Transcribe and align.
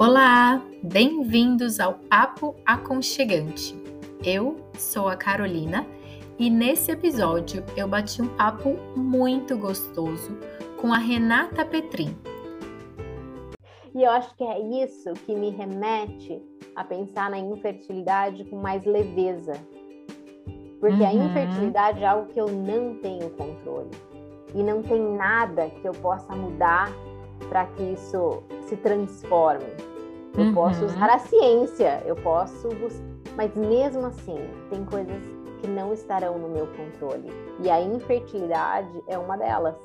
Olá, 0.00 0.62
bem-vindos 0.80 1.80
ao 1.80 1.94
Papo 1.94 2.54
Aconchegante. 2.64 3.74
Eu 4.24 4.54
sou 4.78 5.08
a 5.08 5.16
Carolina 5.16 5.84
e 6.38 6.48
nesse 6.48 6.92
episódio 6.92 7.64
eu 7.76 7.88
bati 7.88 8.22
um 8.22 8.28
papo 8.36 8.76
muito 8.94 9.58
gostoso 9.58 10.38
com 10.80 10.92
a 10.92 10.98
Renata 10.98 11.64
Petrin. 11.64 12.16
E 13.92 14.04
eu 14.04 14.10
acho 14.12 14.32
que 14.36 14.44
é 14.44 14.84
isso 14.84 15.12
que 15.26 15.34
me 15.34 15.50
remete 15.50 16.40
a 16.76 16.84
pensar 16.84 17.28
na 17.28 17.38
infertilidade 17.40 18.44
com 18.44 18.54
mais 18.54 18.84
leveza. 18.84 19.54
Porque 20.78 21.02
uhum. 21.02 21.08
a 21.08 21.12
infertilidade 21.12 22.04
é 22.04 22.06
algo 22.06 22.32
que 22.32 22.40
eu 22.40 22.46
não 22.46 22.94
tenho 23.02 23.30
controle. 23.30 23.90
E 24.54 24.62
não 24.62 24.80
tem 24.80 25.02
nada 25.16 25.68
que 25.68 25.88
eu 25.88 25.92
possa 25.92 26.36
mudar 26.36 26.88
para 27.48 27.66
que 27.66 27.82
isso 27.82 28.44
se 28.68 28.76
transforme. 28.76 29.87
Eu 30.36 30.44
uhum. 30.44 30.54
posso 30.54 30.84
usar 30.84 31.10
a 31.10 31.18
ciência, 31.18 32.02
eu 32.06 32.14
posso, 32.16 32.68
mas 33.36 33.54
mesmo 33.56 34.06
assim, 34.06 34.38
tem 34.70 34.84
coisas 34.84 35.22
que 35.60 35.66
não 35.66 35.92
estarão 35.92 36.38
no 36.38 36.48
meu 36.48 36.66
controle. 36.68 37.28
E 37.62 37.70
a 37.70 37.80
infertilidade 37.80 39.02
é 39.08 39.18
uma 39.18 39.36
delas. 39.36 39.76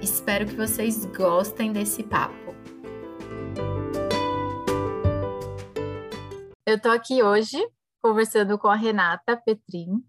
Espero 0.00 0.46
que 0.46 0.54
vocês 0.54 1.04
gostem 1.06 1.72
desse 1.72 2.02
papo. 2.02 2.54
Eu 6.66 6.80
tô 6.80 6.90
aqui 6.90 7.22
hoje 7.22 7.56
conversando 8.02 8.58
com 8.58 8.68
a 8.68 8.76
Renata 8.76 9.36
Petrin. 9.36 10.04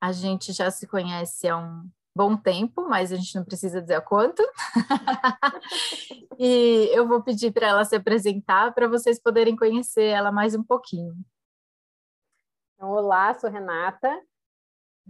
A 0.00 0.12
gente 0.12 0.52
já 0.52 0.70
se 0.70 0.86
conhece 0.86 1.48
há 1.48 1.56
um 1.56 1.88
bom 2.14 2.36
tempo, 2.36 2.88
mas 2.88 3.12
a 3.12 3.16
gente 3.16 3.34
não 3.34 3.44
precisa 3.44 3.82
dizer 3.82 4.00
quanto. 4.02 4.42
e 6.38 6.88
eu 6.92 7.08
vou 7.08 7.22
pedir 7.22 7.52
para 7.52 7.66
ela 7.66 7.84
se 7.84 7.96
apresentar 7.96 8.72
para 8.72 8.86
vocês 8.86 9.20
poderem 9.20 9.56
conhecer 9.56 10.04
ela 10.04 10.30
mais 10.30 10.54
um 10.54 10.62
pouquinho. 10.62 11.14
Então, 12.74 12.90
olá, 12.90 13.34
sou 13.34 13.50
Renata. 13.50 14.22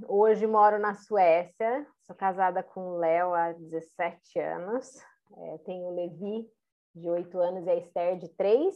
Hoje 0.06 0.46
moro 0.46 0.78
na 0.78 0.94
Suécia. 0.94 1.86
Sou 2.06 2.16
casada 2.16 2.62
com 2.62 2.94
o 2.94 2.98
Léo 2.98 3.34
há 3.34 3.52
17 3.52 4.38
anos. 4.38 5.00
É, 5.36 5.58
tenho 5.58 5.84
o 5.84 5.94
Levi, 5.94 6.48
de 6.94 7.08
8 7.08 7.38
anos, 7.38 7.66
e 7.66 7.70
a 7.70 7.76
Esther, 7.76 8.18
de 8.18 8.28
3. 8.30 8.74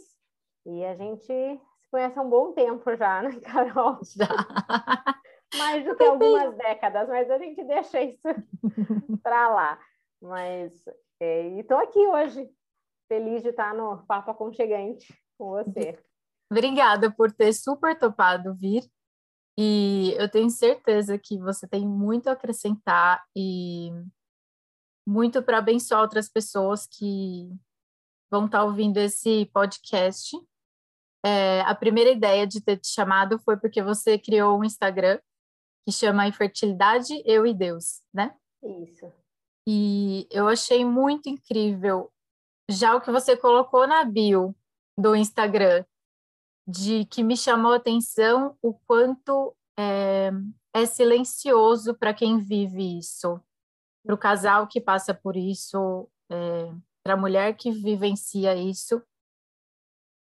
E 0.66 0.84
a 0.84 0.94
gente 0.94 1.24
se 1.24 1.90
conhece 1.90 2.18
há 2.18 2.22
um 2.22 2.28
bom 2.28 2.52
tempo 2.52 2.94
já, 2.94 3.22
né, 3.22 3.40
Carol? 3.40 3.98
Já 4.16 4.28
mais 5.56 5.84
do 5.84 5.96
que 5.96 6.04
algumas 6.04 6.56
décadas, 6.56 7.08
mas 7.08 7.30
a 7.30 7.38
gente 7.38 7.62
deixa 7.64 8.02
isso 8.02 8.28
para 9.22 9.48
lá. 9.48 9.80
Mas 10.20 10.72
é, 11.20 11.48
estou 11.58 11.78
aqui 11.78 11.98
hoje, 11.98 12.50
feliz 13.08 13.42
de 13.42 13.50
estar 13.50 13.74
no 13.74 14.04
Papo 14.06 14.30
Aconchegante 14.30 15.12
com 15.38 15.50
você. 15.50 15.98
Obrigada 16.50 17.10
por 17.10 17.32
ter 17.32 17.52
super 17.52 17.96
topado 17.98 18.54
vir. 18.54 18.82
E 19.58 20.14
eu 20.16 20.30
tenho 20.30 20.48
certeza 20.50 21.18
que 21.18 21.38
você 21.38 21.66
tem 21.66 21.86
muito 21.86 22.28
a 22.28 22.32
acrescentar 22.32 23.24
e 23.36 23.90
muito 25.06 25.42
para 25.42 25.58
abençoar 25.58 26.00
outras 26.00 26.28
pessoas 26.28 26.86
que 26.86 27.50
vão 28.30 28.46
estar 28.46 28.62
ouvindo 28.62 28.98
esse 28.98 29.46
podcast. 29.46 30.36
É, 31.24 31.62
a 31.62 31.74
primeira 31.74 32.10
ideia 32.10 32.46
de 32.46 32.60
ter 32.60 32.76
te 32.76 32.88
chamado 32.88 33.38
foi 33.40 33.56
porque 33.56 33.82
você 33.82 34.16
criou 34.16 34.58
um 34.58 34.64
Instagram 34.64 35.18
que 35.88 35.92
chama 35.92 36.28
Infertilidade, 36.28 37.22
Eu 37.24 37.46
e 37.46 37.54
Deus, 37.54 38.02
né? 38.12 38.36
Isso. 38.62 39.10
E 39.66 40.28
eu 40.30 40.46
achei 40.46 40.84
muito 40.84 41.30
incrível 41.30 42.12
já 42.70 42.94
o 42.94 43.00
que 43.00 43.10
você 43.10 43.34
colocou 43.34 43.86
na 43.86 44.04
bio 44.04 44.54
do 44.98 45.16
Instagram, 45.16 45.82
de 46.68 47.06
que 47.06 47.22
me 47.22 47.38
chamou 47.38 47.72
a 47.72 47.76
atenção 47.76 48.54
o 48.60 48.74
quanto 48.74 49.56
é, 49.78 50.30
é 50.74 50.84
silencioso 50.84 51.94
para 51.94 52.12
quem 52.12 52.36
vive 52.36 52.98
isso, 52.98 53.40
para 54.04 54.14
o 54.14 54.18
casal 54.18 54.68
que 54.68 54.82
passa 54.82 55.14
por 55.14 55.38
isso, 55.38 56.06
é, 56.30 56.70
para 57.02 57.14
a 57.14 57.16
mulher 57.16 57.56
que 57.56 57.70
vivencia 57.70 58.54
isso, 58.54 59.02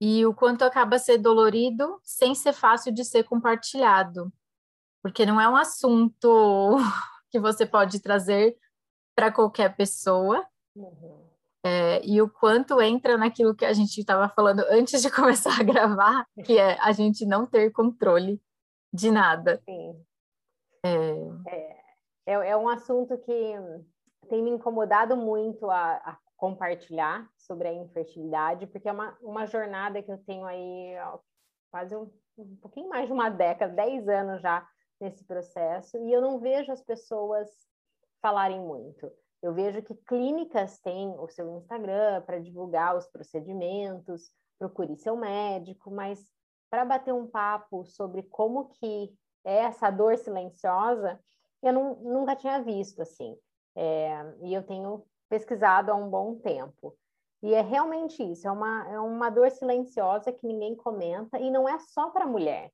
e 0.02 0.26
o 0.26 0.34
quanto 0.34 0.64
acaba 0.66 1.00
ser 1.00 1.20
dolorido 1.20 2.02
sem 2.04 2.36
ser 2.36 2.52
fácil 2.52 2.94
de 2.94 3.06
ser 3.06 3.24
compartilhado 3.24 4.30
porque 5.04 5.26
não 5.26 5.40
é 5.40 5.48
um 5.48 5.56
assunto 5.58 6.78
que 7.30 7.40
você 7.40 7.66
pode 7.66 8.02
trazer 8.02 8.58
para 9.16 9.32
qualquer 9.32 9.76
pessoa. 9.76 10.48
Uhum. 10.76 11.30
É, 11.66 12.04
e 12.06 12.22
o 12.22 12.30
quanto 12.30 12.82
entra 12.82 13.18
naquilo 13.18 13.56
que 13.56 13.64
a 13.64 13.74
gente 13.74 13.98
estava 14.00 14.28
falando 14.30 14.64
antes 14.70 15.02
de 15.02 15.12
começar 15.12 15.60
a 15.60 15.64
gravar, 15.64 16.26
que 16.46 16.58
é 16.58 16.80
a 16.80 16.92
gente 16.92 17.26
não 17.26 17.46
ter 17.46 17.72
controle 17.72 18.42
de 18.94 19.12
nada. 19.12 19.62
Sim. 19.66 20.04
É, 20.86 20.90
é, 21.48 21.84
é, 22.26 22.34
é 22.50 22.58
um 22.58 22.68
assunto 22.68 23.18
que 23.18 23.56
tem 24.30 24.42
me 24.42 24.52
incomodado 24.52 25.16
muito 25.16 25.70
a, 25.70 25.94
a, 25.96 26.18
compartilhar 26.36 27.30
sobre 27.38 27.68
a 27.70 27.74
infertilidade, 27.74 28.68
porque 28.68 28.90
é 28.90 28.92
uma, 28.92 29.18
uma 29.22 29.46
jornada 29.46 30.02
que 30.02 30.12
eu 30.12 30.18
tenho 30.18 30.46
aí 30.46 30.98
ó, 31.00 31.20
quase 31.72 31.96
um, 31.96 32.12
um 32.38 32.56
pouquinho 32.58 32.90
mais 32.90 33.08
de 33.08 33.14
uma 33.14 33.30
década, 33.30 33.74
10 33.74 34.10
anos 34.10 34.42
já, 34.42 34.68
nesse 35.04 35.24
processo 35.26 35.98
e 35.98 36.12
eu 36.12 36.22
não 36.22 36.40
vejo 36.40 36.72
as 36.72 36.82
pessoas 36.82 37.50
falarem 38.22 38.60
muito. 38.60 39.12
Eu 39.42 39.54
vejo 39.54 39.82
que 39.82 39.94
clínicas 39.94 40.80
têm 40.80 41.10
o 41.20 41.28
seu 41.28 41.58
Instagram 41.58 42.22
para 42.22 42.40
divulgar 42.40 42.96
os 42.96 43.06
procedimentos, 43.08 44.32
procure 44.58 44.96
seu 44.96 45.18
médico, 45.18 45.92
mas 45.92 46.26
para 46.70 46.86
bater 46.86 47.14
um 47.14 47.28
papo 47.28 47.86
sobre 47.86 48.24
como 48.24 48.70
que 48.70 49.14
é 49.44 49.58
essa 49.58 49.92
dor 49.92 50.18
silenciosa, 50.18 51.20
eu 51.62 51.74
não, 51.74 51.96
nunca 51.96 52.36
tinha 52.36 52.62
visto 52.62 53.02
assim. 53.02 53.38
É, 53.76 54.36
e 54.42 54.54
eu 54.54 54.64
tenho 54.64 55.06
pesquisado 55.30 55.92
há 55.92 55.96
um 55.96 56.10
bom 56.10 56.36
tempo. 56.36 56.96
E 57.42 57.54
é 57.54 57.62
realmente 57.62 58.24
isso, 58.24 58.48
é 58.48 58.52
uma, 58.52 58.90
é 58.90 59.00
uma 59.00 59.30
dor 59.30 59.52
silenciosa 59.52 60.32
que 60.32 60.48
ninguém 60.48 60.76
comenta, 60.78 61.38
e 61.38 61.52
não 61.52 61.68
é 61.68 61.78
só 61.78 62.10
para 62.10 62.26
mulher. 62.26 62.72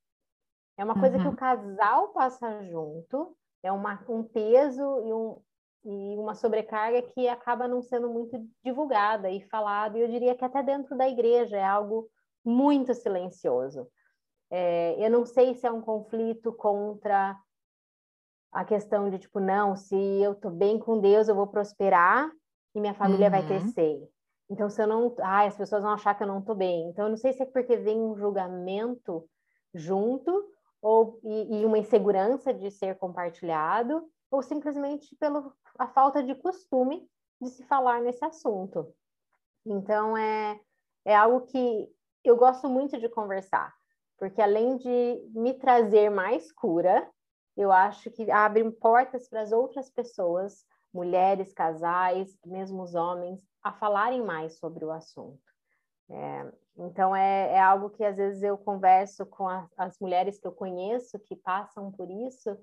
É 0.80 0.84
uma 0.84 0.98
coisa 0.98 1.18
uhum. 1.18 1.24
que 1.24 1.28
o 1.28 1.36
casal 1.36 2.08
passa 2.14 2.64
junto, 2.64 3.36
é 3.62 3.70
uma, 3.70 4.02
um 4.08 4.24
peso 4.24 4.82
e, 5.02 5.12
um, 5.14 5.42
e 5.84 6.18
uma 6.18 6.34
sobrecarga 6.34 7.02
que 7.02 7.28
acaba 7.28 7.68
não 7.68 7.82
sendo 7.82 8.10
muito 8.10 8.42
divulgada 8.64 9.30
e 9.30 9.42
falada, 9.42 9.98
e 9.98 10.02
eu 10.02 10.08
diria 10.08 10.34
que 10.36 10.46
até 10.46 10.64
dentro 10.64 10.98
da 10.98 11.10
igreja 11.10 11.58
é 11.58 11.66
algo 11.66 12.10
muito 12.46 12.94
silencioso. 12.94 13.90
É, 14.50 14.96
eu 15.06 15.12
não 15.12 15.26
sei 15.26 15.54
se 15.54 15.68
é 15.68 15.72
um 15.72 15.82
conflito 15.82 16.54
contra 16.54 17.38
a 18.50 18.64
questão 18.64 19.10
de 19.10 19.20
tipo, 19.20 19.42
não, 19.42 19.76
se 19.76 19.98
eu 19.98 20.34
tô 20.34 20.50
bem 20.50 20.80
com 20.80 21.02
Deus, 21.02 21.28
eu 21.28 21.36
vou 21.36 21.48
prosperar 21.48 22.32
e 22.74 22.80
minha 22.80 22.94
família 22.94 23.26
uhum. 23.26 23.32
vai 23.32 23.46
crescer. 23.46 24.00
Então, 24.50 24.70
se 24.70 24.82
eu 24.82 24.88
não. 24.88 25.14
Ah, 25.20 25.46
as 25.46 25.58
pessoas 25.58 25.84
vão 25.84 25.92
achar 25.92 26.16
que 26.16 26.24
eu 26.24 26.28
não 26.28 26.42
tô 26.42 26.56
bem. 26.56 26.88
Então, 26.90 27.06
eu 27.06 27.10
não 27.10 27.18
sei 27.18 27.34
se 27.34 27.44
é 27.44 27.46
porque 27.46 27.76
vem 27.76 28.00
um 28.00 28.16
julgamento 28.16 29.30
junto 29.76 30.32
ou 30.82 31.20
e, 31.24 31.62
e 31.62 31.66
uma 31.66 31.78
insegurança 31.78 32.54
de 32.54 32.72
ser 32.72 32.98
compartilhado, 32.98 34.10
ou 34.32 34.42
simplesmente 34.42 35.16
pela 35.16 35.52
a 35.78 35.88
falta 35.88 36.22
de 36.22 36.36
costume 36.36 37.10
de 37.42 37.50
se 37.50 37.64
falar 37.64 38.02
nesse 38.02 38.24
assunto. 38.24 38.94
Então 39.66 40.18
é 40.18 40.60
é 41.06 41.16
algo 41.16 41.42
que 41.48 41.90
eu 42.24 42.36
gosto 42.36 42.68
muito 42.68 43.00
de 43.00 43.10
conversar, 43.10 43.74
porque 44.18 44.42
além 44.42 44.78
de 44.78 45.32
me 45.34 45.54
trazer 45.54 46.10
mais 46.10 46.52
cura, 46.52 47.10
eu 47.56 47.72
acho 47.72 48.12
que 48.12 48.30
abre 48.30 48.70
portas 48.72 49.28
para 49.28 49.42
as 49.42 49.52
outras 49.52 49.90
pessoas, 49.90 50.66
mulheres, 50.94 51.54
casais, 51.54 52.38
mesmo 52.46 52.84
os 52.84 52.96
homens, 52.96 53.42
a 53.64 53.74
falarem 53.74 54.24
mais 54.24 54.58
sobre 54.58 54.86
o 54.86 54.92
assunto. 54.92 55.49
É, 56.10 56.52
então, 56.78 57.16
é, 57.16 57.54
é, 57.54 57.60
algo 57.60 57.90
que 57.90 58.04
às 58.04 58.16
vezes 58.16 58.42
eu 58.42 58.58
converso 58.58 59.26
com 59.26 59.48
a, 59.48 59.68
as 59.78 60.00
mulheres 60.00 60.40
que 60.40 60.48
eu 60.48 60.52
conheço 60.52 61.20
que 61.20 61.36
passam 61.36 61.92
por 61.92 62.10
isso, 62.10 62.58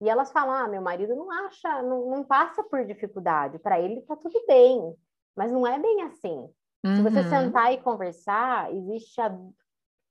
e 0.00 0.08
elas 0.08 0.32
falam: 0.32 0.54
ah, 0.54 0.68
meu 0.68 0.82
marido 0.82 1.14
não 1.14 1.30
acha, 1.30 1.82
não, 1.82 2.10
não 2.10 2.24
passa 2.24 2.64
por 2.64 2.84
dificuldade, 2.84 3.58
para 3.58 3.80
ele 3.80 4.02
tá 4.02 4.16
tudo 4.16 4.42
bem, 4.46 4.94
mas 5.36 5.52
não 5.52 5.66
é 5.66 5.78
bem 5.78 6.02
assim. 6.02 6.48
Uhum. 6.84 6.96
Se 6.96 7.02
você 7.02 7.20
uhum. 7.20 7.28
sentar 7.28 7.72
e 7.72 7.82
conversar, 7.82 8.74
existe 8.74 9.20
a, 9.20 9.30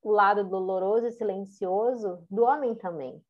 o 0.04 0.12
lado 0.12 0.44
doloroso 0.44 1.08
e 1.08 1.12
silencioso 1.12 2.24
do 2.30 2.44
homem 2.44 2.76
também. 2.76 3.22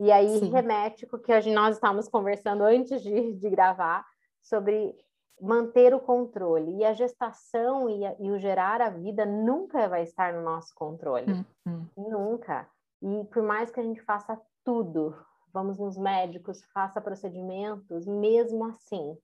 E 0.00 0.10
aí 0.10 0.38
Sim. 0.38 0.50
remete 0.50 1.06
com 1.06 1.16
o 1.16 1.20
que 1.20 1.50
nós 1.50 1.76
estávamos 1.76 2.08
conversando 2.08 2.62
antes 2.62 3.02
de, 3.02 3.34
de 3.34 3.50
gravar 3.50 4.04
sobre 4.42 4.94
manter 5.40 5.94
o 5.94 6.00
controle. 6.00 6.76
E 6.76 6.84
a 6.84 6.92
gestação 6.92 7.88
e, 7.88 8.04
a, 8.04 8.16
e, 8.18 8.30
o 8.30 8.38
gerar 8.38 8.80
a 8.80 8.90
vida 8.90 9.24
nunca 9.24 9.88
vai 9.88 10.02
estar 10.02 10.32
no 10.32 10.42
nosso 10.42 10.74
controle. 10.74 11.44
Uhum. 11.66 11.86
Nunca. 11.96 12.68
E 13.02 13.24
por 13.26 13.42
mais 13.42 13.70
que 13.70 13.80
a 13.80 13.82
gente 13.82 14.00
faça 14.02 14.40
tudo, 14.64 15.14
vamos 15.52 15.78
nos 15.78 15.96
médicos, 15.96 16.64
faça 16.72 17.00
procedimentos, 17.00 18.06
mesmo 18.06 18.64
assim, 18.64 19.16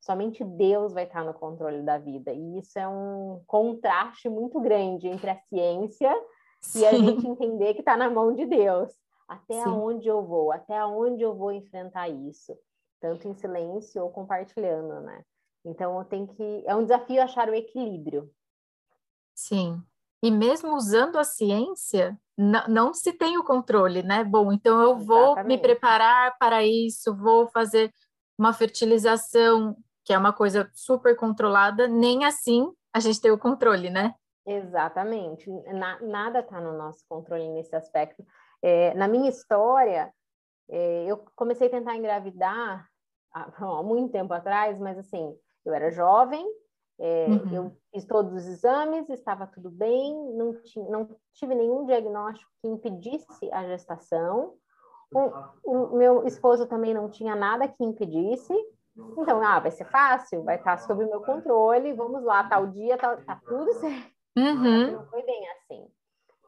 Somente 0.00 0.44
Deus 0.44 0.92
vai 0.92 1.04
estar 1.04 1.24
no 1.24 1.34
controle 1.34 1.82
da 1.82 1.98
vida. 1.98 2.32
E 2.32 2.58
isso 2.58 2.78
é 2.78 2.88
um 2.88 3.42
contraste 3.46 4.28
muito 4.28 4.60
grande 4.60 5.08
entre 5.08 5.30
a 5.30 5.36
ciência 5.36 6.12
Sim. 6.60 6.80
e 6.80 6.86
a 6.86 6.92
gente 6.92 7.26
entender 7.26 7.74
que 7.74 7.80
está 7.80 7.96
na 7.96 8.08
mão 8.08 8.32
de 8.32 8.46
Deus. 8.46 8.92
Até 9.26 9.62
Sim. 9.62 9.68
onde 9.68 10.08
eu 10.08 10.24
vou? 10.24 10.52
Até 10.52 10.84
onde 10.86 11.22
eu 11.22 11.34
vou 11.34 11.52
enfrentar 11.52 12.08
isso? 12.08 12.56
Tanto 13.00 13.28
em 13.28 13.34
silêncio 13.34 14.02
ou 14.02 14.10
compartilhando, 14.10 15.00
né? 15.00 15.22
Então, 15.68 16.02
tem 16.04 16.26
que. 16.26 16.64
É 16.66 16.74
um 16.74 16.82
desafio 16.82 17.22
achar 17.22 17.48
o 17.48 17.54
equilíbrio. 17.54 18.30
Sim. 19.34 19.82
E 20.22 20.30
mesmo 20.30 20.74
usando 20.74 21.16
a 21.16 21.24
ciência, 21.24 22.18
não, 22.36 22.92
se 22.92 23.12
tem 23.12 23.38
o 23.38 23.44
controle, 23.44 24.02
né? 24.02 24.24
Bom, 24.24 24.52
então 24.52 24.80
eu 24.80 24.96
vou 24.96 25.32
Exatamente. 25.32 25.46
me 25.48 25.58
preparar 25.58 26.36
para 26.38 26.64
isso, 26.64 27.14
vou 27.14 27.46
fazer 27.48 27.92
uma 28.36 28.52
fertilização, 28.52 29.76
que 30.04 30.12
é 30.12 30.18
uma 30.18 30.32
coisa 30.32 30.68
super 30.72 31.14
controlada, 31.16 31.86
nem 31.86 32.24
assim 32.24 32.72
a 32.92 33.00
gente 33.00 33.20
tem 33.20 33.30
o 33.30 33.38
controle, 33.38 33.90
né? 33.90 34.14
Exatamente. 34.46 35.50
Na, 35.72 36.00
nada 36.00 36.40
está 36.40 36.60
no 36.60 36.76
nosso 36.76 37.04
controle 37.08 37.48
nesse 37.50 37.76
aspecto. 37.76 38.24
É, 38.62 38.94
na 38.94 39.06
minha 39.06 39.28
história, 39.28 40.12
é, 40.68 41.04
eu 41.04 41.18
comecei 41.36 41.68
a 41.68 41.70
tentar 41.70 41.96
engravidar 41.96 42.88
há, 43.32 43.40
há 43.78 43.82
muito 43.82 44.10
tempo 44.10 44.32
atrás, 44.32 44.78
mas 44.78 44.98
assim, 44.98 45.36
eu 45.70 45.74
era 45.74 45.90
jovem, 45.90 46.46
é, 47.00 47.26
uhum. 47.28 47.54
eu 47.54 47.76
fiz 47.92 48.04
todos 48.04 48.32
os 48.32 48.46
exames, 48.46 49.08
estava 49.08 49.46
tudo 49.46 49.70
bem, 49.70 50.14
não, 50.34 50.60
tinha, 50.62 50.88
não 50.90 51.16
tive 51.32 51.54
nenhum 51.54 51.86
diagnóstico 51.86 52.50
que 52.60 52.68
impedisse 52.68 53.52
a 53.52 53.64
gestação. 53.66 54.54
O, 55.14 55.30
o, 55.64 55.96
meu 55.96 56.26
esposo 56.26 56.66
também 56.66 56.92
não 56.92 57.08
tinha 57.08 57.36
nada 57.36 57.68
que 57.68 57.84
impedisse. 57.84 58.52
Então, 59.16 59.40
ah, 59.40 59.60
vai 59.60 59.70
ser 59.70 59.84
fácil, 59.84 60.42
vai 60.42 60.56
estar 60.56 60.76
sob 60.78 61.04
o 61.04 61.08
meu 61.08 61.20
controle, 61.20 61.92
vamos 61.92 62.24
lá, 62.24 62.48
tal 62.48 62.66
dia, 62.66 62.98
tá, 62.98 63.16
tá 63.16 63.40
tudo 63.46 63.72
certo. 63.74 64.12
Uhum. 64.36 64.92
Não 64.92 65.06
foi 65.06 65.22
bem 65.22 65.48
assim. 65.50 65.88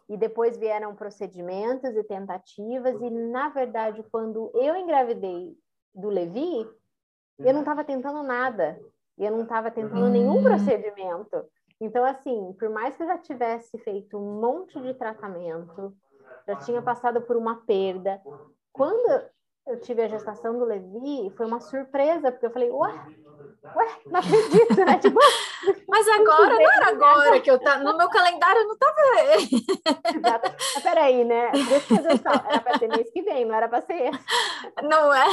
E 0.09 0.17
depois 0.17 0.57
vieram 0.57 0.97
procedimentos 0.97 1.95
e 1.95 2.03
tentativas, 2.03 3.01
e 3.01 3.09
na 3.09 3.51
verdade, 3.51 4.05
quando 4.11 4.51
eu 4.55 4.75
engravidei 4.75 5.57
do 5.95 6.09
Levi, 6.09 6.69
eu 7.39 7.53
não 7.53 7.61
estava 7.61 7.85
tentando 7.85 8.23
nada 8.25 8.79
e 9.21 9.27
eu 9.27 9.31
não 9.31 9.43
estava 9.43 9.71
tentando 9.71 10.09
nenhum 10.09 10.39
hum. 10.39 10.43
procedimento. 10.43 11.45
Então, 11.79 12.03
assim, 12.05 12.57
por 12.59 12.71
mais 12.71 12.97
que 12.97 13.03
eu 13.03 13.07
já 13.07 13.19
tivesse 13.19 13.77
feito 13.79 14.17
um 14.17 14.41
monte 14.41 14.81
de 14.81 14.95
tratamento, 14.95 15.95
já 16.49 16.57
tinha 16.57 16.81
passado 16.81 17.21
por 17.21 17.37
uma 17.37 17.57
perda, 17.67 18.21
quando 18.73 19.23
eu 19.67 19.79
tive 19.81 20.03
a 20.03 20.09
gestação 20.09 20.59
do 20.59 20.65
Levi, 20.65 21.31
foi 21.37 21.47
uma 21.47 21.61
surpresa, 21.61 22.33
porque 22.33 22.47
eu 22.47 22.51
falei, 22.51 22.71
ué, 22.71 22.93
ué, 23.77 23.89
não 24.07 24.21
acredito, 24.21 24.85
né? 24.87 24.99
Tipo, 25.01 25.21
Mas 25.87 26.09
agora, 26.09 26.55
não 26.55 26.73
era 26.73 26.89
agora 26.89 27.41
que 27.41 27.51
eu 27.51 27.59
tá 27.59 27.79
no 27.79 27.97
meu 27.99 28.09
calendário 28.09 28.67
não 28.67 28.73
estava. 28.73 29.01
Exato. 30.17 30.57
Mas 30.75 30.83
peraí, 30.83 31.25
né? 31.25 31.51
Deixa 31.53 31.75
eu 31.75 31.81
fazer 31.81 32.21
Era 32.49 32.61
para 32.61 32.79
ser 32.79 32.89
mês 32.89 33.11
que 33.11 33.21
vem, 33.21 33.45
não 33.45 33.55
era 33.55 33.69
para 33.69 33.83
ser. 33.83 34.11
Não 34.83 35.15
é? 35.15 35.27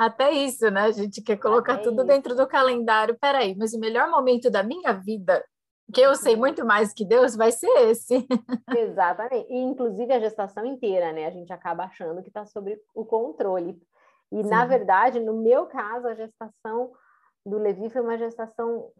Até 0.00 0.30
isso, 0.30 0.70
né? 0.70 0.84
A 0.84 0.92
gente 0.92 1.20
quer 1.20 1.36
colocar 1.36 1.74
Até 1.74 1.82
tudo 1.82 1.98
isso. 1.98 2.06
dentro 2.06 2.34
do 2.34 2.46
calendário. 2.46 3.18
Peraí, 3.20 3.54
mas 3.54 3.74
o 3.74 3.78
melhor 3.78 4.08
momento 4.08 4.50
da 4.50 4.62
minha 4.62 4.94
vida, 4.94 5.44
que 5.92 6.00
eu 6.00 6.14
sei 6.14 6.36
muito 6.36 6.64
mais 6.64 6.94
que 6.94 7.04
Deus, 7.04 7.36
vai 7.36 7.52
ser 7.52 7.68
esse. 7.90 8.26
Exatamente. 8.78 9.52
E, 9.52 9.58
inclusive, 9.58 10.10
a 10.10 10.18
gestação 10.18 10.64
inteira, 10.64 11.12
né? 11.12 11.26
A 11.26 11.30
gente 11.30 11.52
acaba 11.52 11.84
achando 11.84 12.22
que 12.22 12.28
está 12.28 12.46
sob 12.46 12.80
o 12.94 13.04
controle. 13.04 13.78
E, 14.32 14.42
Sim. 14.42 14.48
na 14.48 14.64
verdade, 14.64 15.20
no 15.20 15.34
meu 15.34 15.66
caso, 15.66 16.08
a 16.08 16.14
gestação 16.14 16.92
do 17.44 17.58
Levi 17.58 17.90
foi 17.90 18.00
uma 18.00 18.16
gestação 18.16 18.90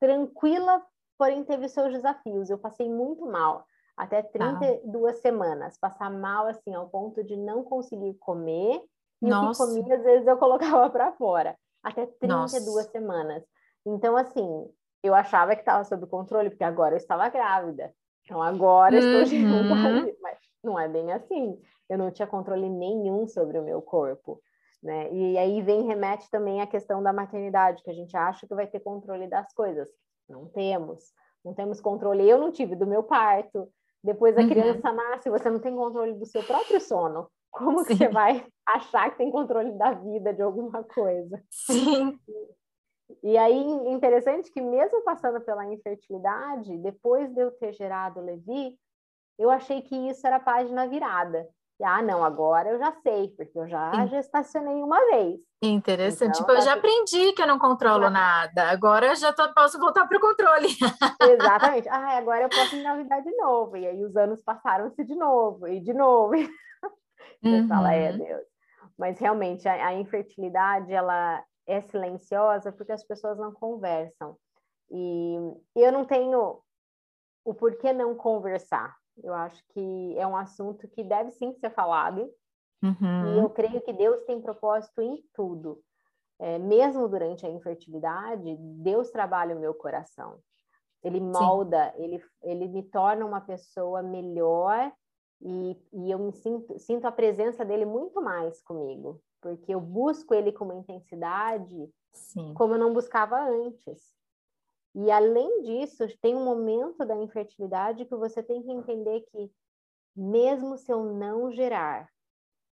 tranquila, 0.00 0.82
porém 1.18 1.44
teve 1.44 1.68
seus 1.68 1.92
desafios. 1.92 2.48
Eu 2.48 2.56
passei 2.56 2.88
muito 2.88 3.26
mal, 3.26 3.66
até 3.94 4.22
32 4.22 5.16
ah. 5.16 5.20
semanas. 5.20 5.76
Passar 5.76 6.10
mal, 6.10 6.46
assim, 6.46 6.74
ao 6.74 6.88
ponto 6.88 7.22
de 7.22 7.36
não 7.36 7.62
conseguir 7.62 8.14
comer 8.14 8.80
e 9.24 9.30
Nossa. 9.30 9.64
o 9.64 9.66
que 9.66 9.74
comia, 9.74 9.96
às 9.96 10.02
vezes, 10.02 10.26
eu 10.26 10.36
colocava 10.36 10.88
para 10.90 11.12
fora. 11.12 11.56
Até 11.82 12.06
32 12.06 12.28
Nossa. 12.28 12.90
semanas. 12.90 13.42
Então, 13.86 14.16
assim, 14.16 14.68
eu 15.02 15.14
achava 15.14 15.54
que 15.54 15.62
estava 15.62 15.84
sob 15.84 16.06
controle, 16.06 16.50
porque 16.50 16.64
agora 16.64 16.94
eu 16.94 16.98
estava 16.98 17.28
grávida. 17.28 17.92
Então, 18.24 18.42
agora 18.42 18.94
uhum. 18.96 19.22
estou 19.22 19.24
de 19.24 20.16
mas 20.20 20.38
não 20.62 20.78
é 20.78 20.88
bem 20.88 21.12
assim. 21.12 21.60
Eu 21.88 21.98
não 21.98 22.10
tinha 22.10 22.26
controle 22.26 22.68
nenhum 22.68 23.26
sobre 23.26 23.58
o 23.58 23.62
meu 23.62 23.82
corpo. 23.82 24.40
Né? 24.82 25.12
E 25.12 25.38
aí 25.38 25.62
vem, 25.62 25.86
remete 25.86 26.30
também 26.30 26.60
à 26.60 26.66
questão 26.66 27.02
da 27.02 27.12
maternidade, 27.12 27.82
que 27.82 27.90
a 27.90 27.94
gente 27.94 28.16
acha 28.16 28.46
que 28.46 28.54
vai 28.54 28.66
ter 28.66 28.80
controle 28.80 29.26
das 29.26 29.52
coisas. 29.52 29.88
Não 30.28 30.46
temos. 30.46 31.12
Não 31.44 31.54
temos 31.54 31.80
controle. 31.80 32.28
Eu 32.28 32.38
não 32.38 32.50
tive 32.50 32.74
do 32.74 32.86
meu 32.86 33.02
parto. 33.02 33.68
Depois 34.02 34.36
a 34.36 34.42
uhum. 34.42 34.48
criança 34.48 34.92
nasce, 34.92 35.30
você 35.30 35.48
não 35.48 35.58
tem 35.58 35.74
controle 35.74 36.14
do 36.14 36.26
seu 36.26 36.42
próprio 36.42 36.80
sono. 36.80 37.30
Como 37.54 37.78
Sim. 37.80 37.84
que 37.84 37.96
você 37.96 38.08
vai 38.08 38.44
achar 38.66 39.10
que 39.10 39.18
tem 39.18 39.30
controle 39.30 39.70
da 39.78 39.92
vida 39.92 40.34
de 40.34 40.42
alguma 40.42 40.82
coisa? 40.82 41.40
Sim. 41.50 42.18
E 43.22 43.38
aí, 43.38 43.62
interessante 43.86 44.50
que 44.50 44.60
mesmo 44.60 45.02
passando 45.02 45.40
pela 45.40 45.64
infertilidade, 45.66 46.76
depois 46.78 47.32
de 47.32 47.42
eu 47.42 47.52
ter 47.52 47.72
gerado 47.72 48.18
o 48.18 48.24
Levi, 48.24 48.76
eu 49.38 49.50
achei 49.50 49.82
que 49.82 49.94
isso 49.94 50.26
era 50.26 50.36
a 50.36 50.40
página 50.40 50.88
virada. 50.88 51.48
E, 51.80 51.84
ah, 51.84 52.02
não, 52.02 52.24
agora 52.24 52.70
eu 52.70 52.78
já 52.78 52.92
sei, 53.02 53.28
porque 53.36 53.58
eu 53.58 53.68
já 53.68 53.92
Sim. 53.92 54.08
gestacionei 54.08 54.82
uma 54.82 54.98
vez. 55.10 55.40
Interessante. 55.62 56.38
Então, 56.38 56.46
tipo, 56.46 56.52
eu 56.52 56.60
já 56.60 56.74
aprendi 56.74 57.32
que 57.32 57.42
eu 57.42 57.46
não 57.46 57.58
controlo 57.58 58.04
já... 58.04 58.10
nada. 58.10 58.70
Agora 58.70 59.06
eu 59.06 59.16
já 59.16 59.32
tô, 59.32 59.52
posso 59.54 59.78
voltar 59.78 60.06
para 60.06 60.18
o 60.18 60.20
controle. 60.20 60.68
Exatamente. 61.20 61.88
Ah, 61.88 62.16
agora 62.18 62.42
eu 62.42 62.48
posso 62.48 62.76
engravidar 62.76 63.22
de 63.22 63.34
novo. 63.36 63.76
E 63.76 63.86
aí 63.86 64.04
os 64.04 64.16
anos 64.16 64.42
passaram-se 64.42 65.04
de 65.04 65.14
novo, 65.14 65.66
e 65.68 65.80
de 65.80 65.92
novo. 65.92 66.34
Você 67.44 67.60
uhum. 67.60 67.68
fala, 67.68 67.92
é 67.92 68.16
Deus. 68.16 68.46
Mas 68.96 69.18
realmente 69.18 69.68
a, 69.68 69.88
a, 69.88 69.94
infertilidade 69.94 70.92
ela 70.92 71.44
é 71.66 71.80
silenciosa 71.82 72.72
porque 72.72 72.92
as 72.92 73.04
pessoas 73.04 73.38
não 73.38 73.52
conversam. 73.52 74.36
E 74.90 75.36
eu 75.76 75.92
não 75.92 76.04
tenho 76.04 76.60
o 77.44 77.54
porquê 77.54 77.92
não 77.92 78.14
conversar. 78.14 78.96
Eu 79.22 79.34
acho 79.34 79.62
que 79.68 80.18
é 80.18 80.26
um 80.26 80.36
assunto 80.36 80.88
que 80.88 81.04
deve 81.04 81.30
sim 81.32 81.52
ser 81.54 81.70
falado. 81.70 82.30
Uhum. 82.82 83.34
E 83.34 83.38
eu 83.38 83.50
creio 83.50 83.80
que 83.82 83.92
Deus 83.92 84.24
tem 84.24 84.40
propósito 84.40 85.02
em 85.02 85.22
tudo. 85.34 85.80
É, 86.38 86.58
mesmo 86.58 87.08
durante 87.08 87.46
a 87.46 87.50
infertilidade, 87.50 88.56
Deus 88.58 89.10
trabalha 89.10 89.56
o 89.56 89.60
meu 89.60 89.74
coração. 89.74 90.38
Ele 91.02 91.20
molda, 91.20 91.92
ele, 91.96 92.22
ele 92.42 92.66
me 92.66 92.82
torna 92.82 93.26
uma 93.26 93.40
pessoa 93.40 94.02
melhor 94.02 94.90
e, 95.44 95.76
e 95.92 96.10
eu 96.10 96.18
me 96.18 96.32
sinto, 96.32 96.78
sinto 96.78 97.04
a 97.06 97.12
presença 97.12 97.64
dele 97.64 97.84
muito 97.84 98.20
mais 98.22 98.62
comigo, 98.62 99.20
porque 99.42 99.74
eu 99.74 99.80
busco 99.80 100.34
ele 100.34 100.50
com 100.50 100.64
uma 100.64 100.74
intensidade 100.74 101.92
Sim. 102.14 102.54
como 102.54 102.74
eu 102.74 102.78
não 102.78 102.94
buscava 102.94 103.38
antes. 103.38 104.14
E 104.94 105.10
além 105.10 105.62
disso, 105.62 106.06
tem 106.22 106.34
um 106.34 106.44
momento 106.44 107.04
da 107.04 107.16
infertilidade 107.16 108.06
que 108.06 108.14
você 108.14 108.42
tem 108.42 108.62
que 108.62 108.70
entender 108.70 109.20
que, 109.32 109.52
mesmo 110.16 110.78
se 110.78 110.90
eu 110.90 111.04
não 111.04 111.50
gerar, 111.50 112.08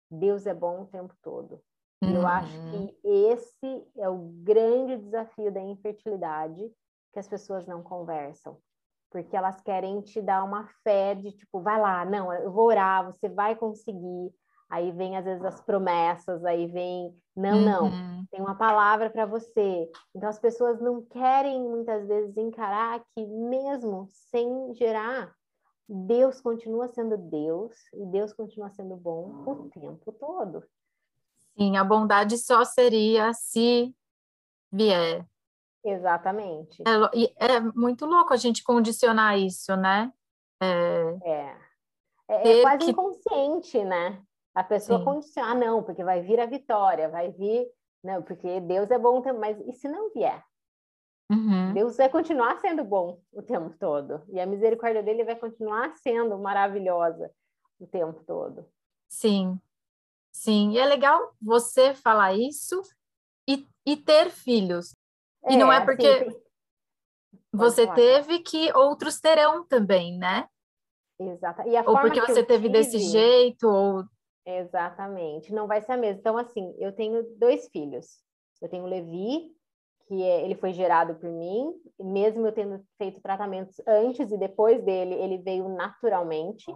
Deus 0.08 0.46
é 0.46 0.54
bom 0.54 0.82
o 0.82 0.86
tempo 0.86 1.14
todo. 1.22 1.60
Uhum. 2.02 2.14
Eu 2.14 2.26
acho 2.26 2.56
uhum. 2.56 2.86
que 2.86 3.08
esse 3.08 3.86
é 3.96 4.08
o 4.08 4.18
grande 4.42 4.98
desafio 4.98 5.50
da 5.50 5.60
infertilidade 5.60 6.70
que 7.12 7.18
as 7.18 7.26
pessoas 7.26 7.66
não 7.66 7.82
conversam 7.82 8.60
porque 9.10 9.36
elas 9.36 9.60
querem 9.60 10.00
te 10.00 10.22
dar 10.22 10.44
uma 10.44 10.68
fé 10.84 11.14
de 11.14 11.32
tipo, 11.32 11.60
vai 11.60 11.80
lá, 11.80 12.04
não, 12.04 12.32
eu 12.32 12.50
vou 12.50 12.66
orar, 12.66 13.04
você 13.06 13.28
vai 13.28 13.56
conseguir. 13.56 14.32
Aí 14.68 14.92
vem 14.92 15.16
às 15.16 15.24
vezes 15.24 15.44
as 15.44 15.60
promessas, 15.60 16.44
aí 16.44 16.68
vem, 16.68 17.12
não, 17.36 17.58
uhum. 17.58 17.90
não, 17.90 18.26
tem 18.30 18.40
uma 18.40 18.54
palavra 18.54 19.10
para 19.10 19.26
você. 19.26 19.90
Então 20.14 20.28
as 20.28 20.38
pessoas 20.38 20.80
não 20.80 21.02
querem 21.02 21.60
muitas 21.60 22.06
vezes 22.06 22.36
encarar 22.36 23.00
que 23.14 23.26
mesmo 23.26 24.06
sem 24.30 24.72
gerar, 24.74 25.34
Deus 25.88 26.40
continua 26.40 26.86
sendo 26.86 27.16
Deus 27.16 27.74
e 27.92 28.06
Deus 28.06 28.32
continua 28.32 28.70
sendo 28.70 28.96
bom 28.96 29.42
o 29.44 29.70
tempo 29.70 30.12
todo. 30.12 30.62
Sim, 31.56 31.76
a 31.76 31.82
bondade 31.82 32.38
só 32.38 32.64
seria 32.64 33.32
se 33.32 33.92
vier 34.70 35.26
Exatamente. 35.84 36.82
É, 37.38 37.54
é 37.54 37.60
muito 37.60 38.06
louco 38.06 38.32
a 38.34 38.37
gente 38.37 38.62
condicionar 38.62 39.38
isso, 39.38 39.75
né? 39.76 40.12
É, 40.62 41.18
é, 41.25 41.56
é, 42.28 42.58
é 42.58 42.62
quase 42.62 42.84
que... 42.84 42.90
inconsciente, 42.90 43.82
né? 43.82 44.22
A 44.54 44.62
pessoa 44.62 44.99
Sim. 44.99 45.04
condiciona, 45.04 45.50
ah, 45.50 45.54
não, 45.54 45.82
porque 45.82 46.04
vai 46.04 46.20
vir 46.22 46.40
a 46.40 46.46
vitória, 46.46 47.08
vai 47.08 47.30
vir, 47.30 47.66
não, 48.02 48.22
porque 48.22 48.60
Deus 48.60 48.90
é 48.90 48.99
bom, 48.99 49.22
mas 49.38 49.58
e 49.60 49.72
se 49.72 49.88
não 49.88 50.10
vier? 50.12 50.44
Uhum. 51.30 51.72
Deus 51.72 51.96
vai 51.96 52.08
continuar 52.08 52.58
sendo 52.58 52.82
bom 52.82 53.20
o 53.32 53.40
tempo 53.40 53.72
todo, 53.78 54.22
e 54.28 54.40
a 54.40 54.46
misericórdia 54.46 55.02
dele 55.02 55.25
vai 55.25 55.37
continuar 55.37 55.96
sendo 55.96 56.37
maravilhosa 56.38 57.30
o 57.78 57.87
tempo 57.87 58.25
todo. 58.25 58.66
Sim, 59.08 59.58
sim, 60.32 60.72
e 60.72 60.78
é 60.78 60.84
legal 60.84 61.32
você 61.40 61.94
falar 61.94 62.34
isso 62.34 62.82
e, 63.49 63.66
e 63.87 63.96
ter 63.96 64.30
filhos. 64.30 64.96
É, 65.44 65.52
e 65.52 65.56
não 65.56 65.73
é, 65.73 65.78
é 65.78 65.85
porque 65.85 66.06
assim, 66.06 66.40
você 67.52 67.85
falar, 67.85 67.97
teve 67.97 68.38
que 68.40 68.73
outros 68.76 69.20
terão 69.20 69.66
também, 69.66 70.18
né? 70.18 70.47
Exato. 71.18 71.62
ou 71.87 72.00
porque 72.00 72.20
você 72.20 72.42
teve 72.44 72.68
tive... 72.68 72.78
desse 72.78 72.99
jeito, 72.99 73.68
ou. 73.68 74.04
Exatamente, 74.47 75.52
não 75.52 75.66
vai 75.66 75.80
ser 75.80 75.92
a 75.92 75.97
mesma. 75.97 76.20
Então, 76.20 76.38
assim, 76.38 76.75
eu 76.78 76.92
tenho 76.92 77.23
dois 77.38 77.68
filhos. 77.68 78.23
Eu 78.61 78.68
tenho 78.68 78.85
o 78.85 78.87
Levi, 78.87 79.52
que 80.06 80.23
é, 80.23 80.44
ele 80.44 80.54
foi 80.54 80.73
gerado 80.73 81.14
por 81.14 81.30
mim, 81.30 81.73
mesmo 81.99 82.47
eu 82.47 82.52
tendo 82.52 82.85
feito 82.99 83.20
tratamentos 83.20 83.80
antes 83.87 84.32
e 84.32 84.37
depois 84.37 84.82
dele, 84.82 85.14
ele 85.14 85.38
veio 85.38 85.68
naturalmente. 85.68 86.70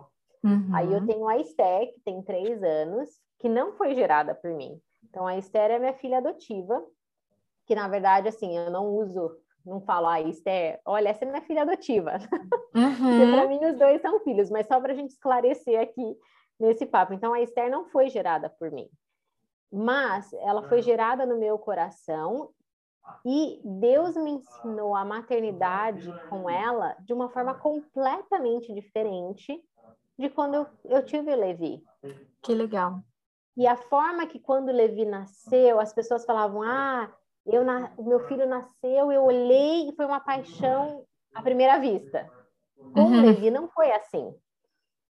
Uhum. 0.44 0.71
Aí 0.75 0.92
eu 0.92 1.04
tenho 1.06 1.26
a 1.26 1.38
Esté, 1.38 1.87
que 1.87 2.00
tem 2.04 2.23
três 2.23 2.62
anos, 2.62 3.11
que 3.40 3.49
não 3.49 3.73
foi 3.73 3.94
gerada 3.94 4.35
por 4.35 4.52
mim. 4.52 4.80
Então, 5.02 5.26
a 5.26 5.37
Esther 5.37 5.71
é 5.71 5.78
minha 5.78 5.94
filha 5.94 6.18
adotiva, 6.18 6.83
que 7.66 7.75
na 7.75 7.88
verdade, 7.88 8.28
assim, 8.28 8.56
eu 8.56 8.71
não 8.71 8.87
uso, 8.87 9.37
não 9.64 9.80
falo, 9.80 10.06
ah, 10.09 10.21
Esther, 10.21 10.80
olha, 10.85 11.09
essa 11.09 11.25
é 11.25 11.28
minha 11.28 11.42
filha 11.42 11.62
adotiva. 11.62 12.12
Uhum. 12.75 12.90
Porque 12.90 13.30
para 13.30 13.47
mim 13.47 13.64
os 13.66 13.78
dois 13.78 14.02
são 14.02 14.18
filhos, 14.25 14.50
mas 14.50 14.66
só 14.66 14.80
para 14.80 14.92
a 14.92 14.97
gente 14.97 15.11
esclarecer 15.11 15.80
aqui 15.80 16.18
nesse 16.59 16.85
papo. 16.85 17.14
Então, 17.14 17.33
a 17.33 17.40
Esther 17.40 17.71
não 17.71 17.85
foi 17.85 18.09
gerada 18.09 18.50
por 18.50 18.68
mim, 18.73 18.90
mas 19.73 20.33
ela 20.33 20.68
foi 20.68 20.83
gerada 20.83 21.25
no 21.25 21.38
meu 21.38 21.56
coração 21.56 22.50
e 23.25 23.61
Deus 23.64 24.16
me 24.16 24.33
ensinou 24.33 24.94
a 24.94 25.04
maternidade 25.04 26.12
com 26.28 26.49
ela 26.49 26.97
de 27.00 27.12
uma 27.12 27.28
forma 27.28 27.54
completamente 27.54 28.73
diferente 28.73 29.62
de 30.18 30.30
quando 30.30 30.54
eu, 30.54 30.66
eu 30.85 31.04
tive 31.04 31.33
o 31.33 31.37
Levi. 31.37 31.83
Que 32.42 32.54
legal. 32.54 33.00
E 33.56 33.66
a 33.66 33.76
forma 33.76 34.26
que 34.26 34.38
quando 34.38 34.68
o 34.68 34.73
Levi 34.73 35.04
nasceu, 35.04 35.78
as 35.80 35.92
pessoas 35.92 36.25
falavam: 36.25 36.62
"Ah, 36.62 37.12
eu 37.46 37.64
na... 37.64 37.92
o 37.96 38.04
meu 38.04 38.20
filho 38.20 38.46
nasceu, 38.46 39.12
eu 39.12 39.24
olhei 39.24 39.88
e 39.88 39.94
foi 39.94 40.06
uma 40.06 40.20
paixão 40.20 41.04
à 41.34 41.42
primeira 41.42 41.78
vista". 41.78 42.30
Com 42.92 43.02
uhum. 43.02 43.18
o 43.18 43.20
Levi 43.20 43.50
não 43.50 43.68
foi 43.68 43.90
assim. 43.92 44.34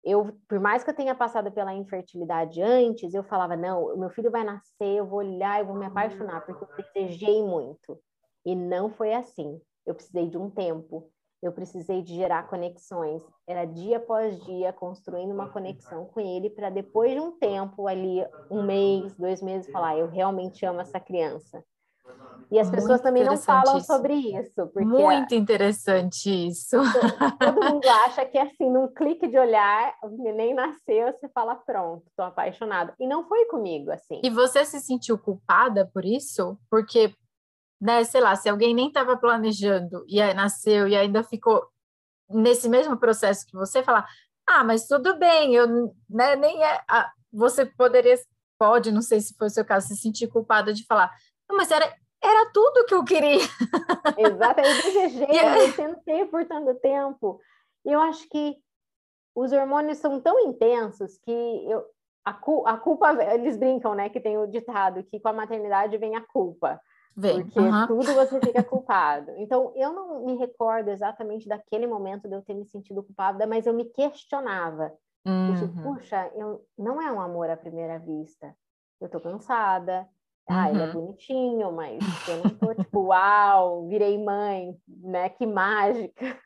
Eu, 0.03 0.37
por 0.47 0.59
mais 0.59 0.83
que 0.83 0.89
eu 0.89 0.95
tenha 0.95 1.13
passado 1.15 1.51
pela 1.51 1.73
infertilidade 1.73 2.61
antes, 2.61 3.13
eu 3.13 3.23
falava: 3.23 3.55
"Não, 3.55 3.83
o 3.83 3.97
meu 3.97 4.09
filho 4.09 4.31
vai 4.31 4.43
nascer, 4.43 4.97
eu 4.97 5.05
vou 5.05 5.19
olhar, 5.19 5.59
eu 5.59 5.65
vou 5.67 5.75
me 5.75 5.85
apaixonar", 5.85 6.41
porque 6.45 6.63
eu 6.63 6.69
desejei 6.93 7.43
muito. 7.43 7.99
E 8.45 8.55
não 8.55 8.89
foi 8.89 9.13
assim. 9.13 9.61
Eu 9.85 9.95
precisei 9.95 10.27
de 10.29 10.37
um 10.37 10.49
tempo 10.49 11.11
eu 11.41 11.53
precisei 11.53 12.01
de 12.01 12.15
gerar 12.15 12.49
conexões. 12.49 13.23
Era 13.47 13.65
dia 13.65 13.97
após 13.97 14.43
dia 14.43 14.73
construindo 14.73 15.31
uma 15.31 15.47
conexão 15.47 16.05
com 16.05 16.19
ele 16.19 16.49
para 16.49 16.69
depois 16.69 17.13
de 17.13 17.19
um 17.19 17.31
tempo 17.31 17.87
ali, 17.87 18.25
um 18.49 18.61
mês, 18.63 19.15
dois 19.15 19.41
meses, 19.41 19.71
falar: 19.71 19.97
eu 19.97 20.07
realmente 20.07 20.65
amo 20.65 20.81
essa 20.81 20.99
criança. 20.99 21.63
E 22.51 22.59
as 22.59 22.67
Muito 22.67 22.81
pessoas 22.81 23.01
também 23.01 23.23
não 23.23 23.37
falam 23.37 23.79
sobre 23.81 24.13
isso. 24.13 24.67
Porque 24.67 24.85
Muito 24.85 25.35
interessante 25.35 26.47
isso. 26.47 26.77
Todo 27.39 27.71
mundo 27.71 27.87
acha 28.05 28.25
que 28.25 28.37
assim, 28.37 28.69
num 28.71 28.87
clique 28.87 29.27
de 29.27 29.37
olhar, 29.37 29.95
o 30.03 30.09
neném 30.09 30.53
nasceu, 30.53 31.13
você 31.13 31.29
fala, 31.29 31.55
pronto, 31.55 32.03
estou 32.07 32.25
apaixonada. 32.25 32.93
E 32.99 33.07
não 33.07 33.27
foi 33.27 33.45
comigo 33.45 33.91
assim. 33.91 34.21
E 34.23 34.29
você 34.29 34.65
se 34.65 34.79
sentiu 34.79 35.17
culpada 35.17 35.89
por 35.93 36.05
isso? 36.05 36.57
Porque 36.69 37.13
né, 37.81 38.03
sei 38.03 38.19
lá, 38.19 38.35
se 38.35 38.49
alguém 38.49 38.73
nem 38.73 38.87
estava 38.87 39.15
planejando 39.15 40.03
e 40.07 40.21
aí 40.21 40.33
nasceu 40.33 40.87
e 40.87 40.95
ainda 40.95 41.23
ficou 41.23 41.65
nesse 42.29 42.67
mesmo 42.67 42.97
processo 42.97 43.45
que 43.47 43.55
você 43.55 43.81
falar, 43.81 44.05
ah, 44.47 44.63
mas 44.63 44.85
tudo 44.85 45.17
bem, 45.17 45.55
eu 45.55 45.93
né, 46.09 46.35
nem 46.35 46.61
é, 46.63 46.81
ah, 46.89 47.09
você 47.31 47.65
poderia 47.65 48.15
pode, 48.59 48.91
não 48.91 49.01
sei 49.01 49.21
se 49.21 49.33
foi 49.35 49.47
o 49.47 49.49
seu 49.49 49.63
caso, 49.63 49.87
se 49.87 49.95
sentir 49.95 50.27
culpada 50.27 50.73
de 50.73 50.85
falar, 50.85 51.09
não, 51.49 51.55
mas 51.55 51.71
era 51.71 51.95
era 52.21 52.51
tudo 52.51 52.85
que 52.85 52.93
eu 52.93 53.03
queria. 53.03 53.43
Exato, 54.17 54.61
eu 54.61 54.81
desejei, 54.83 55.27
eu 55.67 55.75
tentei 55.75 56.25
por 56.25 56.45
tanto 56.45 56.75
tempo. 56.79 57.39
E 57.85 57.91
eu 57.91 57.99
acho 58.01 58.27
que 58.29 58.57
os 59.35 59.51
hormônios 59.51 59.99
são 59.99 60.19
tão 60.19 60.39
intensos 60.39 61.17
que 61.19 61.31
eu, 61.31 61.85
a, 62.25 62.31
a 62.31 62.77
culpa, 62.77 63.11
eles 63.33 63.57
brincam, 63.57 63.95
né, 63.95 64.09
que 64.09 64.19
tem 64.19 64.37
o 64.37 64.47
ditado 64.47 65.03
que 65.03 65.19
com 65.19 65.29
a 65.29 65.33
maternidade 65.33 65.97
vem 65.97 66.15
a 66.15 66.21
culpa. 66.21 66.79
Vem. 67.15 67.43
Porque 67.43 67.59
uhum. 67.59 67.87
tudo 67.87 68.13
você 68.13 68.39
fica 68.39 68.63
culpado. 68.63 69.31
Então, 69.37 69.73
eu 69.75 69.91
não 69.91 70.25
me 70.25 70.35
recordo 70.37 70.89
exatamente 70.89 71.47
daquele 71.47 71.87
momento 71.87 72.27
de 72.27 72.35
eu 72.35 72.41
ter 72.41 72.53
me 72.53 72.65
sentido 72.65 73.03
culpada, 73.03 73.45
mas 73.45 73.65
eu 73.65 73.73
me 73.73 73.85
questionava. 73.85 74.93
Uhum. 75.25 75.55
Eu, 75.55 75.83
puxa, 75.83 76.31
eu, 76.35 76.65
não 76.77 77.01
é 77.01 77.11
um 77.11 77.19
amor 77.19 77.49
à 77.49 77.57
primeira 77.57 77.99
vista. 77.99 78.55
Eu 79.01 79.09
tô 79.09 79.19
cansada. 79.19 80.07
Ah, 80.49 80.65
uhum. 80.65 80.69
ele 80.69 80.81
é 80.81 80.85
uhum. 80.87 80.93
bonitinho, 80.93 81.71
mas 81.71 82.03
eu 82.27 82.37
não 82.37 82.49
tô 82.49 82.73
tipo, 82.73 83.01
uau, 83.01 83.87
virei 83.87 84.17
mãe, 84.17 84.75
né? 84.87 85.29
Que 85.29 85.45
mágica. 85.45 86.37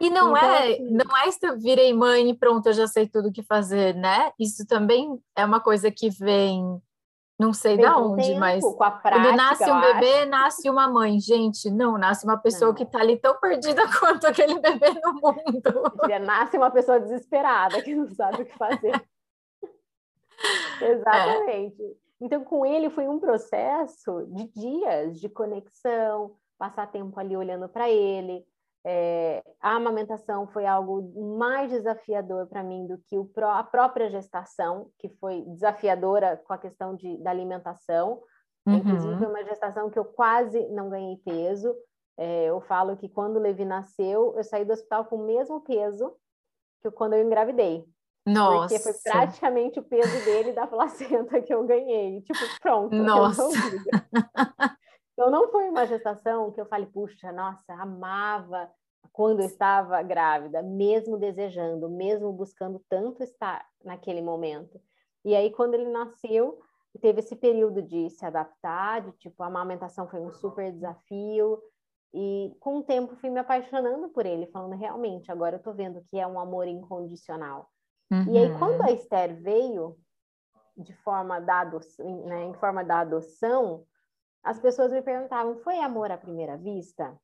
E 0.00 0.08
não 0.10 0.34
então, 0.34 0.36
é, 0.36 0.72
assim... 0.72 0.90
não 0.90 1.16
é 1.16 1.28
isso, 1.28 1.58
virei 1.58 1.92
mãe 1.92 2.30
e 2.30 2.34
pronto, 2.34 2.66
eu 2.66 2.72
já 2.72 2.86
sei 2.86 3.06
tudo 3.06 3.28
o 3.28 3.32
que 3.32 3.42
fazer, 3.42 3.94
né? 3.94 4.32
Isso 4.38 4.66
também 4.66 5.18
é 5.36 5.44
uma 5.44 5.60
coisa 5.60 5.90
que 5.90 6.08
vem 6.08 6.80
não 7.38 7.52
sei 7.52 7.76
da 7.76 7.96
onde, 7.98 8.26
tempo, 8.26 8.40
mas 8.40 8.64
prática, 8.76 9.10
quando 9.10 9.36
nasce 9.36 9.70
um 9.70 9.80
bebê, 9.80 10.14
acho. 10.22 10.28
nasce 10.28 10.70
uma 10.70 10.88
mãe. 10.88 11.20
Gente, 11.20 11.70
não, 11.70 11.96
nasce 11.96 12.24
uma 12.24 12.36
pessoa 12.36 12.70
não. 12.70 12.74
que 12.74 12.82
está 12.82 12.98
ali 12.98 13.16
tão 13.16 13.38
perdida 13.38 13.82
quanto 14.00 14.26
aquele 14.26 14.58
bebê 14.58 14.90
no 15.00 15.12
mundo. 15.12 16.24
nasce 16.26 16.56
uma 16.56 16.70
pessoa 16.70 16.98
desesperada 16.98 17.80
que 17.80 17.94
não 17.94 18.08
sabe 18.08 18.42
o 18.42 18.44
que 18.46 18.56
fazer. 18.56 19.06
Exatamente. 20.82 21.82
É. 21.82 22.07
Então, 22.20 22.44
com 22.44 22.66
ele 22.66 22.90
foi 22.90 23.08
um 23.08 23.18
processo 23.18 24.26
de 24.26 24.48
dias 24.48 25.20
de 25.20 25.28
conexão, 25.28 26.34
passar 26.58 26.90
tempo 26.90 27.18
ali 27.18 27.36
olhando 27.36 27.68
para 27.68 27.88
ele, 27.88 28.44
é, 28.84 29.44
a 29.60 29.74
amamentação 29.74 30.46
foi 30.46 30.64
algo 30.64 31.36
mais 31.36 31.70
desafiador 31.70 32.46
para 32.46 32.62
mim 32.62 32.86
do 32.86 32.98
que 32.98 33.18
o, 33.18 33.28
a 33.44 33.62
própria 33.62 34.08
gestação, 34.08 34.90
que 34.98 35.08
foi 35.20 35.42
desafiadora 35.42 36.36
com 36.46 36.52
a 36.52 36.58
questão 36.58 36.94
de, 36.94 37.16
da 37.18 37.30
alimentação. 37.30 38.22
Uhum. 38.66 38.76
Inclusive, 38.76 39.18
foi 39.18 39.26
uma 39.26 39.44
gestação 39.44 39.90
que 39.90 39.98
eu 39.98 40.04
quase 40.04 40.66
não 40.68 40.88
ganhei 40.88 41.16
peso. 41.18 41.74
É, 42.16 42.46
eu 42.46 42.60
falo 42.62 42.96
que 42.96 43.08
quando 43.08 43.36
o 43.36 43.40
Levi 43.40 43.64
nasceu, 43.64 44.34
eu 44.36 44.44
saí 44.44 44.64
do 44.64 44.72
hospital 44.72 45.04
com 45.04 45.16
o 45.16 45.26
mesmo 45.26 45.60
peso 45.60 46.14
que 46.80 46.90
quando 46.90 47.14
eu 47.14 47.22
engravidei. 47.22 47.84
Nossa. 48.28 48.68
Porque 48.68 48.78
foi 48.78 48.92
praticamente 49.12 49.78
o 49.78 49.82
peso 49.82 50.24
dele 50.24 50.52
da 50.52 50.66
placenta 50.66 51.40
que 51.40 51.52
eu 51.52 51.64
ganhei. 51.64 52.20
Tipo, 52.22 52.40
pronto. 52.60 52.94
Nossa. 52.94 53.42
Então, 55.18 55.32
não 55.32 55.50
foi 55.50 55.68
uma 55.68 55.84
gestação 55.84 56.52
que 56.52 56.60
eu 56.60 56.66
falei, 56.66 56.86
puxa, 56.86 57.32
nossa, 57.32 57.74
amava 57.74 58.70
quando 59.10 59.40
eu 59.40 59.46
estava 59.46 60.00
grávida, 60.00 60.62
mesmo 60.62 61.18
desejando, 61.18 61.90
mesmo 61.90 62.32
buscando 62.32 62.80
tanto 62.88 63.24
estar 63.24 63.66
naquele 63.84 64.22
momento. 64.22 64.80
E 65.24 65.34
aí, 65.34 65.50
quando 65.50 65.74
ele 65.74 65.88
nasceu, 65.90 66.60
teve 67.00 67.18
esse 67.18 67.34
período 67.34 67.82
de 67.82 68.08
se 68.10 68.24
adaptar, 68.24 69.02
de 69.02 69.10
tipo, 69.18 69.42
a 69.42 69.46
amamentação 69.46 70.08
foi 70.08 70.20
um 70.20 70.30
super 70.30 70.70
desafio. 70.70 71.60
E 72.14 72.54
com 72.60 72.78
o 72.78 72.84
tempo 72.84 73.16
fui 73.16 73.28
me 73.28 73.40
apaixonando 73.40 74.08
por 74.10 74.24
ele, 74.24 74.46
falando 74.46 74.78
realmente, 74.78 75.32
agora 75.32 75.56
eu 75.56 75.62
tô 75.62 75.72
vendo 75.72 76.00
que 76.08 76.16
é 76.16 76.26
um 76.26 76.38
amor 76.38 76.68
incondicional. 76.68 77.68
Uhum. 78.10 78.32
E 78.32 78.38
aí, 78.38 78.58
quando 78.58 78.82
a 78.82 78.92
Esther 78.92 79.40
veio 79.42 79.96
de 80.76 80.94
forma 81.02 81.40
da 81.40 81.60
adoção, 81.60 82.26
né, 82.26 82.44
em 82.44 82.54
forma 82.54 82.84
da 82.84 83.00
adoção, 83.00 83.84
as 84.42 84.58
pessoas 84.58 84.92
me 84.92 85.02
perguntavam: 85.02 85.58
foi 85.58 85.78
amor 85.78 86.10
à 86.10 86.16
primeira 86.16 86.56
vista? 86.56 87.16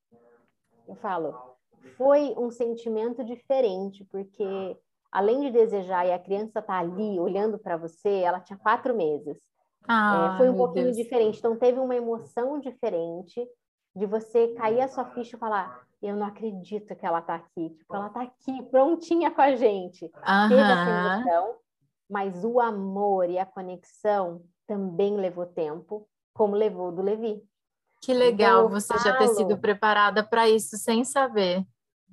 Eu 0.86 0.96
falo: 0.96 1.56
foi 1.96 2.34
um 2.36 2.50
sentimento 2.50 3.24
diferente, 3.24 4.04
porque 4.10 4.76
além 5.10 5.40
de 5.40 5.50
desejar 5.50 6.06
e 6.06 6.12
a 6.12 6.18
criança 6.18 6.60
tá 6.60 6.78
ali 6.78 7.18
olhando 7.18 7.58
para 7.58 7.76
você, 7.76 8.20
ela 8.20 8.40
tinha 8.40 8.58
quatro 8.58 8.94
meses. 8.94 9.40
Ah, 9.86 10.34
é, 10.34 10.36
foi 10.38 10.50
um 10.50 10.56
pouquinho 10.56 10.86
Deus. 10.86 10.96
diferente. 10.96 11.38
Então 11.38 11.56
teve 11.56 11.78
uma 11.78 11.94
emoção 11.94 12.58
diferente 12.58 13.46
de 13.94 14.06
você 14.06 14.48
cair 14.54 14.80
a 14.80 14.88
sua 14.88 15.04
ficha 15.12 15.36
e 15.36 15.38
falar: 15.38 15.86
eu 16.06 16.16
não 16.16 16.26
acredito 16.26 16.94
que 16.94 17.06
ela 17.06 17.22
tá 17.22 17.34
aqui. 17.34 17.70
Tipo, 17.70 17.96
ela 17.96 18.10
tá 18.10 18.22
aqui, 18.22 18.62
prontinha 18.64 19.30
com 19.30 19.40
a 19.40 19.54
gente. 19.56 20.04
Uhum. 20.04 20.48
Teve 20.48 20.60
essa 20.60 20.90
emoção, 20.90 21.56
mas 22.08 22.44
o 22.44 22.60
amor 22.60 23.30
e 23.30 23.38
a 23.38 23.46
conexão 23.46 24.42
também 24.66 25.16
levou 25.16 25.46
tempo, 25.46 26.08
como 26.34 26.54
levou 26.54 26.92
do 26.92 27.02
Levi. 27.02 27.42
Que 28.02 28.12
legal 28.12 28.66
então, 28.66 28.70
você 28.70 28.92
falo... 28.92 29.00
já 29.00 29.16
ter 29.16 29.28
sido 29.28 29.58
preparada 29.58 30.22
para 30.22 30.48
isso 30.48 30.76
sem 30.76 31.04
saber. 31.04 31.64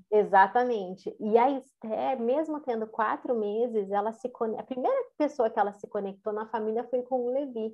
Exatamente. 0.09 1.15
E 1.19 1.37
a 1.37 1.49
Esther, 1.49 2.19
mesmo 2.19 2.59
tendo 2.59 2.85
quatro 2.87 3.33
meses, 3.33 3.91
ela 3.91 4.11
se 4.11 4.31
a 4.57 4.63
primeira 4.63 5.05
pessoa 5.17 5.49
que 5.49 5.59
ela 5.59 5.71
se 5.73 5.87
conectou 5.87 6.33
na 6.33 6.45
família 6.45 6.83
foi 6.85 7.01
com 7.01 7.27
o 7.27 7.33
Levi. 7.33 7.73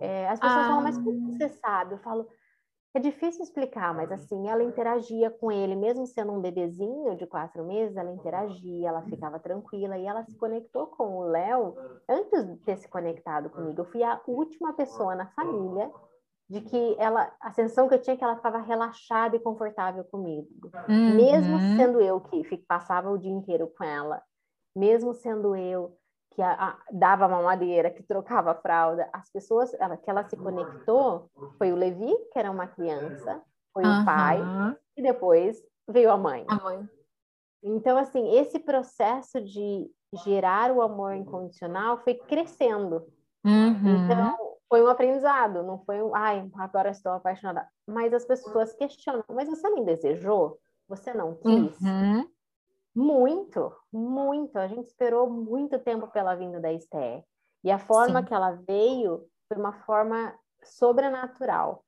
É, 0.00 0.28
as 0.28 0.40
pessoas 0.40 0.60
ah. 0.60 0.68
falam, 0.68 0.82
mas 0.82 0.98
como 0.98 1.32
você 1.32 1.48
sabe? 1.48 1.94
Eu 1.94 1.98
falo, 1.98 2.28
é 2.98 3.00
difícil 3.00 3.44
explicar, 3.44 3.94
mas 3.94 4.10
assim, 4.10 4.48
ela 4.48 4.62
interagia 4.62 5.30
com 5.30 5.52
ele, 5.52 5.76
mesmo 5.76 6.04
sendo 6.04 6.32
um 6.32 6.40
bebezinho 6.40 7.16
de 7.16 7.26
quatro 7.26 7.64
meses, 7.64 7.96
ela 7.96 8.10
interagia, 8.10 8.88
ela 8.88 9.02
ficava 9.02 9.38
tranquila 9.38 9.96
e 9.96 10.04
ela 10.04 10.24
se 10.24 10.36
conectou 10.36 10.88
com 10.88 11.18
o 11.18 11.22
Léo 11.22 11.76
antes 12.08 12.44
de 12.44 12.56
ter 12.56 12.76
se 12.76 12.88
conectado 12.88 13.50
comigo. 13.50 13.80
Eu 13.80 13.84
fui 13.84 14.02
a 14.02 14.20
última 14.26 14.72
pessoa 14.72 15.14
na 15.14 15.28
família 15.28 15.90
de 16.50 16.60
que 16.60 16.96
ela, 16.98 17.32
a 17.40 17.52
sensação 17.52 17.88
que 17.88 17.94
eu 17.94 18.02
tinha 18.02 18.14
é 18.14 18.16
que 18.16 18.24
ela 18.24 18.34
estava 18.34 18.58
relaxada 18.58 19.36
e 19.36 19.40
confortável 19.40 20.02
comigo. 20.04 20.48
Uhum. 20.88 21.14
Mesmo 21.14 21.58
sendo 21.76 22.00
eu 22.00 22.20
que 22.20 22.56
passava 22.66 23.10
o 23.10 23.18
dia 23.18 23.30
inteiro 23.30 23.72
com 23.78 23.84
ela, 23.84 24.20
mesmo 24.74 25.14
sendo 25.14 25.54
eu 25.54 25.96
que 26.38 26.42
a, 26.42 26.52
a, 26.52 26.78
dava 26.92 27.26
mamadeira, 27.26 27.90
que 27.90 28.00
trocava 28.00 28.54
fralda, 28.54 29.10
as 29.12 29.28
pessoas 29.28 29.74
ela, 29.74 29.96
que 29.96 30.08
ela 30.08 30.22
se 30.22 30.36
conectou 30.36 31.28
foi 31.58 31.72
o 31.72 31.74
Levi, 31.74 32.14
que 32.32 32.38
era 32.38 32.48
uma 32.48 32.68
criança, 32.68 33.42
foi 33.74 33.82
uhum. 33.82 34.02
o 34.02 34.04
pai, 34.04 34.40
e 34.96 35.02
depois 35.02 35.60
veio 35.88 36.12
a 36.12 36.16
mãe. 36.16 36.44
A 36.46 36.54
mãe. 36.54 36.88
Então, 37.60 37.98
assim, 37.98 38.38
esse 38.38 38.60
processo 38.60 39.40
de 39.40 39.90
gerar 40.24 40.70
o 40.70 40.80
amor 40.80 41.12
incondicional 41.14 41.98
foi 42.04 42.14
crescendo. 42.14 43.04
Uhum. 43.44 44.04
Então, 44.04 44.38
foi 44.68 44.80
um 44.80 44.86
aprendizado, 44.86 45.64
não 45.64 45.80
foi 45.80 46.00
um, 46.00 46.14
ai, 46.14 46.48
agora 46.54 46.90
estou 46.90 47.10
apaixonada. 47.10 47.66
Mas 47.84 48.14
as 48.14 48.24
pessoas 48.24 48.72
questionam, 48.74 49.24
mas 49.28 49.48
você 49.48 49.68
não 49.68 49.84
desejou? 49.84 50.56
Você 50.86 51.12
não 51.12 51.34
quis? 51.34 51.80
Uhum. 51.80 52.30
Muito, 52.98 53.72
muito. 53.92 54.58
A 54.58 54.66
gente 54.66 54.88
esperou 54.88 55.30
muito 55.30 55.78
tempo 55.78 56.08
pela 56.08 56.34
vinda 56.34 56.58
da 56.58 56.72
Esther. 56.72 57.22
E 57.62 57.70
a 57.70 57.78
forma 57.78 58.20
Sim. 58.20 58.26
que 58.26 58.34
ela 58.34 58.58
veio 58.66 59.24
foi 59.46 59.56
uma 59.56 59.72
forma 59.84 60.36
sobrenatural. 60.64 61.84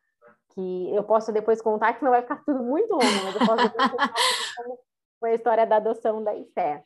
Que 0.54 0.94
eu 0.94 1.02
posso 1.02 1.32
depois 1.32 1.60
contar, 1.60 1.94
que 1.94 2.04
não 2.04 2.12
vai 2.12 2.22
ficar 2.22 2.44
tudo 2.44 2.62
muito 2.62 2.92
longo, 2.92 3.24
mas 3.24 3.34
eu 3.34 3.44
posso 3.44 3.62
depois 3.68 3.90
contar 3.90 4.14
como 4.56 4.78
foi 5.18 5.32
a 5.32 5.34
história 5.34 5.66
da 5.66 5.76
adoção 5.76 6.22
da 6.22 6.32
Esther. 6.36 6.84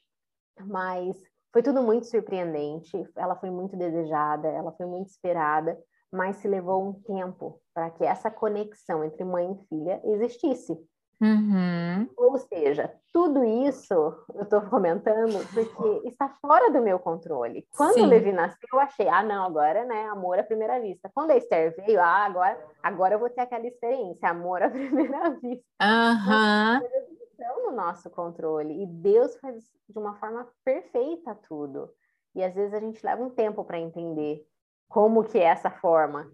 Mas 0.58 1.22
foi 1.52 1.62
tudo 1.62 1.82
muito 1.82 2.06
surpreendente, 2.06 3.06
ela 3.16 3.36
foi 3.36 3.50
muito 3.50 3.76
desejada, 3.76 4.48
ela 4.48 4.72
foi 4.72 4.86
muito 4.86 5.08
esperada, 5.08 5.78
mas 6.10 6.36
se 6.36 6.48
levou 6.48 6.82
um 6.82 6.94
tempo 7.02 7.60
para 7.74 7.90
que 7.90 8.04
essa 8.04 8.30
conexão 8.30 9.04
entre 9.04 9.22
mãe 9.22 9.52
e 9.52 9.68
filha 9.68 10.00
existisse. 10.04 10.78
Uhum. 11.21 12.09
Ou 12.16 12.38
seja, 12.38 12.92
tudo 13.12 13.44
isso 13.44 13.94
eu 14.35 14.42
estou 14.42 14.61
comentando 14.62 15.38
porque 15.54 16.09
está 16.09 16.28
fora 16.40 16.71
do 16.71 16.83
meu 16.83 16.99
controle. 16.99 17.66
Quando 17.76 17.94
Sim. 17.94 18.02
o 18.02 18.06
Levi 18.06 18.33
nasceu, 18.33 18.68
eu 18.73 18.80
achei, 18.80 19.09
ah, 19.09 19.23
não, 19.23 19.44
agora, 19.44 19.85
né, 19.85 20.09
amor 20.09 20.38
à 20.38 20.42
primeira 20.42 20.80
vista. 20.80 21.11
Quando 21.14 21.30
a 21.30 21.37
Esther 21.37 21.75
veio, 21.76 22.00
ah, 22.00 22.25
agora, 22.25 22.59
agora 22.83 23.14
eu 23.14 23.18
vou 23.18 23.30
ter 23.30 23.42
aquela 23.42 23.66
experiência, 23.66 24.28
amor 24.28 24.62
à 24.62 24.68
primeira 24.71 25.30
vista. 25.30 25.64
Uhum 25.83 27.04
estão 27.35 27.66
no 27.66 27.76
nosso 27.76 28.09
controle 28.11 28.83
e 28.83 28.87
Deus 28.87 29.37
faz 29.37 29.64
de 29.88 29.99
uma 29.99 30.14
forma 30.14 30.49
perfeita 30.64 31.35
tudo. 31.47 31.90
E 32.35 32.42
às 32.42 32.54
vezes 32.54 32.73
a 32.75 32.80
gente 32.80 33.04
leva 33.04 33.23
um 33.23 33.30
tempo 33.30 33.64
para 33.64 33.78
entender 33.78 34.47
como 34.88 35.25
que 35.25 35.38
é 35.38 35.44
essa 35.44 35.71
forma. 35.71 36.30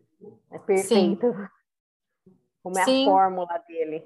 É 0.51 0.59
perfeito. 0.59 1.33
Sim. 1.33 1.49
Como 2.63 2.79
é 2.79 2.85
Sim. 2.85 3.07
a 3.07 3.11
fórmula 3.11 3.59
dele. 3.67 4.05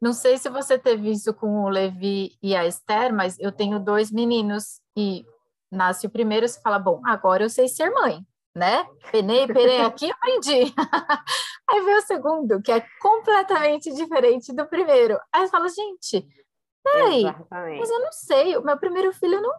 Não 0.00 0.12
sei 0.12 0.36
se 0.36 0.48
você 0.48 0.78
teve 0.78 1.10
isso 1.10 1.32
com 1.32 1.64
o 1.64 1.68
Levi 1.68 2.36
e 2.42 2.54
a 2.54 2.66
Esther, 2.66 3.14
mas 3.14 3.38
eu 3.38 3.50
tenho 3.50 3.80
dois 3.80 4.10
meninos 4.10 4.80
e 4.96 5.24
nasce 5.70 6.06
o 6.06 6.10
primeiro, 6.10 6.46
você 6.46 6.60
fala, 6.60 6.78
bom, 6.78 7.00
agora 7.04 7.42
eu 7.42 7.50
sei 7.50 7.68
ser 7.68 7.90
mãe, 7.90 8.20
né? 8.54 8.86
Penei, 9.10 9.46
penei 9.46 9.80
aqui, 9.80 10.10
aprendi. 10.10 10.72
Aí 11.68 11.80
vem 11.80 11.96
o 11.96 12.02
segundo, 12.02 12.62
que 12.62 12.70
é 12.70 12.84
completamente 13.00 13.92
diferente 13.92 14.52
do 14.52 14.66
primeiro. 14.66 15.18
Aí 15.32 15.42
você 15.42 15.50
fala, 15.50 15.68
gente, 15.68 16.26
peraí, 16.84 17.20
Exatamente. 17.20 17.80
mas 17.80 17.90
eu 17.90 18.00
não 18.00 18.12
sei, 18.12 18.56
o 18.56 18.64
meu 18.64 18.78
primeiro 18.78 19.12
filho 19.12 19.40
não, 19.40 19.52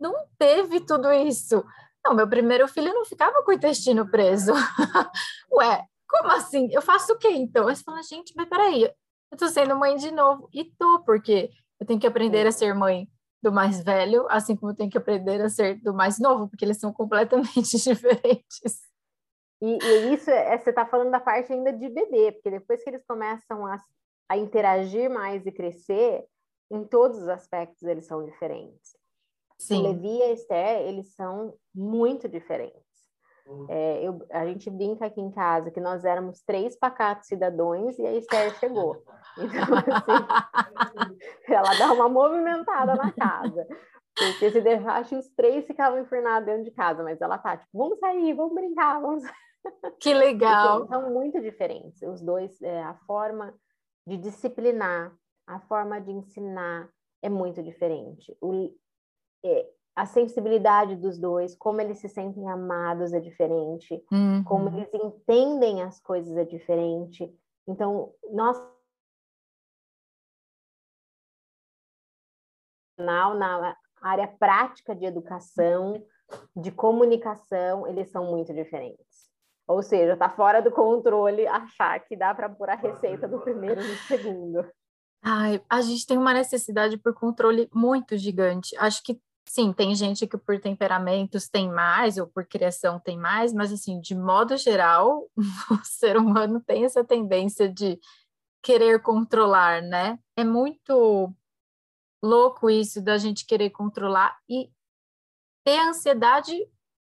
não 0.00 0.26
teve 0.38 0.80
tudo 0.80 1.12
isso. 1.12 1.64
Não, 2.04 2.14
meu 2.14 2.28
primeiro 2.28 2.66
filho 2.68 2.94
não 2.94 3.04
ficava 3.04 3.42
com 3.42 3.50
o 3.50 3.54
intestino 3.54 4.10
preso. 4.10 4.52
Ué, 5.52 5.84
como 6.08 6.30
assim? 6.32 6.68
Eu 6.72 6.80
faço 6.80 7.12
o 7.12 7.18
quê 7.18 7.28
então? 7.28 7.68
Aí 7.68 7.76
você 7.76 7.82
fala, 7.82 8.02
gente, 8.02 8.32
mas 8.36 8.48
peraí, 8.48 8.90
eu 9.30 9.38
tô 9.38 9.48
sendo 9.48 9.76
mãe 9.76 9.96
de 9.96 10.10
novo. 10.10 10.48
E 10.52 10.64
tô, 10.64 11.02
porque 11.04 11.50
eu 11.78 11.86
tenho 11.86 12.00
que 12.00 12.06
aprender 12.06 12.46
a 12.46 12.52
ser 12.52 12.74
mãe 12.74 13.08
do 13.42 13.50
mais 13.50 13.82
velho, 13.82 14.26
assim 14.28 14.54
como 14.54 14.72
eu 14.72 14.76
tenho 14.76 14.90
que 14.90 14.98
aprender 14.98 15.40
a 15.40 15.48
ser 15.48 15.80
do 15.80 15.94
mais 15.94 16.18
novo, 16.18 16.48
porque 16.48 16.64
eles 16.64 16.78
são 16.78 16.92
completamente 16.92 17.76
diferentes. 17.78 18.82
E, 19.62 19.78
e 19.82 20.14
isso 20.14 20.30
é, 20.30 20.56
você 20.58 20.70
está 20.70 20.86
falando 20.86 21.10
da 21.10 21.20
parte 21.20 21.52
ainda 21.52 21.72
de 21.72 21.88
bebê, 21.88 22.32
porque 22.32 22.50
depois 22.50 22.82
que 22.82 22.90
eles 22.90 23.04
começam 23.06 23.66
a, 23.66 23.82
a 24.28 24.36
interagir 24.36 25.10
mais 25.10 25.46
e 25.46 25.52
crescer, 25.52 26.26
em 26.70 26.84
todos 26.84 27.18
os 27.18 27.28
aspectos 27.28 27.82
eles 27.82 28.06
são 28.06 28.24
diferentes. 28.24 28.96
Sim. 29.58 29.80
O 29.80 29.82
Levi 29.82 30.18
e 30.18 30.22
a 30.22 30.32
Esther, 30.32 30.80
eles 30.88 31.14
são 31.14 31.54
muito 31.74 32.28
diferentes. 32.28 32.89
É, 33.68 34.06
eu, 34.06 34.24
a 34.30 34.46
gente 34.46 34.70
brinca 34.70 35.06
aqui 35.06 35.20
em 35.20 35.30
casa 35.30 35.70
que 35.70 35.80
nós 35.80 36.04
éramos 36.04 36.40
três 36.42 36.76
pacatos 36.76 37.26
cidadãos 37.26 37.98
e 37.98 38.06
a 38.06 38.12
Esther 38.12 38.54
chegou. 38.58 39.02
Então, 39.38 39.76
assim, 40.76 41.54
ela 41.54 41.72
dá 41.78 41.92
uma 41.92 42.08
movimentada 42.08 42.94
na 42.96 43.12
casa. 43.12 43.66
Porque 44.14 44.50
se 44.50 44.60
deixasse 44.60 45.14
os 45.14 45.28
três 45.30 45.66
ficavam 45.66 46.00
enfurnados 46.00 46.46
dentro 46.46 46.64
de 46.64 46.72
casa, 46.72 47.02
mas 47.02 47.20
ela 47.20 47.38
tá 47.38 47.56
tipo, 47.56 47.70
vamos 47.72 47.98
sair, 48.00 48.34
vamos 48.34 48.54
brincar, 48.54 49.00
vamos. 49.00 49.22
Que 50.00 50.12
legal! 50.12 50.86
são 50.88 51.10
muito 51.10 51.40
diferentes. 51.40 52.02
Os 52.02 52.20
dois, 52.20 52.60
é, 52.60 52.82
a 52.82 52.94
forma 53.06 53.54
de 54.06 54.16
disciplinar, 54.16 55.14
a 55.46 55.60
forma 55.60 56.00
de 56.00 56.10
ensinar 56.10 56.90
é 57.22 57.28
muito 57.28 57.62
diferente. 57.62 58.36
O, 58.40 58.70
é, 59.44 59.68
a 59.94 60.06
sensibilidade 60.06 60.96
dos 60.96 61.18
dois, 61.18 61.54
como 61.54 61.80
eles 61.80 61.98
se 61.98 62.08
sentem 62.08 62.48
amados 62.48 63.12
é 63.12 63.20
diferente, 63.20 64.02
uhum. 64.10 64.42
como 64.44 64.68
eles 64.68 64.88
entendem 64.94 65.82
as 65.82 66.00
coisas 66.00 66.36
é 66.36 66.44
diferente. 66.44 67.32
Então, 67.66 68.12
nós 68.32 68.56
na 72.98 73.74
área 74.02 74.28
prática 74.28 74.94
de 74.94 75.06
educação, 75.06 76.04
de 76.54 76.70
comunicação, 76.70 77.86
eles 77.86 78.10
são 78.10 78.26
muito 78.26 78.52
diferentes. 78.52 79.30
Ou 79.66 79.82
seja, 79.82 80.14
está 80.14 80.28
fora 80.28 80.60
do 80.60 80.70
controle 80.70 81.46
achar 81.46 82.00
que 82.00 82.16
dá 82.16 82.34
para 82.34 82.48
pôr 82.48 82.68
a 82.70 82.74
receita 82.74 83.28
do 83.28 83.40
primeiro 83.40 83.80
no 83.80 83.94
segundo. 84.06 84.68
Ai, 85.22 85.62
a 85.68 85.80
gente 85.80 86.06
tem 86.06 86.18
uma 86.18 86.34
necessidade 86.34 86.96
por 86.98 87.14
controle 87.14 87.68
muito 87.72 88.16
gigante. 88.16 88.76
Acho 88.78 89.02
que 89.02 89.20
sim, 89.50 89.72
tem 89.72 89.96
gente 89.96 90.28
que 90.28 90.38
por 90.38 90.60
temperamentos 90.60 91.48
tem 91.48 91.68
mais 91.68 92.18
ou 92.18 92.26
por 92.28 92.46
criação 92.46 93.00
tem 93.00 93.18
mais, 93.18 93.52
mas 93.52 93.72
assim, 93.72 94.00
de 94.00 94.14
modo 94.14 94.56
geral, 94.56 95.28
o 95.70 95.84
ser 95.84 96.16
humano 96.16 96.60
tem 96.60 96.84
essa 96.84 97.02
tendência 97.02 97.68
de 97.68 97.98
querer 98.62 99.02
controlar, 99.02 99.82
né? 99.82 100.20
É 100.36 100.44
muito 100.44 101.34
louco 102.22 102.70
isso 102.70 103.02
da 103.02 103.18
gente 103.18 103.44
querer 103.44 103.70
controlar 103.70 104.38
e 104.48 104.70
ter 105.64 105.80
ansiedade 105.80 106.54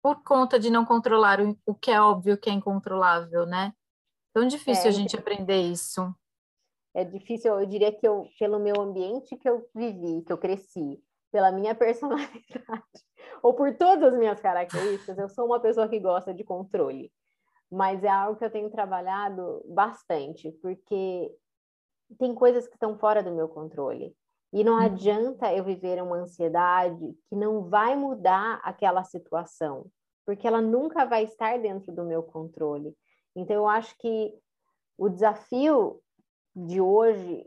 por 0.03 0.23
conta 0.23 0.59
de 0.59 0.71
não 0.71 0.87
controlar 0.87 1.43
o, 1.43 1.59
o 1.67 1.75
que 1.75 1.91
é 1.91 2.01
óbvio 2.01 2.39
que 2.39 2.49
é 2.49 2.53
incontrolável, 2.55 3.45
né? 3.45 3.75
Tão 4.33 4.47
difícil 4.47 4.87
é, 4.87 4.89
a 4.89 4.93
gente 4.93 5.15
aprender 5.17 5.61
isso. 5.61 6.15
É 6.95 7.05
difícil, 7.05 7.61
eu 7.61 7.67
diria 7.67 7.93
que 7.93 8.09
eu, 8.09 8.27
pelo 8.39 8.59
meu 8.59 8.81
ambiente 8.81 9.37
que 9.37 9.49
eu 9.49 9.69
vivi, 9.75 10.23
que 10.23 10.33
eu 10.33 10.39
cresci, 10.39 11.03
pela 11.31 11.53
minha 11.53 11.75
personalidade, 11.75 12.33
ou 13.43 13.55
por 13.55 13.75
todas 13.77 14.13
as 14.13 14.19
minhas 14.19 14.41
características, 14.41 15.19
eu 15.19 15.29
sou 15.29 15.47
uma 15.47 15.61
pessoa 15.61 15.89
que 15.89 15.99
gosta 15.99 16.33
de 16.33 16.45
controle. 16.45 17.13
Mas 17.71 18.03
é 18.03 18.09
algo 18.09 18.39
que 18.39 18.45
eu 18.45 18.51
tenho 18.51 18.71
trabalhado 18.71 19.63
bastante, 19.69 20.51
porque 20.63 21.31
tem 22.19 22.35
coisas 22.35 22.67
que 22.67 22.75
estão 22.75 22.99
fora 22.99 23.23
do 23.23 23.35
meu 23.35 23.49
controle. 23.49 24.17
E 24.53 24.65
não 24.65 24.75
uhum. 24.75 24.81
adianta 24.81 25.53
eu 25.53 25.63
viver 25.63 26.03
uma 26.03 26.17
ansiedade 26.17 27.15
que 27.29 27.37
não 27.37 27.69
vai 27.69 27.95
mudar 27.95 28.61
aquela 28.65 29.05
situação, 29.05 29.87
porque 30.25 30.47
ela 30.47 30.63
nunca 30.63 31.05
vai 31.05 31.25
estar 31.25 31.59
dentro 31.59 31.93
do 31.93 32.05
meu 32.05 32.23
controle. 32.23 32.97
Então, 33.37 33.57
eu 33.57 33.69
acho 33.69 33.95
que 33.99 34.35
o 34.97 35.09
desafio 35.09 36.01
de 36.57 36.81
hoje 36.81 37.47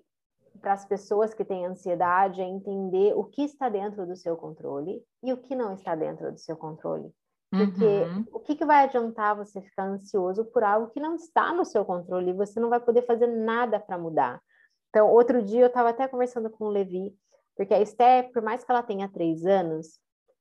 para 0.62 0.74
as 0.74 0.86
pessoas 0.86 1.34
que 1.34 1.43
têm 1.43 1.65
ansiedade 1.65 2.41
é 2.41 2.45
entender 2.45 3.13
o 3.15 3.24
que 3.24 3.43
está 3.43 3.67
dentro 3.67 4.06
do 4.06 4.15
seu 4.15 4.38
controle 4.38 5.04
e 5.24 5.34
o 5.34 5.38
que 5.38 5.56
não 5.56 5.74
está 5.74 5.95
dentro 5.95 6.32
do 6.32 6.38
seu 6.38 6.56
controle. 6.56 7.12
Porque 7.50 7.84
uhum. 7.84 8.26
o 8.32 8.39
que, 8.39 8.56
que 8.56 8.65
vai 8.65 8.86
adiantar 8.86 9.36
você 9.36 9.62
ficar 9.62 9.84
ansioso 9.84 10.45
por 10.45 10.63
algo 10.63 10.89
que 10.91 11.02
não 11.02 11.15
está 11.15 11.54
no 11.54 11.65
seu 11.65 11.84
controle 11.84 12.30
e 12.30 12.36
você 12.36 12.60
não 12.60 12.69
vai 12.69 12.80
poder 12.80 13.02
fazer 13.02 13.28
nada 13.28 13.78
para 13.78 13.97
mudar? 13.97 14.41
Então, 14.89 15.10
outro 15.10 15.41
dia 15.41 15.62
eu 15.62 15.67
estava 15.67 15.89
até 15.89 16.08
conversando 16.08 16.50
com 16.50 16.65
o 16.65 16.69
Levi, 16.69 17.13
porque 17.56 17.74
a 17.74 17.82
Esther, 17.82 18.32
por 18.32 18.41
mais 18.41 18.63
que 18.63 18.71
ela 18.71 18.84
tenha 18.84 19.10
três 19.10 19.45
anos, 19.45 20.00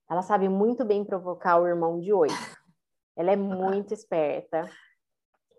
ela 0.09 0.23
sabe 0.23 0.49
muito 0.49 0.85
bem 0.85 1.05
provocar 1.05 1.61
o 1.61 1.67
irmão 1.67 1.99
de 1.99 2.13
oito. 2.13 2.35
Ela 3.17 3.33
é 3.33 3.37
muito 3.37 3.93
esperta. 3.93 4.69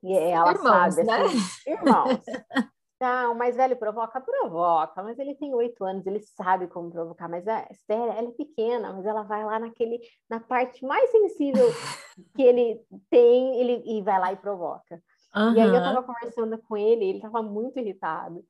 E 0.04 0.13
ela 0.13 0.52
irmãos, 0.52 0.95
sabe, 0.95 1.04
né? 1.04 1.21
assim, 1.21 1.71
irmãos. 1.71 2.19
Não, 3.02 3.34
o 3.34 3.36
mais 3.36 3.56
velho 3.56 3.76
provoca, 3.76 4.22
provoca, 4.22 5.02
mas 5.02 5.18
ele 5.18 5.34
tem 5.34 5.56
oito 5.56 5.84
anos, 5.84 6.06
ele 6.06 6.20
sabe 6.20 6.68
como 6.68 6.92
provocar. 6.92 7.28
Mas 7.28 7.48
a 7.48 7.68
Esther, 7.72 7.98
ela 7.98 8.30
é 8.30 8.32
pequena, 8.32 8.94
mas 8.94 9.04
ela 9.08 9.24
vai 9.24 9.44
lá 9.44 9.58
naquele, 9.58 10.00
na 10.30 10.40
parte 10.40 10.86
mais 10.86 11.10
sensível 11.10 11.66
que 12.38 12.44
ele 12.44 12.80
tem, 13.10 13.60
ele 13.60 13.82
e 13.88 14.04
vai 14.04 14.20
lá 14.20 14.32
e 14.32 14.38
provoca. 14.38 15.02
Uhum. 15.36 15.56
E 15.56 15.60
aí 15.60 15.68
eu 15.68 15.82
tava 15.82 16.04
conversando 16.04 16.60
com 16.60 16.78
ele, 16.78 17.06
ele 17.06 17.20
tava 17.22 17.42
muito 17.42 17.80
irritado. 17.80 18.46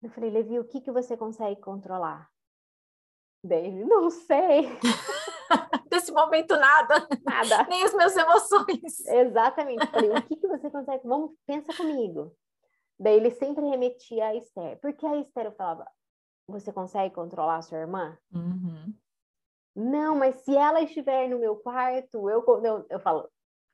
Eu 0.00 0.10
falei, 0.10 0.30
Levi, 0.30 0.60
o 0.60 0.64
que, 0.64 0.80
que 0.80 0.92
você 0.92 1.16
consegue 1.16 1.60
controlar? 1.60 2.28
Daí 3.42 3.66
ele, 3.66 3.84
não 3.84 4.10
sei. 4.10 4.78
Desse 5.90 6.12
momento, 6.12 6.56
nada. 6.56 7.08
Nada. 7.24 7.64
Nem 7.68 7.82
as 7.82 7.92
minhas 7.92 8.16
emoções. 8.16 9.04
Exatamente. 9.08 9.82
Eu 9.82 9.90
falei, 9.90 10.10
o 10.10 10.22
que, 10.22 10.36
que 10.36 10.46
você 10.46 10.70
consegue? 10.70 11.02
Vamos, 11.04 11.32
pensa 11.44 11.74
comigo. 11.76 12.32
Daí 12.98 13.16
ele 13.16 13.30
sempre 13.30 13.64
remetia 13.64 14.26
a 14.26 14.34
Esther. 14.34 14.78
Porque 14.80 15.06
a 15.06 15.16
Esther 15.16 15.46
eu 15.46 15.52
falava, 15.52 15.86
você 16.46 16.72
consegue 16.72 17.14
controlar 17.14 17.56
a 17.56 17.62
sua 17.62 17.78
irmã? 17.78 18.18
Uhum. 18.32 18.94
Não, 19.76 20.16
mas 20.16 20.36
se 20.36 20.56
ela 20.56 20.80
estiver 20.82 21.28
no 21.28 21.38
meu 21.38 21.56
quarto, 21.56 22.28
eu, 22.28 22.44
eu, 22.64 22.86
eu 22.90 22.98
falo, 22.98 23.28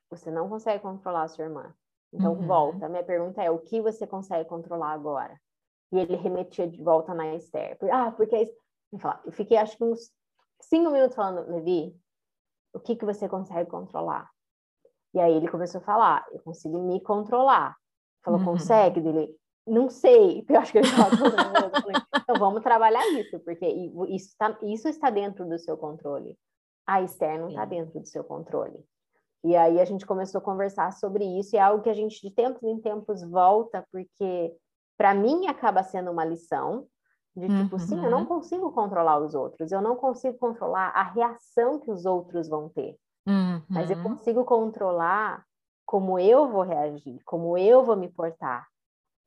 você 0.09 0.29
não 0.29 0.47
consegue 0.47 0.83
controlar 0.83 1.23
a 1.23 1.27
sua 1.27 1.45
irmã. 1.45 1.73
Então, 2.13 2.33
uhum. 2.33 2.47
volta. 2.47 2.87
Minha 2.87 3.03
pergunta 3.03 3.41
é: 3.41 3.49
o 3.49 3.59
que 3.59 3.81
você 3.81 4.05
consegue 4.05 4.47
controlar 4.47 4.91
agora? 4.91 5.39
E 5.91 5.99
ele 5.99 6.15
remetia 6.15 6.67
de 6.67 6.81
volta 6.81 7.13
na 7.13 7.33
Esther. 7.35 7.77
Ah, 7.91 8.11
porque 8.11 8.55
eu 9.25 9.31
fiquei 9.31 9.57
acho 9.57 9.77
que 9.77 9.83
uns 9.83 10.11
cinco 10.61 10.91
minutos 10.91 11.15
falando, 11.15 11.49
Levi, 11.51 11.95
o 12.73 12.79
que, 12.79 12.95
que 12.95 13.05
você 13.05 13.27
consegue 13.27 13.69
controlar? 13.69 14.29
E 15.13 15.19
aí 15.19 15.33
ele 15.33 15.47
começou 15.47 15.79
a 15.79 15.83
falar, 15.83 16.25
eu 16.31 16.39
consigo 16.41 16.77
me 16.79 17.01
controlar. 17.01 17.75
Falou, 18.25 18.39
uhum. 18.39 18.45
consegue? 18.45 18.99
Dele, 18.99 19.29
não 19.65 19.89
sei. 19.89 20.43
Eu 20.49 20.59
acho 20.59 20.71
que 20.71 20.79
ele 20.79 20.87
falou, 20.87 21.11
então 22.17 22.35
vamos 22.37 22.63
trabalhar 22.63 23.07
isso, 23.13 23.39
porque 23.39 23.67
isso 24.09 24.29
está, 24.29 24.57
isso 24.63 24.87
está 24.89 25.09
dentro 25.11 25.47
do 25.47 25.59
seu 25.59 25.77
controle. 25.77 26.35
A 26.87 27.01
Esther 27.01 27.39
não 27.39 27.49
está 27.49 27.65
dentro 27.65 27.99
do 27.99 28.07
seu 28.07 28.23
controle. 28.23 28.83
E 29.43 29.55
aí 29.55 29.79
a 29.79 29.85
gente 29.85 30.07
começou 30.07 30.39
a 30.39 30.43
conversar 30.43 30.91
sobre 30.93 31.23
isso, 31.23 31.55
e 31.55 31.59
é 31.59 31.61
algo 31.61 31.83
que 31.83 31.89
a 31.89 31.93
gente 31.93 32.19
de 32.19 32.33
tempos 32.33 32.63
em 32.63 32.81
tempos 32.81 33.21
volta, 33.21 33.85
porque 33.91 34.51
para 34.97 35.13
mim 35.13 35.45
acaba 35.45 35.83
sendo 35.83 36.09
uma 36.09 36.25
lição 36.25 36.87
de 37.35 37.47
tipo, 37.47 37.75
uhum. 37.75 37.79
sim, 37.79 38.03
eu 38.03 38.09
não 38.09 38.21
uhum. 38.21 38.25
consigo 38.25 38.71
controlar 38.71 39.19
os 39.19 39.35
outros, 39.35 39.71
eu 39.71 39.81
não 39.81 39.95
consigo 39.95 40.37
controlar 40.37 40.87
a 40.95 41.03
reação 41.03 41.79
que 41.79 41.91
os 41.91 42.05
outros 42.05 42.47
vão 42.47 42.69
ter, 42.69 42.97
uhum. 43.27 43.61
mas 43.69 43.91
eu 43.91 43.97
uhum. 43.97 44.03
consigo 44.03 44.45
controlar 44.45 45.45
como 45.85 46.17
eu 46.19 46.49
vou 46.49 46.63
reagir, 46.63 47.19
como 47.23 47.57
eu 47.57 47.83
vou 47.83 47.95
me 47.95 48.09
portar, 48.09 48.67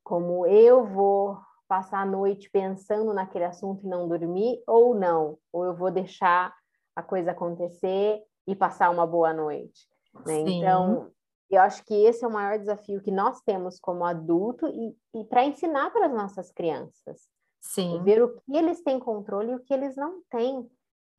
como 0.03 0.47
eu 0.47 0.85
vou 0.85 1.39
passar 1.69 2.01
a 2.01 2.07
noite 2.07 2.51
pensando 2.51 3.13
naquele 3.13 3.45
assunto 3.45 3.85
e 3.85 3.89
não 3.89 4.09
dormir, 4.09 4.63
ou 4.67 4.95
não, 4.95 5.39
ou 5.53 5.65
eu 5.65 5.75
vou 5.75 5.91
deixar 5.91 6.55
a 6.97 7.03
coisa 7.03 7.31
acontecer 7.31 8.23
e 8.47 8.57
passar 8.57 8.91
uma 8.91 9.07
boa 9.07 9.33
noite. 9.33 9.87
Né? 10.27 10.41
Então, 10.41 11.11
eu 11.51 11.61
acho 11.61 11.85
que 11.85 11.95
esse 11.95 12.25
é 12.25 12.29
o 12.29 12.33
maior 12.33 12.59
desafio 12.59 13.03
que 13.03 13.11
nós 13.11 13.41
temos 13.43 13.79
como 13.79 14.05
adulto 14.05 14.67
e, 14.67 14.97
e 15.15 15.25
para 15.25 15.45
ensinar 15.45 15.91
para 15.91 16.07
as 16.07 16.13
nossas 16.13 16.51
crianças. 16.51 17.29
Sim. 17.61 18.03
Ver 18.03 18.23
o 18.23 18.35
que 18.41 18.57
eles 18.57 18.83
têm 18.83 18.99
controle 18.99 19.53
e 19.53 19.55
o 19.55 19.61
que 19.61 19.73
eles 19.73 19.95
não 19.97 20.23
têm. 20.31 20.69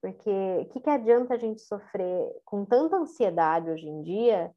Porque 0.02 0.30
o 0.62 0.66
que, 0.70 0.80
que 0.80 0.90
adianta 0.90 1.34
a 1.34 1.38
gente 1.38 1.62
sofrer 1.62 2.32
com 2.46 2.66
tanta 2.66 2.98
ansiedade 2.98 3.70
hoje 3.70 3.88
em 3.88 4.02
dia 4.02 4.52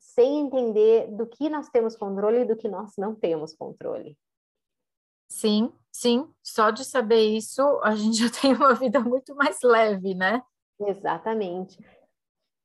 sem 0.00 0.40
entender 0.40 1.06
do 1.08 1.26
que 1.26 1.48
nós 1.48 1.68
temos 1.68 1.96
controle 1.96 2.40
e 2.40 2.44
do 2.44 2.56
que 2.56 2.68
nós 2.68 2.94
não 2.98 3.14
temos 3.14 3.54
controle? 3.54 4.18
Sim, 5.28 5.72
sim. 5.92 6.28
Só 6.42 6.70
de 6.70 6.84
saber 6.84 7.22
isso, 7.22 7.62
a 7.84 7.94
gente 7.94 8.16
já 8.16 8.30
tem 8.40 8.54
uma 8.54 8.74
vida 8.74 8.98
muito 8.98 9.34
mais 9.36 9.60
leve, 9.62 10.14
né? 10.14 10.42
Exatamente 10.80 11.78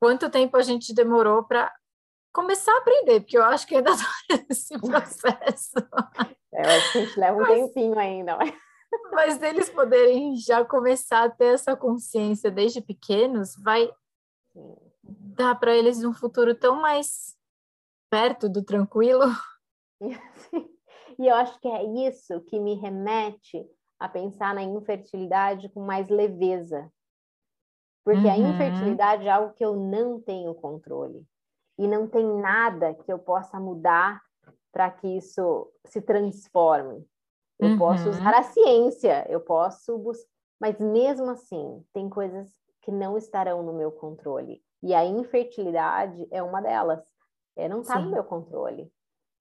quanto 0.06 0.30
tempo 0.30 0.56
a 0.56 0.62
gente 0.62 0.93
demorou 0.93 1.43
para 1.43 1.74
começar 2.32 2.71
a 2.71 2.78
aprender, 2.78 3.21
porque 3.21 3.38
eu 3.38 3.43
acho 3.43 3.65
que 3.65 3.76
ainda 3.76 3.89
estou 4.30 4.45
nesse 4.48 4.80
processo. 4.80 5.78
É, 6.54 6.62
eu 6.62 6.69
acho 6.69 6.91
que 6.91 6.98
a 7.00 7.06
gente 7.06 7.19
leva 7.19 7.38
um 7.38 7.41
mas, 7.41 7.50
tempinho 7.50 7.98
ainda. 7.98 8.38
Mas 9.12 9.41
eles 9.41 9.67
poderem 9.67 10.36
já 10.36 10.63
começar 10.63 11.24
a 11.24 11.30
ter 11.30 11.56
essa 11.56 11.76
consciência 11.76 12.52
desde 12.52 12.82
pequenos, 12.82 13.56
vai 13.63 13.89
dar 15.07 15.55
para 15.55 15.75
eles 15.75 16.03
um 16.03 16.13
futuro 16.13 16.55
tão 16.55 16.81
mais 16.81 17.35
perto 18.09 18.49
do 18.49 18.63
tranquilo. 18.63 19.25
E 21.17 21.27
eu 21.27 21.35
acho 21.35 21.59
que 21.59 21.67
é 21.67 21.83
isso 22.07 22.41
que 22.41 22.59
me 22.59 22.75
remete 22.75 23.65
a 23.97 24.09
pensar 24.09 24.53
na 24.53 24.61
infertilidade 24.61 25.69
com 25.69 25.79
mais 25.79 26.09
leveza, 26.09 26.91
porque 28.03 28.27
uhum. 28.27 28.31
a 28.31 28.37
infertilidade 28.37 29.25
é 29.25 29.31
algo 29.31 29.53
que 29.53 29.63
eu 29.63 29.75
não 29.75 30.19
tenho 30.21 30.53
controle. 30.53 31.25
E 31.77 31.87
não 31.87 32.07
tem 32.07 32.25
nada 32.25 32.93
que 32.93 33.11
eu 33.11 33.17
possa 33.19 33.59
mudar 33.59 34.21
para 34.71 34.91
que 34.91 35.07
isso 35.07 35.71
se 35.85 36.01
transforme. 36.01 37.05
Eu 37.57 37.69
uhum. 37.69 37.77
posso 37.77 38.09
usar 38.09 38.33
a 38.33 38.43
ciência, 38.43 39.25
eu 39.29 39.39
posso 39.41 39.97
buscar. 39.97 40.29
Mas 40.59 40.79
mesmo 40.79 41.29
assim, 41.31 41.83
tem 41.93 42.09
coisas 42.09 42.49
que 42.81 42.91
não 42.91 43.17
estarão 43.17 43.63
no 43.63 43.73
meu 43.73 43.91
controle. 43.91 44.63
E 44.86 44.93
a 44.93 45.04
infertilidade 45.04 46.28
é 46.30 46.43
uma 46.43 46.62
delas. 46.62 47.04
É, 47.56 47.67
não 47.67 47.82
está 47.82 48.00
no 48.00 48.12
meu 48.12 48.24
controle. 48.24 48.88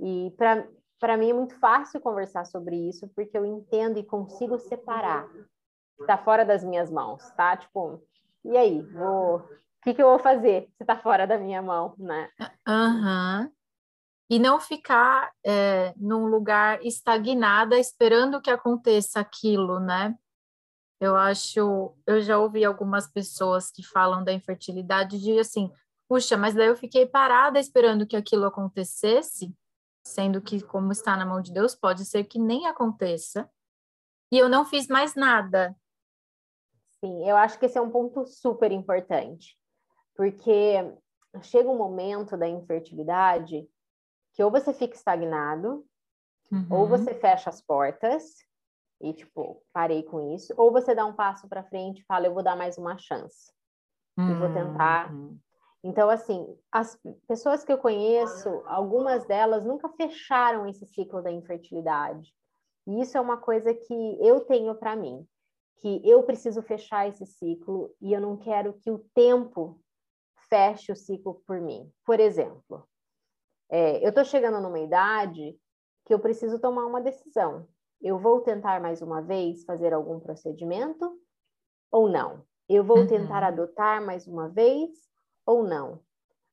E 0.01 0.35
para 0.99 1.19
mim 1.19 1.29
é 1.29 1.35
muito 1.35 1.55
fácil 1.61 2.01
conversar 2.01 2.47
sobre 2.47 2.75
isso, 2.89 3.07
porque 3.15 3.37
eu 3.37 3.45
entendo 3.45 3.99
e 3.99 4.03
consigo 4.03 4.59
separar. 4.59 5.29
Está 6.01 6.17
fora 6.17 6.47
das 6.47 6.65
minhas 6.65 6.91
mãos, 6.91 7.31
tá? 7.33 7.55
Tipo, 7.59 8.03
e 8.43 8.57
aí, 8.57 8.81
vou... 8.81 9.37
o 9.37 9.49
que, 9.83 9.93
que 9.93 10.03
eu 10.03 10.09
vou 10.09 10.19
fazer 10.19 10.63
se 10.79 10.83
está 10.83 10.97
fora 10.97 11.27
da 11.27 11.37
minha 11.37 11.61
mão, 11.61 11.95
né? 11.99 12.31
Uhum. 12.67 13.53
E 14.31 14.39
não 14.39 14.59
ficar 14.59 15.31
é, 15.45 15.93
num 15.99 16.25
lugar 16.25 16.83
estagnada 16.83 17.79
esperando 17.79 18.41
que 18.41 18.51
aconteça 18.51 19.21
aquilo, 19.21 19.79
né? 19.79 20.17
Eu 21.05 21.17
acho, 21.17 21.95
eu 22.07 22.23
já 22.23 22.39
ouvi 22.39 22.65
algumas 22.65 23.07
pessoas 23.07 23.71
que 23.71 23.83
falam 23.83 24.25
da 24.25 24.33
infertilidade 24.33 25.21
de 25.21 25.39
assim, 25.39 25.71
puxa, 26.09 26.35
mas 26.35 26.55
daí 26.55 26.69
eu 26.69 26.77
fiquei 26.77 27.05
parada 27.05 27.61
esperando 27.61 28.07
que 28.07 28.17
aquilo 28.17 28.47
acontecesse, 28.47 29.55
sendo 30.03 30.41
que 30.41 30.63
como 30.63 30.93
está 30.93 31.15
na 31.15 31.27
mão 31.27 31.43
de 31.43 31.53
Deus, 31.53 31.75
pode 31.75 32.07
ser 32.07 32.25
que 32.25 32.39
nem 32.39 32.67
aconteça. 32.67 33.51
E 34.33 34.39
eu 34.39 34.49
não 34.49 34.65
fiz 34.65 34.89
mais 34.89 35.15
nada. 35.15 35.77
Sim, 37.01 37.29
eu 37.29 37.37
acho 37.37 37.59
que 37.59 37.67
esse 37.67 37.77
é 37.77 37.83
um 37.83 37.91
ponto 37.91 38.25
super 38.27 38.73
importante, 38.73 39.59
porque 40.17 40.77
chega 41.43 41.69
um 41.69 41.77
momento 41.77 42.35
da 42.35 42.49
infertilidade 42.49 43.69
que 44.33 44.43
ou 44.43 44.51
você 44.51 44.73
fica 44.73 44.97
estagnado, 44.97 45.85
uhum. 46.51 46.67
ou 46.71 46.89
você 46.89 47.15
fecha 47.15 47.51
as 47.51 47.61
portas 47.61 48.37
e, 49.05 49.13
tipo, 49.13 49.63
parei 49.73 50.03
com 50.03 50.35
isso, 50.35 50.55
ou 50.57 50.73
você 50.73 50.95
dá 50.95 51.05
um 51.05 51.13
passo 51.13 51.47
para 51.49 51.63
frente 51.65 52.01
e 52.01 52.05
fala, 52.05 52.27
eu 52.27 52.35
vou 52.35 52.43
dar 52.43 52.57
mais 52.57 52.79
uma 52.79 52.97
chance 52.97 53.53
e 54.17 54.35
vou 54.35 54.53
tentar. 54.53 55.13
Uhum. 55.13 55.39
Então, 55.83 56.09
assim, 56.09 56.47
as 56.73 56.99
pessoas 57.29 57.63
que 57.63 57.71
eu 57.71 57.77
conheço, 57.77 58.49
algumas 58.67 59.27
delas 59.27 59.65
nunca 59.65 59.89
fecharam 59.91 60.67
esse 60.67 60.87
ciclo 60.87 61.21
da 61.21 61.31
infertilidade. 61.31 62.33
E 62.87 63.01
isso 63.03 63.19
é 63.19 63.21
uma 63.21 63.37
coisa 63.37 63.75
que 63.75 64.19
eu 64.27 64.41
tenho 64.41 64.75
para 64.75 64.97
mim 64.97 65.27
que 65.77 66.01
eu 66.03 66.23
preciso 66.23 66.63
fechar 66.63 67.09
esse 67.09 67.27
ciclo 67.27 67.95
e 68.01 68.13
eu 68.15 68.21
não 68.21 68.39
quero 68.39 68.73
que 68.75 68.91
o 68.91 69.05
tempo 69.15 69.79
feche 70.49 70.91
o 70.91 70.97
ciclo 70.97 71.43
por 71.47 71.61
mim. 71.61 71.93
Por 72.07 72.19
exemplo, 72.19 72.89
é, 73.69 74.03
eu 74.03 74.09
estou 74.09 74.25
chegando 74.25 74.61
numa 74.63 74.79
idade 74.79 75.59
que 76.07 76.15
eu 76.15 76.19
preciso 76.19 76.59
tomar 76.59 76.87
uma 76.87 77.03
decisão. 77.03 77.69
Eu 78.01 78.19
vou 78.19 78.41
tentar 78.41 78.81
mais 78.81 79.01
uma 79.01 79.23
vez 79.23 79.65
fazer 79.65 79.93
algum 79.93 80.21
procedimento 80.21 81.19
ou 81.91 82.09
não? 82.09 82.45
Eu 82.69 82.85
vou 82.85 82.99
uhum. 82.99 83.07
tentar 83.07 83.43
adotar 83.43 84.05
mais 84.05 84.27
uma 84.27 84.49
vez 84.49 84.91
ou 85.47 85.63
não? 85.63 86.01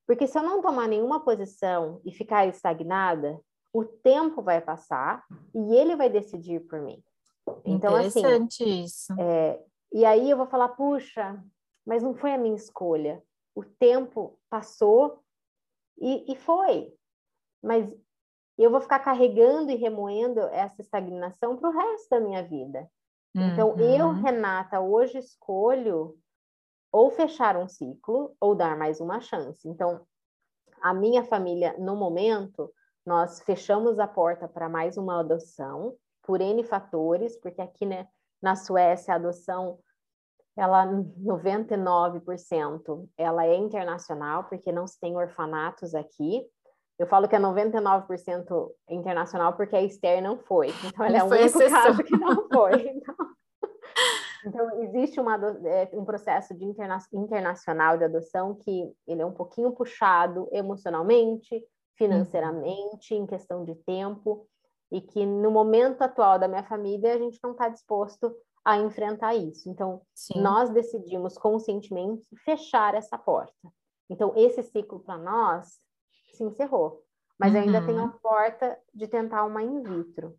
Porque 0.06 0.28
se 0.28 0.38
eu 0.38 0.44
não 0.44 0.62
tomar 0.62 0.88
nenhuma 0.88 1.24
posição 1.24 2.02
e 2.06 2.12
ficar 2.12 2.46
estagnada, 2.48 3.40
o 3.74 3.86
tempo 3.86 4.42
vai 4.42 4.60
passar 4.60 5.26
e 5.56 5.76
ele 5.76 5.96
vai 5.96 6.10
decidir 6.10 6.60
por 6.62 6.82
mim. 6.82 7.02
Então, 7.66 7.96
assim, 7.96 8.20
Interessante 8.20 8.64
assim, 8.64 8.84
isso. 8.84 9.14
É, 9.20 9.64
e 9.94 10.06
aí 10.06 10.30
eu 10.30 10.38
vou 10.38 10.48
falar, 10.48 10.70
puxa, 10.70 11.42
mas 11.86 12.04
não 12.04 12.14
foi 12.14 12.34
a 12.34 12.38
minha 12.38 12.56
escolha. 12.56 13.22
O 13.56 13.64
tempo 13.64 14.40
passou 14.50 15.24
e, 16.00 16.32
e 16.32 16.36
foi. 16.36 16.94
Mas 17.64 17.90
eu 18.58 18.70
vou 18.70 18.82
ficar 18.82 19.00
carregando 19.00 19.72
e 19.72 19.76
remoendo 19.76 20.40
essa 20.40 20.82
estagnação 20.82 21.58
para 21.58 21.70
o 21.70 21.74
resto 21.74 22.10
da 22.10 22.20
minha 22.20 22.44
vida. 22.44 22.88
Então, 23.34 23.80
eu, 23.80 24.08
uhum. 24.08 24.22
Renata, 24.22 24.80
hoje 24.80 25.18
escolho 25.18 26.18
ou 26.92 27.10
fechar 27.10 27.56
um 27.56 27.68
ciclo 27.68 28.36
ou 28.40 28.54
dar 28.54 28.78
mais 28.78 29.00
uma 29.00 29.22
chance. 29.22 29.68
Então, 29.68 30.06
a 30.82 30.94
minha 30.94 31.24
família, 31.24 31.76
no 31.80 31.96
momento, 31.96 32.72
nós 33.06 33.42
fechamos 33.42 34.00
a 34.00 34.08
porta 34.08 34.48
para 34.48 34.68
mais 34.68 34.98
uma 34.98 35.22
adoção 35.22 35.96
por 36.24 36.42
N 36.42 36.64
fatores, 36.64 37.40
porque 37.40 37.62
aqui 37.62 37.86
né, 37.86 38.08
na 38.42 38.56
Suécia 38.56 39.14
a 39.14 39.18
adoção, 39.18 39.80
ela 40.56 40.86
99% 40.86 43.10
ela 43.18 43.46
é 43.46 43.56
internacional, 43.56 44.46
porque 44.46 44.72
não 44.72 44.86
se 44.86 45.00
tem 45.00 45.16
orfanatos 45.16 45.96
aqui. 45.96 46.46
Eu 47.02 47.08
falo 47.08 47.28
que 47.28 47.36
é 47.36 47.40
99% 47.40 48.72
internacional 48.88 49.54
porque 49.54 49.76
a 49.76 49.82
Esther 49.82 50.22
não 50.22 50.38
foi. 50.38 50.68
Então, 50.86 51.04
ela 51.04 51.18
é 51.18 51.24
o 51.24 51.26
único 51.26 51.46
exceção. 51.46 51.82
caso 51.82 52.04
que 52.04 52.16
não 52.16 52.48
foi. 52.48 53.02
Então, 54.44 54.72
então 54.72 54.84
existe 54.84 55.20
uma, 55.20 55.36
é, 55.66 55.90
um 55.94 56.06
processo 56.06 56.56
de 56.56 56.64
interna 56.64 56.98
internacional 57.14 57.98
de 57.98 58.06
adoção 58.06 58.56
que 58.56 58.92
ele 59.08 59.22
é 59.22 59.26
um 59.26 59.34
pouquinho 59.34 59.72
puxado 59.72 60.48
emocionalmente, 60.52 61.64
financeiramente, 61.96 63.14
em 63.14 63.28
questão 63.28 63.64
de 63.66 63.76
tempo, 63.76 64.48
e 64.92 65.02
que 65.02 65.26
no 65.26 65.52
momento 65.52 66.02
atual 66.02 66.40
da 66.40 66.48
minha 66.48 66.64
família 66.64 67.14
a 67.14 67.18
gente 67.18 67.40
não 67.44 67.52
está 67.52 67.70
disposto 67.70 68.36
a 68.64 68.78
enfrentar 68.78 69.36
isso. 69.36 69.70
Então, 69.70 70.02
Sim. 70.16 70.42
nós 70.42 70.70
decidimos 70.70 71.38
conscientemente 71.38 72.26
fechar 72.44 72.96
essa 72.96 73.18
porta. 73.18 73.72
Então, 74.10 74.34
esse 74.36 74.64
ciclo 74.64 75.00
para 75.00 75.18
nós 75.18 75.80
se 76.36 76.44
encerrou. 76.44 77.04
Mas 77.39 77.54
uhum. 77.54 77.62
ainda 77.62 77.86
tem 77.86 78.00
a 78.00 78.08
porta 78.08 78.78
de 78.94 79.08
tentar 79.08 79.46
uma 79.46 79.63
in 79.63 79.82
vitro. 79.82 80.36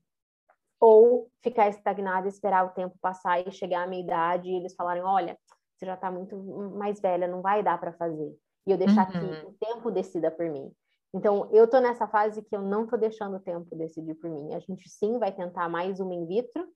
Ou 0.81 1.31
ficar 1.43 1.69
estagnado, 1.69 2.29
esperar 2.29 2.67
o 2.67 2.71
tempo 2.71 2.97
passar 3.01 3.47
e 3.47 3.53
chegar 3.53 3.85
à 3.85 3.87
minha 3.87 4.03
idade 4.03 4.49
e 4.49 4.57
eles 4.57 4.75
falarem: 4.75 5.03
olha, 5.03 5.39
você 5.77 5.87
já 5.87 5.95
está 5.95 6.11
muito 6.11 6.37
mais 6.77 7.01
velha, 7.01 7.29
não 7.29 7.41
vai 7.41 7.63
dar 7.63 7.79
para 7.79 7.93
fazer. 7.93 8.37
E 8.67 8.71
eu 8.71 8.79
deixar 8.79 9.07
uhum. 9.07 9.13
que 9.13 9.47
o 9.47 9.53
tempo 9.55 9.91
decida 9.91 10.31
por 10.31 10.49
mim. 10.49 10.73
Então, 11.15 11.49
eu 11.53 11.65
estou 11.65 11.81
nessa 11.81 12.07
fase 12.07 12.43
que 12.43 12.57
eu 12.57 12.63
não 12.63 12.85
estou 12.85 12.99
deixando 12.99 13.37
o 13.37 13.41
tempo 13.41 13.77
decidir 13.77 14.15
por 14.15 14.31
mim. 14.31 14.55
A 14.55 14.61
gente 14.61 14.89
sim 14.89 15.19
vai 15.19 15.31
tentar 15.31 15.69
mais 15.69 16.01
uma 16.01 16.15
in 16.15 16.27
vitro. 16.27 16.67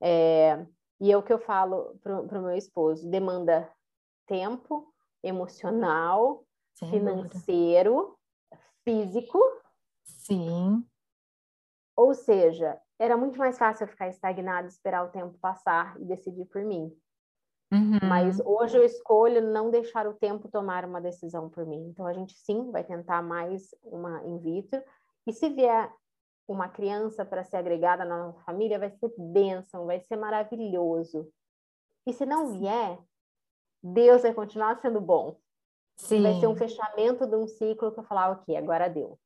É, 0.00 0.64
e 1.00 1.12
é 1.12 1.16
o 1.16 1.22
que 1.22 1.32
eu 1.32 1.38
falo 1.38 1.98
para 2.02 2.20
o 2.20 2.42
meu 2.42 2.56
esposo: 2.56 3.08
demanda 3.10 3.70
tempo 4.26 4.92
emocional, 5.22 6.44
Sem 6.74 6.90
financeiro, 6.90 7.94
dúvida. 7.94 8.15
Físico. 8.86 9.38
Sim. 10.04 10.86
Ou 11.96 12.14
seja, 12.14 12.80
era 12.98 13.16
muito 13.16 13.36
mais 13.38 13.58
fácil 13.58 13.84
eu 13.84 13.88
ficar 13.88 14.08
estagnado, 14.08 14.68
esperar 14.68 15.04
o 15.04 15.10
tempo 15.10 15.36
passar 15.38 16.00
e 16.00 16.04
decidir 16.04 16.44
por 16.46 16.62
mim. 16.64 16.96
Uhum. 17.72 17.98
Mas 18.08 18.38
hoje 18.44 18.78
eu 18.78 18.84
escolho 18.84 19.42
não 19.42 19.70
deixar 19.70 20.06
o 20.06 20.14
tempo 20.14 20.48
tomar 20.48 20.84
uma 20.84 21.00
decisão 21.00 21.50
por 21.50 21.66
mim. 21.66 21.88
Então 21.88 22.06
a 22.06 22.12
gente 22.12 22.34
sim 22.34 22.70
vai 22.70 22.84
tentar 22.84 23.22
mais 23.22 23.74
uma 23.82 24.24
in 24.24 24.38
vitro. 24.38 24.80
E 25.26 25.32
se 25.32 25.48
vier 25.50 25.92
uma 26.46 26.68
criança 26.68 27.24
para 27.24 27.42
ser 27.42 27.56
agregada 27.56 28.04
na 28.04 28.26
nossa 28.26 28.40
família, 28.42 28.78
vai 28.78 28.90
ser 28.90 29.12
bênção, 29.18 29.86
vai 29.86 29.98
ser 30.00 30.16
maravilhoso. 30.16 31.28
E 32.06 32.12
se 32.12 32.24
não 32.24 32.52
vier, 32.52 33.00
Deus 33.82 34.22
vai 34.22 34.32
continuar 34.32 34.76
sendo 34.76 35.00
bom. 35.00 35.36
Sim. 35.96 36.22
Vai 36.22 36.34
ser 36.40 36.46
um 36.46 36.56
fechamento 36.56 37.26
de 37.26 37.36
um 37.36 37.46
ciclo 37.46 37.90
que 37.90 37.98
eu 37.98 38.04
falar, 38.04 38.30
ok, 38.30 38.56
agora 38.56 38.88
deu. 38.88 39.18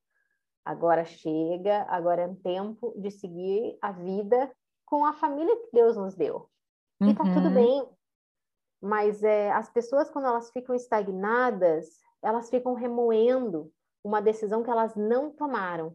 Agora 0.65 1.05
chega, 1.05 1.83
agora 1.89 2.23
é 2.23 2.27
um 2.27 2.35
tempo 2.35 2.95
de 2.97 3.11
seguir 3.11 3.77
a 3.81 3.91
vida 3.93 4.51
com 4.85 5.05
a 5.05 5.13
família 5.13 5.57
que 5.57 5.71
Deus 5.73 5.97
nos 5.97 6.15
deu. 6.15 6.49
Uhum. 7.01 7.09
E 7.09 7.15
tá 7.15 7.25
tudo 7.25 7.49
uhum. 7.49 7.55
bem. 7.55 7.89
Mas 8.81 9.23
é, 9.23 9.51
as 9.53 9.69
pessoas, 9.69 10.11
quando 10.11 10.27
elas 10.27 10.51
ficam 10.51 10.75
estagnadas, 10.75 12.01
elas 12.23 12.49
ficam 12.49 12.75
remoendo 12.75 13.73
uma 14.03 14.23
decisão 14.23 14.63
que 14.63 14.71
elas 14.71 14.95
não 14.95 15.31
tomaram. 15.31 15.95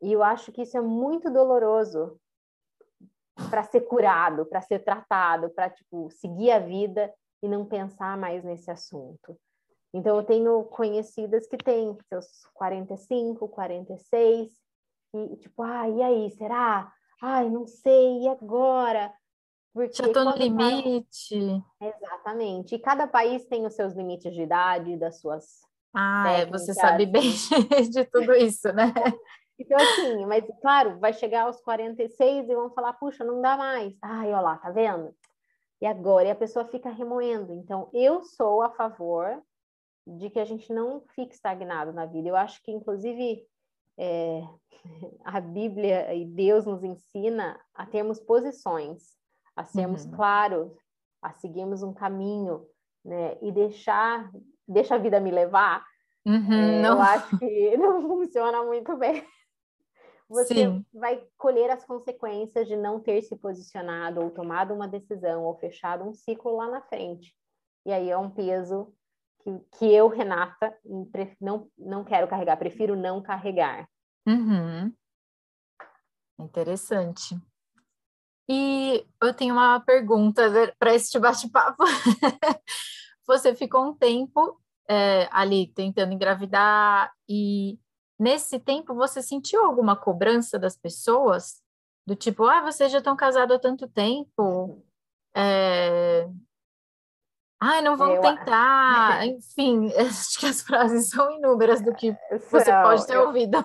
E 0.00 0.12
eu 0.12 0.22
acho 0.22 0.52
que 0.52 0.62
isso 0.62 0.76
é 0.76 0.80
muito 0.80 1.30
doloroso 1.30 2.20
para 3.50 3.62
ser 3.62 3.82
curado, 3.82 4.44
para 4.46 4.60
ser 4.60 4.80
tratado, 4.80 5.50
para 5.50 5.70
tipo 5.70 6.10
seguir 6.10 6.50
a 6.50 6.58
vida 6.58 7.12
e 7.42 7.48
não 7.48 7.64
pensar 7.64 8.16
mais 8.16 8.44
nesse 8.44 8.70
assunto. 8.70 9.38
Então 9.94 10.16
eu 10.16 10.24
tenho 10.24 10.64
conhecidas 10.64 11.46
que 11.46 11.56
têm 11.56 11.96
seus 12.08 12.26
45, 12.54 13.46
46 13.48 14.50
e 15.14 15.36
tipo, 15.36 15.62
ah, 15.62 15.88
e 15.88 16.02
aí, 16.02 16.30
será? 16.30 16.90
Ai, 17.20 17.48
não 17.50 17.66
sei, 17.66 18.22
e 18.22 18.28
agora? 18.28 19.12
Porque 19.74 19.94
Já 19.94 20.06
estou 20.06 20.24
no 20.24 20.36
limite. 20.36 21.62
Exatamente. 21.80 22.74
E 22.74 22.78
cada 22.78 23.06
país 23.06 23.44
tem 23.46 23.66
os 23.66 23.74
seus 23.74 23.94
limites 23.94 24.34
de 24.34 24.42
idade, 24.42 24.96
das 24.96 25.20
suas. 25.20 25.60
Ah, 25.94 26.30
é, 26.32 26.46
você 26.46 26.72
sabe 26.72 27.04
bem 27.04 27.30
de 27.90 28.04
tudo 28.06 28.34
isso, 28.34 28.72
né? 28.72 28.92
Então, 29.58 29.78
assim, 29.78 30.26
mas 30.26 30.44
claro, 30.60 30.98
vai 30.98 31.12
chegar 31.12 31.42
aos 31.42 31.60
46 31.60 32.48
e 32.48 32.54
vão 32.54 32.70
falar, 32.70 32.94
puxa, 32.94 33.22
não 33.22 33.40
dá 33.40 33.56
mais. 33.56 33.94
Ai, 34.02 34.32
olha 34.32 34.40
lá, 34.40 34.56
tá 34.56 34.70
vendo? 34.70 35.14
E 35.80 35.86
agora? 35.86 36.26
E 36.26 36.30
a 36.32 36.34
pessoa 36.34 36.64
fica 36.64 36.90
remoendo. 36.90 37.52
Então, 37.52 37.88
eu 37.92 38.24
sou 38.24 38.62
a 38.62 38.70
favor 38.70 39.40
de 40.06 40.30
que 40.30 40.38
a 40.38 40.44
gente 40.44 40.72
não 40.72 41.02
fique 41.14 41.34
estagnado 41.34 41.92
na 41.92 42.06
vida. 42.06 42.28
Eu 42.28 42.36
acho 42.36 42.62
que, 42.62 42.72
inclusive, 42.72 43.46
é, 43.98 44.42
a 45.24 45.40
Bíblia 45.40 46.14
e 46.14 46.24
Deus 46.24 46.64
nos 46.66 46.82
ensina 46.82 47.60
a 47.74 47.86
termos 47.86 48.18
posições, 48.20 49.16
a 49.54 49.64
sermos 49.64 50.04
uhum. 50.04 50.12
claros, 50.12 50.72
a 51.20 51.32
seguirmos 51.34 51.82
um 51.82 51.92
caminho, 51.92 52.66
né? 53.04 53.38
E 53.40 53.52
deixar, 53.52 54.30
deixa 54.66 54.94
a 54.94 54.98
vida 54.98 55.20
me 55.20 55.30
levar. 55.30 55.84
Uhum, 56.24 56.52
é, 56.52 56.88
eu 56.88 57.00
acho 57.00 57.38
que 57.38 57.76
não 57.78 58.02
funciona 58.02 58.64
muito 58.64 58.96
bem 58.96 59.26
você 60.32 60.54
Sim. 60.54 60.86
vai 60.94 61.22
colher 61.36 61.70
as 61.70 61.84
consequências 61.84 62.66
de 62.66 62.76
não 62.76 63.00
ter 63.00 63.22
se 63.22 63.36
posicionado 63.36 64.20
ou 64.20 64.30
tomado 64.30 64.72
uma 64.72 64.88
decisão 64.88 65.44
ou 65.44 65.56
fechado 65.58 66.04
um 66.04 66.14
ciclo 66.14 66.56
lá 66.56 66.70
na 66.70 66.80
frente. 66.80 67.34
E 67.84 67.92
aí 67.92 68.08
é 68.08 68.16
um 68.16 68.30
peso 68.30 68.94
que, 69.42 69.78
que 69.78 69.92
eu, 69.92 70.08
Renata, 70.08 70.76
não, 71.40 71.68
não 71.78 72.04
quero 72.04 72.28
carregar, 72.28 72.56
prefiro 72.56 72.96
não 72.96 73.22
carregar. 73.22 73.88
Uhum. 74.26 74.92
Interessante. 76.38 77.36
E 78.48 79.06
eu 79.22 79.34
tenho 79.34 79.54
uma 79.54 79.80
pergunta 79.80 80.42
para 80.78 80.94
esse 80.94 81.18
bate-papo. 81.18 81.84
Você 83.26 83.54
ficou 83.54 83.84
um 83.86 83.94
tempo 83.94 84.60
é, 84.88 85.28
ali 85.30 85.68
tentando 85.68 86.12
engravidar 86.12 87.12
e 87.28 87.78
Nesse 88.22 88.60
tempo, 88.60 88.94
você 88.94 89.20
sentiu 89.20 89.64
alguma 89.64 89.96
cobrança 89.96 90.56
das 90.56 90.76
pessoas? 90.76 91.60
Do 92.06 92.14
tipo, 92.14 92.44
ah, 92.44 92.60
vocês 92.60 92.92
já 92.92 92.98
estão 92.98 93.16
casados 93.16 93.56
há 93.56 93.58
tanto 93.58 93.88
tempo. 93.88 94.80
É... 95.34 96.28
Ai, 97.64 97.80
não 97.80 97.96
vão 97.96 98.16
eu... 98.16 98.20
tentar. 98.20 99.24
Enfim, 99.24 99.92
acho 99.96 100.40
que 100.40 100.46
as 100.46 100.62
frases 100.62 101.10
são 101.10 101.30
inúmeras 101.30 101.80
do 101.80 101.94
que 101.94 102.16
você 102.50 102.72
não, 102.72 102.82
pode 102.82 103.06
ter 103.06 103.14
eu... 103.14 103.26
ouvido. 103.28 103.64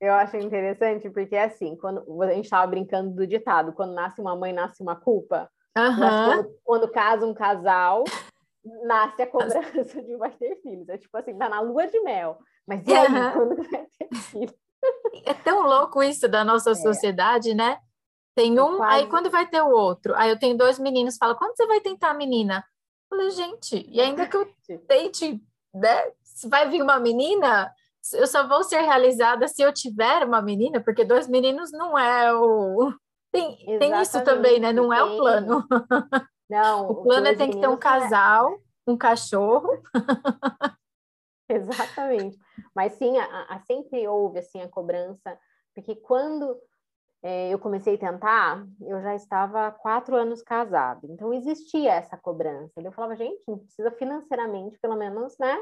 Eu 0.00 0.14
acho 0.14 0.36
interessante 0.36 1.10
porque, 1.10 1.36
assim, 1.36 1.74
quando 1.74 2.04
a 2.22 2.32
gente 2.32 2.44
estava 2.44 2.68
brincando 2.68 3.10
do 3.10 3.26
ditado, 3.26 3.72
quando 3.72 3.94
nasce 3.94 4.20
uma 4.20 4.36
mãe, 4.36 4.52
nasce 4.52 4.80
uma 4.80 4.94
culpa. 4.94 5.50
Uhum. 5.76 5.96
Quando, 5.96 6.54
quando 6.62 6.92
casa 6.92 7.26
um 7.26 7.34
casal, 7.34 8.04
nasce 8.84 9.22
a 9.22 9.26
cobrança 9.28 10.02
de 10.02 10.16
vai 10.16 10.30
ter 10.30 10.60
filhos. 10.62 10.88
É 10.88 10.96
tipo 10.96 11.16
assim, 11.18 11.36
tá 11.36 11.48
na 11.48 11.60
lua 11.60 11.88
de 11.88 11.98
mel. 12.00 12.38
Mas 12.64 12.86
e 12.86 12.94
aí, 12.94 13.08
uhum. 13.08 13.32
quando 13.32 13.56
vai 13.56 13.86
ter 13.86 14.14
filho? 14.14 14.54
É 15.26 15.34
tão 15.34 15.66
louco 15.66 16.00
isso 16.00 16.28
da 16.28 16.44
nossa 16.44 16.70
é. 16.70 16.74
sociedade, 16.76 17.54
né? 17.54 17.76
Tem 18.36 18.58
um, 18.60 18.76
Quase. 18.76 18.94
aí 18.94 19.06
quando 19.08 19.28
vai 19.30 19.48
ter 19.48 19.60
o 19.60 19.70
outro? 19.70 20.14
Aí 20.14 20.30
eu 20.30 20.38
tenho 20.38 20.56
dois 20.56 20.78
meninos, 20.78 21.16
fala, 21.16 21.34
quando 21.34 21.56
você 21.56 21.66
vai 21.66 21.80
tentar 21.80 22.10
a 22.10 22.14
menina? 22.14 22.64
Falei, 23.10 23.30
gente, 23.30 23.84
e 23.90 24.00
ainda 24.00 24.26
que 24.28 24.36
eu 24.36 24.48
tente, 24.86 25.42
né? 25.74 26.12
Se 26.22 26.48
vai 26.48 26.70
vir 26.70 26.80
uma 26.80 27.00
menina, 27.00 27.74
eu 28.14 28.26
só 28.26 28.46
vou 28.46 28.62
ser 28.62 28.80
realizada 28.82 29.48
se 29.48 29.60
eu 29.60 29.72
tiver 29.72 30.24
uma 30.24 30.40
menina, 30.40 30.80
porque 30.80 31.04
dois 31.04 31.26
meninos 31.26 31.72
não 31.72 31.98
é 31.98 32.32
o. 32.32 32.94
Tem, 33.32 33.56
tem 33.78 34.00
isso 34.00 34.22
também, 34.22 34.60
né? 34.60 34.72
Não 34.72 34.92
é 34.92 35.02
o 35.02 35.16
plano. 35.16 35.66
Não, 36.48 36.88
o 36.90 37.02
plano 37.02 37.26
é 37.26 37.34
tem 37.34 37.50
que 37.50 37.60
ter 37.60 37.68
um 37.68 37.74
é 37.74 37.78
casal, 37.78 38.58
um 38.86 38.96
cachorro. 38.96 39.68
Exatamente. 41.50 42.38
Mas 42.74 42.92
sim, 42.92 43.18
a, 43.18 43.46
a, 43.48 43.58
sempre 43.60 44.06
houve 44.06 44.38
assim 44.38 44.62
a 44.62 44.68
cobrança, 44.68 45.36
porque 45.74 45.96
quando 45.96 46.52
é, 46.52 46.60
eu 47.22 47.58
comecei 47.58 47.96
a 47.96 47.98
tentar, 47.98 48.66
eu 48.80 49.00
já 49.02 49.14
estava 49.14 49.70
quatro 49.70 50.16
anos 50.16 50.42
casada, 50.42 51.00
então 51.04 51.34
existia 51.34 51.92
essa 51.92 52.16
cobrança. 52.16 52.80
Eu 52.80 52.92
falava, 52.92 53.14
gente, 53.14 53.42
não 53.46 53.58
precisa 53.58 53.90
financeiramente, 53.90 54.78
pelo 54.78 54.96
menos, 54.96 55.36
né, 55.38 55.58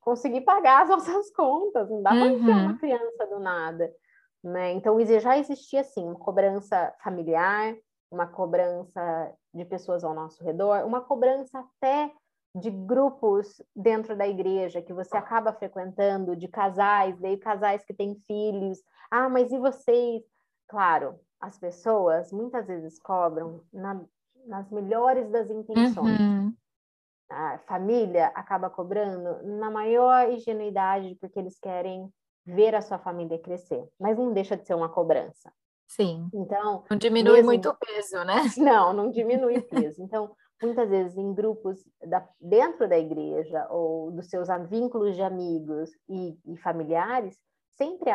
conseguir 0.00 0.42
pagar 0.42 0.82
as 0.82 0.88
nossas 0.90 1.30
contas, 1.30 1.88
não 1.88 2.02
dá 2.02 2.10
para 2.10 2.24
uhum. 2.24 2.44
ter 2.44 2.52
uma 2.52 2.78
criança 2.78 3.26
do 3.26 3.40
nada, 3.40 3.90
né? 4.42 4.72
Então 4.72 4.98
já 5.04 5.38
existia 5.38 5.80
assim 5.80 6.04
uma 6.04 6.18
cobrança 6.18 6.94
familiar, 7.02 7.74
uma 8.10 8.26
cobrança 8.26 9.34
de 9.52 9.64
pessoas 9.64 10.04
ao 10.04 10.14
nosso 10.14 10.42
redor, 10.42 10.84
uma 10.86 11.00
cobrança 11.00 11.58
até 11.58 12.12
de 12.54 12.70
grupos 12.70 13.62
dentro 13.74 14.16
da 14.16 14.26
igreja 14.26 14.82
que 14.82 14.92
você 14.92 15.16
acaba 15.16 15.52
frequentando, 15.52 16.34
de 16.34 16.48
casais, 16.48 17.18
daí 17.18 17.36
casais 17.36 17.84
que 17.84 17.94
têm 17.94 18.16
filhos. 18.26 18.82
Ah, 19.10 19.28
mas 19.28 19.52
e 19.52 19.58
vocês? 19.58 20.22
Claro, 20.68 21.18
as 21.40 21.58
pessoas 21.58 22.32
muitas 22.32 22.66
vezes 22.66 23.00
cobram 23.00 23.62
na, 23.72 24.00
nas 24.46 24.70
melhores 24.70 25.30
das 25.30 25.50
intenções. 25.50 26.20
Uhum. 26.20 26.54
A 27.30 27.58
família 27.66 28.28
acaba 28.34 28.70
cobrando 28.70 29.42
na 29.58 29.70
maior 29.70 30.30
ingenuidade, 30.30 31.16
porque 31.20 31.38
eles 31.38 31.58
querem 31.58 32.10
ver 32.44 32.74
a 32.74 32.80
sua 32.80 32.98
família 32.98 33.38
crescer, 33.38 33.86
mas 34.00 34.16
não 34.16 34.32
deixa 34.32 34.56
de 34.56 34.66
ser 34.66 34.74
uma 34.74 34.88
cobrança. 34.88 35.52
Sim. 35.86 36.28
Então, 36.34 36.84
não 36.90 36.96
diminui 36.96 37.34
mesmo... 37.34 37.46
muito 37.46 37.68
o 37.68 37.74
peso, 37.74 38.22
né? 38.24 38.42
Não, 38.58 38.92
não 38.92 39.10
diminui 39.10 39.58
o 39.58 39.62
peso. 39.62 40.02
Então, 40.02 40.30
muitas 40.62 40.88
vezes 40.88 41.16
em 41.16 41.32
grupos 41.32 41.82
da, 42.06 42.28
dentro 42.38 42.86
da 42.86 42.98
igreja 42.98 43.66
ou 43.70 44.10
dos 44.10 44.28
seus 44.28 44.48
vínculos 44.68 45.16
de 45.16 45.22
amigos 45.22 45.90
e, 46.08 46.38
e 46.46 46.56
familiares, 46.58 47.38
sempre 47.78 48.10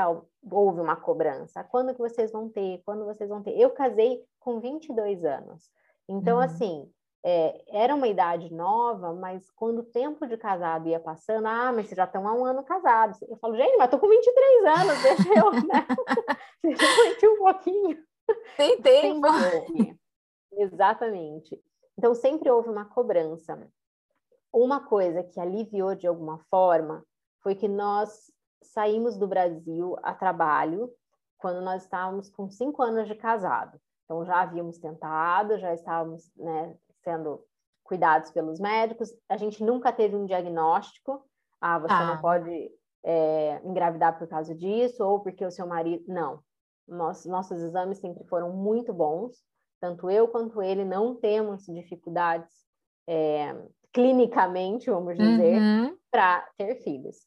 houve 0.52 0.82
uma 0.82 0.95
cobrança. 0.95 1.63
Quando 1.63 1.93
que 1.93 1.99
vocês 1.99 2.32
vão 2.32 2.49
ter? 2.49 2.82
Quando 2.86 3.06
vocês 3.06 3.30
vão 3.30 3.41
ter? 3.41 3.58
Eu 3.58 3.71
casei 3.71 4.23
com 4.39 4.60
22 4.60 5.23
anos. 5.23 5.71
Então, 6.08 6.38
uhum. 6.38 6.43
assim, 6.43 6.91
é, 7.23 7.63
era 7.69 7.95
uma 7.95 8.08
idade 8.08 8.54
nova, 8.54 9.13
mas 9.13 9.49
quando 9.52 9.80
o 9.80 9.84
tempo 9.84 10.28
de 10.28 10.38
casado 10.38 10.89
ia 10.89 10.99
passando, 10.99 11.47
ah, 11.47 11.71
mas 11.71 11.88
vocês 11.88 11.95
já 11.95 12.04
estão 12.04 12.28
há 12.28 12.34
um 12.34 12.45
ano 12.45 12.63
casados. 12.63 13.21
Eu 13.23 13.38
falo, 13.38 13.56
gente, 13.56 13.78
mas 13.78 13.89
tô 13.89 13.97
com 13.97 14.10
23 14.10 14.65
anos, 14.65 15.02
deixa 15.02 15.39
eu, 15.39 15.52
né? 15.52 15.88
deixa 16.62 16.84
eu 16.84 17.13
sentir 17.13 17.28
um 17.30 17.38
pouquinho. 17.38 18.04
Tem 18.58 18.82
tempo. 18.82 19.28
Exatamente. 20.52 21.60
Então, 21.97 22.13
sempre 22.13 22.52
houve 22.52 22.69
uma 22.69 22.86
cobrança. 22.86 23.58
Uma 24.52 24.82
coisa 24.82 25.23
que 25.23 25.39
aliviou 25.39 25.95
de 25.95 26.06
alguma 26.06 26.39
forma 26.49 27.04
foi 27.41 27.56
que 27.56 27.67
nós 27.67 28.32
saímos 28.63 29.17
do 29.17 29.28
Brasil 29.28 29.97
a 30.02 30.13
trabalho 30.13 30.91
quando 31.38 31.62
nós 31.62 31.84
estávamos 31.84 32.30
com 32.30 32.49
cinco 32.49 32.82
anos 32.82 33.08
de 33.08 33.15
casado. 33.15 33.80
Então, 34.06 34.26
já 34.26 34.41
havíamos 34.41 34.78
tentado, 34.78 35.58
já 35.58 35.73
estávamos 35.73 36.32
né, 36.36 36.76
sendo 37.04 37.43
cuidados 37.84 38.32
pelos 38.32 38.60
médicos. 38.60 39.13
A 39.28 39.38
gente 39.38 39.63
nunca 39.63 39.91
teve 39.91 40.15
um 40.15 40.26
diagnóstico. 40.26 41.23
Ah, 41.60 41.80
você 41.80 41.93
ah. 41.93 42.06
não 42.08 42.21
pode 42.21 42.71
é, 43.04 43.62
engravidar 43.63 44.17
por 44.17 44.28
causa 44.28 44.56
disso, 44.56 45.04
ou 45.04 45.19
porque 45.19 45.45
o 45.45 45.52
seu 45.52 45.67
marido. 45.67 46.04
Não. 46.08 46.39
Noss, 46.88 47.26
nossos 47.26 47.62
exames 47.62 47.99
sempre 47.99 48.23
foram 48.26 48.52
muito 48.52 48.93
bons. 48.93 49.43
Tanto 49.80 50.10
eu 50.10 50.28
quanto 50.28 50.62
ele 50.62 50.86
não 50.86 51.15
temos 51.15 51.65
dificuldades 51.65 52.65
é, 53.08 53.54
clinicamente, 53.91 54.89
vamos 54.89 55.17
dizer, 55.17 55.62
uhum. 55.62 55.97
para 56.10 56.47
ter 56.58 56.76
filhos. 56.84 57.17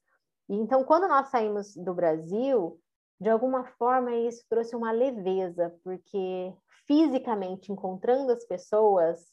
Então, 0.49 0.85
quando 0.85 1.09
nós 1.09 1.29
saímos 1.29 1.75
do 1.75 1.93
Brasil, 1.93 2.81
de 3.21 3.29
alguma 3.29 3.65
forma 3.65 4.15
isso 4.15 4.45
trouxe 4.49 4.77
uma 4.77 4.93
leveza, 4.93 5.75
porque 5.83 6.55
fisicamente 6.87 7.73
encontrando 7.73 8.33
as 8.33 8.45
pessoas, 8.45 9.27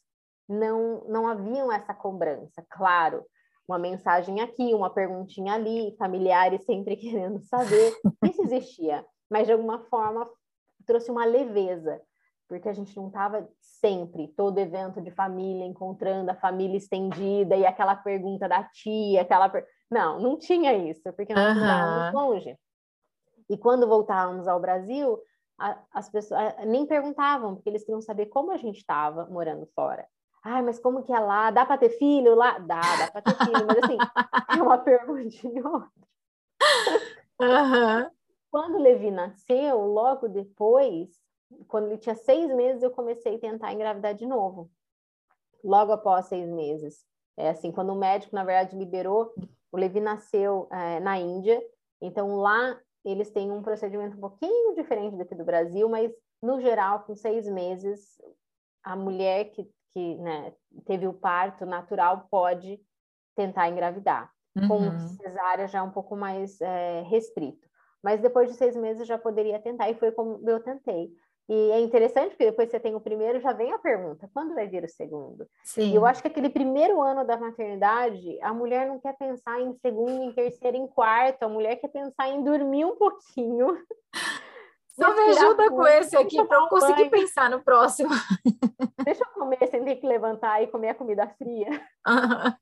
não, 0.48 1.04
não 1.08 1.28
haviam 1.28 1.70
essa 1.70 1.94
cobrança. 1.94 2.64
Claro, 2.68 3.24
uma 3.66 3.78
mensagem 3.78 4.40
aqui, 4.40 4.74
uma 4.74 4.90
perguntinha 4.90 5.54
ali, 5.54 5.94
familiares 5.96 6.64
sempre 6.64 6.96
querendo 6.98 7.40
saber, 7.40 7.94
isso 8.24 8.42
existia, 8.42 9.04
mas 9.30 9.46
de 9.46 9.52
alguma 9.52 9.80
forma 9.84 10.28
trouxe 10.86 11.10
uma 11.10 11.24
leveza, 11.24 12.00
porque 12.48 12.68
a 12.68 12.72
gente 12.72 12.96
não 12.96 13.08
estava 13.08 13.48
sempre, 13.60 14.28
todo 14.28 14.58
evento 14.58 15.00
de 15.00 15.10
família, 15.10 15.64
encontrando 15.64 16.30
a 16.30 16.34
família 16.34 16.76
estendida 16.76 17.56
e 17.56 17.64
aquela 17.64 17.96
pergunta 17.96 18.48
da 18.48 18.62
tia, 18.64 19.22
aquela. 19.22 19.48
Per... 19.48 19.66
Não, 19.90 20.20
não 20.20 20.38
tinha 20.38 20.74
isso, 20.74 21.12
porque 21.14 21.34
nós 21.34 21.56
estávamos 21.56 22.14
longe. 22.14 22.58
E 23.48 23.56
quando 23.56 23.86
voltávamos 23.86 24.48
ao 24.48 24.60
Brasil, 24.60 25.18
a, 25.58 25.78
as 25.92 26.08
pessoas 26.08 26.54
a, 26.58 26.64
nem 26.64 26.86
perguntavam, 26.86 27.54
porque 27.54 27.68
eles 27.68 27.84
queriam 27.84 28.00
saber 28.00 28.26
como 28.26 28.52
a 28.52 28.56
gente 28.56 28.78
estava 28.78 29.26
morando 29.26 29.66
fora. 29.74 30.06
Ai, 30.42 30.60
mas 30.62 30.78
como 30.78 31.02
que 31.02 31.12
é 31.12 31.18
lá? 31.18 31.50
Dá 31.50 31.64
para 31.64 31.78
ter 31.78 31.90
filho 31.90 32.34
lá? 32.34 32.58
Dá, 32.58 32.80
dá 32.80 33.10
para 33.10 33.22
ter 33.22 33.44
filho, 33.46 33.66
mas 33.66 33.78
assim, 33.78 33.96
é 34.58 34.62
uma 34.62 34.76
perguntinha 34.76 35.66
outra. 35.66 35.90
Uhum. 37.40 38.10
Quando 38.50 38.78
Levi 38.78 39.10
nasceu, 39.10 39.80
logo 39.80 40.28
depois, 40.28 41.08
quando 41.68 41.88
ele 41.88 41.98
tinha 41.98 42.14
seis 42.14 42.52
meses, 42.54 42.82
eu 42.82 42.90
comecei 42.90 43.36
a 43.36 43.38
tentar 43.38 43.72
engravidar 43.72 44.14
de 44.14 44.26
novo. 44.26 44.70
Logo 45.62 45.92
após 45.92 46.26
seis 46.26 46.48
meses. 46.48 47.04
É 47.36 47.50
assim, 47.50 47.72
quando 47.72 47.92
o 47.92 47.98
médico, 47.98 48.34
na 48.34 48.44
verdade, 48.44 48.76
liberou, 48.76 49.32
o 49.72 49.76
Levi 49.76 50.00
nasceu 50.00 50.68
é, 50.70 51.00
na 51.00 51.18
Índia, 51.18 51.60
então 52.00 52.36
lá 52.36 52.78
eles 53.04 53.30
têm 53.30 53.50
um 53.50 53.62
procedimento 53.62 54.16
um 54.16 54.20
pouquinho 54.20 54.74
diferente 54.74 55.16
daqui 55.16 55.34
do 55.34 55.44
Brasil, 55.44 55.88
mas 55.88 56.12
no 56.42 56.60
geral, 56.60 57.00
com 57.04 57.14
seis 57.14 57.48
meses, 57.48 58.20
a 58.82 58.94
mulher 58.94 59.50
que, 59.50 59.68
que 59.92 60.16
né, 60.16 60.54
teve 60.84 61.06
o 61.06 61.12
parto 61.12 61.66
natural 61.66 62.26
pode 62.30 62.80
tentar 63.34 63.68
engravidar. 63.68 64.30
Uhum. 64.56 64.68
Com 64.68 64.98
cesárea 65.16 65.66
já 65.66 65.80
é 65.80 65.82
um 65.82 65.90
pouco 65.90 66.14
mais 66.14 66.60
é, 66.60 67.02
restrito. 67.02 67.66
Mas 68.02 68.20
depois 68.20 68.50
de 68.50 68.56
seis 68.56 68.76
meses 68.76 69.08
já 69.08 69.18
poderia 69.18 69.58
tentar, 69.58 69.90
e 69.90 69.94
foi 69.94 70.12
como 70.12 70.38
eu 70.48 70.60
tentei. 70.60 71.10
E 71.48 71.70
é 71.72 71.80
interessante 71.80 72.30
porque 72.30 72.46
depois 72.46 72.70
você 72.70 72.80
tem 72.80 72.94
o 72.94 73.00
primeiro, 73.00 73.40
já 73.40 73.52
vem 73.52 73.72
a 73.72 73.78
pergunta: 73.78 74.30
quando 74.32 74.54
vai 74.54 74.66
vir 74.66 74.84
o 74.84 74.88
segundo? 74.88 75.46
Sim. 75.62 75.90
E 75.90 75.94
eu 75.94 76.06
acho 76.06 76.22
que 76.22 76.28
aquele 76.28 76.48
primeiro 76.48 77.02
ano 77.02 77.24
da 77.24 77.36
maternidade, 77.36 78.40
a 78.40 78.52
mulher 78.54 78.86
não 78.86 78.98
quer 78.98 79.14
pensar 79.16 79.60
em 79.60 79.74
segundo, 79.74 80.22
em 80.22 80.32
terceiro, 80.32 80.76
em 80.76 80.86
quarto, 80.86 81.42
a 81.42 81.48
mulher 81.48 81.76
quer 81.76 81.88
pensar 81.88 82.28
em 82.28 82.42
dormir 82.42 82.86
um 82.86 82.96
pouquinho. 82.96 83.76
Só 84.98 85.12
me 85.12 85.22
ajuda 85.22 85.70
com 85.70 85.86
esse 85.86 86.16
aqui 86.16 86.42
para 86.44 86.58
eu 86.58 86.68
conseguir 86.68 87.10
banho. 87.10 87.10
pensar 87.10 87.50
no 87.50 87.62
próximo. 87.62 88.10
Deixa 89.04 89.24
eu 89.24 89.28
comer 89.34 89.66
sem 89.66 89.84
ter 89.84 89.96
que 89.96 90.06
levantar 90.06 90.62
e 90.62 90.68
comer 90.68 90.90
a 90.90 90.94
comida 90.94 91.26
fria. 91.36 91.68
Uhum. 92.06 92.54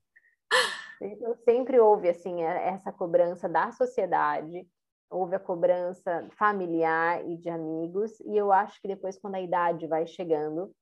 Então, 1.02 1.34
sempre 1.44 1.78
houve 1.78 2.08
assim 2.08 2.42
é, 2.42 2.68
essa 2.68 2.90
cobrança 2.90 3.48
da 3.48 3.70
sociedade 3.72 4.66
houve 5.12 5.36
a 5.36 5.40
cobrança 5.40 6.26
familiar 6.36 7.24
e 7.28 7.36
de 7.36 7.50
amigos, 7.50 8.18
e 8.20 8.36
eu 8.36 8.50
acho 8.50 8.80
que 8.80 8.88
depois, 8.88 9.18
quando 9.18 9.34
a 9.34 9.40
idade 9.40 9.86
vai 9.86 10.06
chegando, 10.06 10.74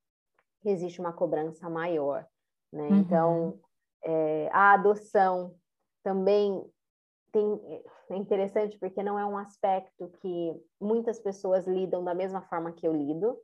existe 0.65 1.01
uma 1.01 1.13
cobrança 1.13 1.69
maior, 1.69 2.27
né? 2.73 2.89
Uhum. 2.89 2.99
Então, 2.99 3.61
é, 4.05 4.49
a 4.53 4.73
adoção 4.73 5.55
também 6.03 6.65
tem, 7.33 7.83
é 8.11 8.17
interessante 8.17 8.79
porque 8.79 9.03
não 9.03 9.19
é 9.19 9.27
um 9.27 9.37
aspecto 9.37 10.09
que 10.21 10.55
muitas 10.81 11.19
pessoas 11.19 11.67
lidam 11.67 12.03
da 12.05 12.15
mesma 12.15 12.41
forma 12.43 12.73
que 12.73 12.87
eu 12.87 12.93
lido. 12.93 13.37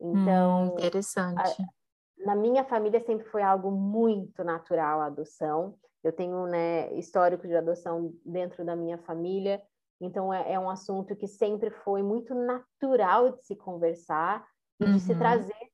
Então, 0.00 0.64
hum, 0.64 0.78
interessante. 0.78 1.62
A, 1.62 2.24
na 2.24 2.36
minha 2.36 2.64
família 2.64 3.00
sempre 3.00 3.26
foi 3.26 3.42
algo 3.42 3.70
muito 3.70 4.42
natural 4.44 5.00
a 5.00 5.06
adoção. 5.06 5.74
Eu 6.02 6.12
tenho 6.12 6.46
né, 6.46 6.92
histórico 6.94 7.46
de 7.46 7.54
adoção 7.54 8.12
dentro 8.24 8.64
da 8.64 8.74
minha 8.74 8.98
família 8.98 9.62
então, 10.02 10.34
é, 10.34 10.54
é 10.54 10.58
um 10.58 10.68
assunto 10.68 11.14
que 11.14 11.28
sempre 11.28 11.70
foi 11.70 12.02
muito 12.02 12.34
natural 12.34 13.30
de 13.30 13.46
se 13.46 13.54
conversar 13.54 14.44
e 14.80 14.84
uhum. 14.84 14.94
de 14.94 15.00
se 15.00 15.12
uhum. 15.12 15.18
trazer 15.18 15.70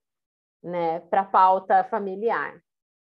né, 0.62 1.00
para 1.00 1.22
a 1.22 1.24
pauta 1.24 1.82
familiar. 1.84 2.62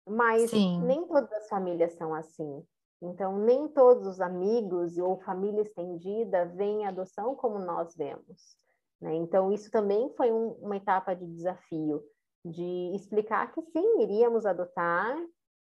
Mas 0.05 0.49
Sim. 0.49 0.81
nem 0.81 1.07
todas 1.07 1.31
as 1.31 1.47
famílias 1.47 1.93
são 1.93 2.13
assim. 2.13 2.61
Então, 3.01 3.37
nem 3.39 3.67
todos 3.69 4.05
os 4.05 4.19
amigos 4.19 4.97
ou 4.97 5.17
família 5.21 5.61
estendida 5.61 6.45
veem 6.47 6.85
a 6.85 6.89
adoção 6.89 7.33
como 7.33 7.59
nós 7.59 7.95
vemos. 7.95 8.57
Né? 8.99 9.15
Então, 9.15 9.53
isso 9.53 9.71
também 9.71 10.13
foi 10.17 10.31
um, 10.33 10.49
uma 10.61 10.75
etapa 10.75 11.15
de 11.15 11.25
desafio, 11.27 12.03
de 12.43 12.91
explicar 12.93 13.53
que 13.53 13.61
sim, 13.61 14.01
iríamos 14.01 14.45
adotar 14.45 15.17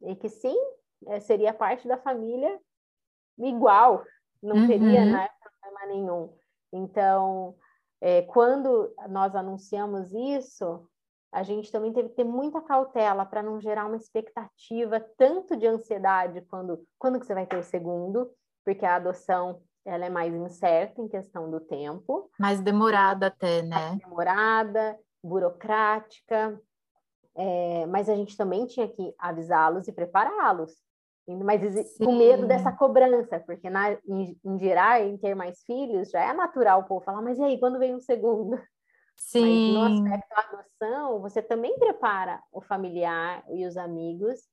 e 0.01 0.15
que 0.15 0.29
sim, 0.29 0.57
é, 1.05 1.19
seria 1.19 1.53
parte 1.53 1.87
da 1.87 1.97
família 1.97 2.59
igual, 3.37 4.03
não 4.41 4.55
uhum. 4.57 4.67
teria 4.67 5.05
né, 5.05 5.29
problema 5.41 5.93
nenhum. 5.93 6.33
Então, 6.71 7.55
é, 8.01 8.21
quando 8.23 8.93
nós 9.09 9.35
anunciamos 9.35 10.13
isso, 10.13 10.87
a 11.31 11.43
gente 11.43 11.71
também 11.71 11.93
teve 11.93 12.09
que 12.09 12.15
ter 12.15 12.23
muita 12.23 12.61
cautela 12.61 13.25
para 13.25 13.43
não 13.43 13.59
gerar 13.59 13.85
uma 13.85 13.97
expectativa 13.97 14.99
tanto 15.17 15.55
de 15.55 15.67
ansiedade 15.67 16.41
quando 16.49 16.85
quando 16.97 17.19
que 17.19 17.25
você 17.25 17.33
vai 17.33 17.45
ter 17.45 17.57
o 17.57 17.63
segundo, 17.63 18.31
porque 18.63 18.85
a 18.85 18.95
adoção 18.95 19.61
ela 19.85 20.05
é 20.05 20.09
mais 20.09 20.33
incerta 20.33 21.01
em 21.01 21.07
questão 21.07 21.49
do 21.49 21.59
tempo, 21.59 22.29
mais 22.37 22.59
demorada 22.59 23.27
até, 23.27 23.61
né? 23.61 23.75
Mais 23.75 23.99
demorada, 23.99 24.99
burocrática, 25.23 26.59
é, 27.35 27.85
mas 27.85 28.09
a 28.09 28.15
gente 28.15 28.35
também 28.35 28.65
tinha 28.65 28.87
que 28.87 29.13
avisá-los 29.17 29.87
e 29.87 29.93
prepará-los 29.93 30.75
mas 31.35 31.61
Sim. 31.89 32.05
com 32.05 32.17
medo 32.17 32.47
dessa 32.47 32.71
cobrança, 32.71 33.39
porque 33.41 33.69
na, 33.69 33.93
em, 34.07 34.39
em 34.43 34.57
gerar, 34.57 35.01
em 35.01 35.17
ter 35.17 35.35
mais 35.35 35.61
filhos, 35.63 36.09
já 36.09 36.21
é 36.23 36.33
natural 36.33 36.81
o 36.81 36.83
povo 36.85 37.03
falar, 37.03 37.21
mas 37.21 37.37
e 37.37 37.43
aí, 37.43 37.59
quando 37.59 37.79
vem 37.79 37.95
um 37.95 37.99
segundo? 37.99 38.57
Sim. 39.15 39.41
Mas 39.73 39.73
no 39.73 39.83
aspecto 39.83 40.29
da 40.29 40.41
adoção, 40.41 41.21
você 41.21 41.41
também 41.41 41.77
prepara 41.79 42.41
o 42.51 42.61
familiar 42.61 43.43
e 43.49 43.65
os 43.65 43.75
amigos, 43.75 44.47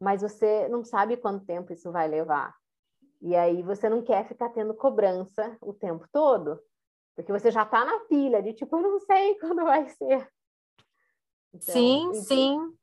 mas 0.00 0.22
você 0.22 0.68
não 0.68 0.84
sabe 0.84 1.16
quanto 1.16 1.44
tempo 1.44 1.72
isso 1.72 1.90
vai 1.90 2.06
levar. 2.06 2.54
E 3.20 3.34
aí 3.34 3.62
você 3.62 3.88
não 3.88 4.02
quer 4.02 4.28
ficar 4.28 4.50
tendo 4.50 4.74
cobrança 4.74 5.56
o 5.60 5.72
tempo 5.72 6.06
todo, 6.12 6.60
porque 7.16 7.32
você 7.32 7.50
já 7.50 7.62
está 7.62 7.84
na 7.84 8.00
pilha 8.00 8.42
de 8.42 8.52
tipo, 8.52 8.76
eu 8.76 8.82
não 8.82 9.00
sei 9.00 9.34
quando 9.40 9.64
vai 9.64 9.88
ser. 9.88 10.28
Então, 11.52 11.74
sim, 11.74 12.14
sim. 12.14 12.78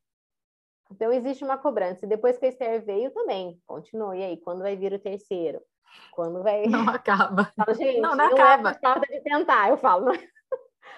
Então, 0.92 1.12
existe 1.12 1.44
uma 1.44 1.58
cobrança. 1.58 2.06
E 2.06 2.10
depois 2.10 2.38
que 2.38 2.46
a 2.46 2.50
Esther 2.50 2.86
veio 2.86 3.12
também, 3.12 3.60
continue 3.66 4.24
aí, 4.24 4.38
quando 4.38 4.62
vai 4.62 4.76
vir 4.76 4.94
o 4.94 5.00
terceiro? 5.00 5.62
Quando 6.12 6.44
vai. 6.44 6.66
Não 6.68 6.88
acaba. 6.90 7.52
Falo, 7.56 7.74
gente, 7.76 8.00
não, 8.00 8.16
não, 8.16 8.30
não 8.30 8.38
é 8.38 8.42
acaba. 8.42 8.74
por 8.74 8.80
falta 8.80 9.08
de 9.08 9.22
tentar, 9.22 9.70
eu 9.70 9.78
falo. 9.78 10.12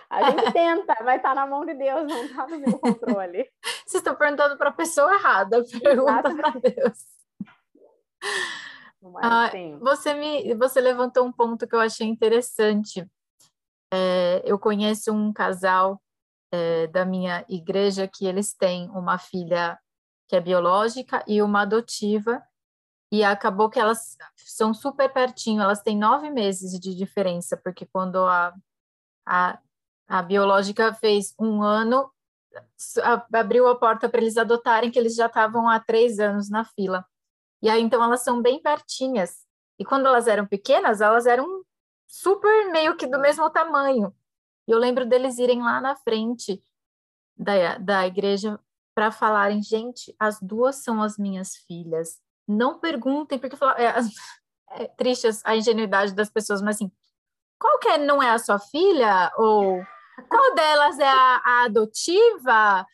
A 0.09 0.31
gente 0.31 0.53
tenta, 0.53 0.95
vai 1.03 1.17
estar 1.17 1.35
na 1.35 1.45
mão 1.45 1.65
de 1.65 1.73
Deus, 1.73 2.07
não 2.07 2.23
está 2.23 2.47
no 2.47 2.59
meu 2.59 2.79
controle. 2.79 3.49
Vocês 3.85 3.95
estão 3.95 4.15
perguntando 4.15 4.57
para 4.57 4.69
a 4.69 4.73
pessoa 4.73 5.13
errada, 5.13 5.63
pergunta 5.81 6.33
para 6.33 6.51
Deus. 6.51 7.05
Mas, 9.01 9.25
ah, 9.25 9.49
sim. 9.51 9.77
você 9.79 10.13
me, 10.13 10.53
você 10.55 10.81
levantou 10.81 11.25
um 11.25 11.31
ponto 11.31 11.67
que 11.67 11.75
eu 11.75 11.79
achei 11.79 12.07
interessante. 12.07 13.05
É, 13.93 14.41
eu 14.45 14.57
conheço 14.57 15.13
um 15.13 15.31
casal 15.31 16.01
é, 16.51 16.87
da 16.87 17.05
minha 17.05 17.45
igreja 17.49 18.07
que 18.07 18.25
eles 18.25 18.53
têm 18.53 18.89
uma 18.89 19.17
filha 19.17 19.77
que 20.27 20.35
é 20.35 20.41
biológica 20.41 21.23
e 21.27 21.41
uma 21.41 21.61
adotiva, 21.61 22.41
e 23.11 23.23
acabou 23.23 23.69
que 23.69 23.79
elas 23.79 24.17
são 24.35 24.73
super 24.73 25.11
pertinho, 25.11 25.61
elas 25.61 25.81
têm 25.81 25.97
nove 25.97 26.29
meses 26.29 26.77
de 26.79 26.93
diferença, 26.93 27.55
porque 27.55 27.85
quando 27.85 28.17
a, 28.17 28.53
a, 29.25 29.59
a 30.07 30.21
biológica 30.21 30.93
fez 30.93 31.33
um 31.39 31.61
ano, 31.61 32.11
abriu 33.31 33.67
a 33.67 33.75
porta 33.75 34.09
para 34.09 34.19
eles 34.19 34.37
adotarem, 34.37 34.91
que 34.91 34.99
eles 34.99 35.15
já 35.15 35.27
estavam 35.27 35.69
há 35.69 35.79
três 35.79 36.19
anos 36.19 36.49
na 36.49 36.65
fila. 36.65 37.05
E 37.61 37.69
aí, 37.69 37.81
então, 37.81 38.03
elas 38.03 38.23
são 38.23 38.41
bem 38.41 38.61
pertinhas. 38.61 39.45
E 39.79 39.85
quando 39.85 40.07
elas 40.07 40.27
eram 40.27 40.45
pequenas, 40.45 41.01
elas 41.01 41.25
eram 41.25 41.63
super 42.07 42.71
meio 42.71 42.95
que 42.95 43.07
do 43.07 43.19
mesmo 43.19 43.49
tamanho. 43.49 44.13
E 44.67 44.71
eu 44.71 44.77
lembro 44.77 45.05
deles 45.05 45.37
irem 45.37 45.61
lá 45.61 45.79
na 45.79 45.95
frente 45.95 46.63
da, 47.37 47.77
da 47.77 48.07
igreja 48.07 48.59
para 48.93 49.11
falarem, 49.11 49.61
gente, 49.61 50.15
as 50.19 50.39
duas 50.41 50.83
são 50.83 51.01
as 51.01 51.17
minhas 51.17 51.55
filhas. 51.55 52.19
Não 52.47 52.79
perguntem, 52.79 53.37
porque 53.37 53.55
é, 53.77 54.83
é 54.83 54.87
triste 54.87 55.27
a 55.43 55.55
ingenuidade 55.55 56.13
das 56.13 56.29
pessoas, 56.29 56.61
mas 56.61 56.75
assim, 56.75 56.91
qual 57.59 57.79
que 57.79 57.87
é, 57.89 57.97
não 57.97 58.21
é 58.21 58.29
a 58.31 58.39
sua 58.39 58.59
filha? 58.59 59.31
Ou 59.37 59.83
qual 60.29 60.55
delas 60.55 60.99
é 60.99 61.07
a, 61.07 61.41
a 61.43 61.63
adotiva? 61.65 62.85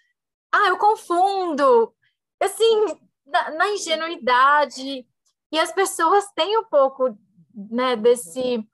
Ah, 0.52 0.68
eu 0.68 0.78
confundo. 0.78 1.94
Assim, 2.42 2.86
na, 3.26 3.52
na, 3.52 3.68
ingenuidade. 3.70 5.08
E 5.52 5.60
as 5.60 5.72
pessoas 5.72 6.26
têm 6.36 6.58
um 6.58 6.66
pouco 6.66 7.18
né, 7.54 7.96
desse, 7.96 8.68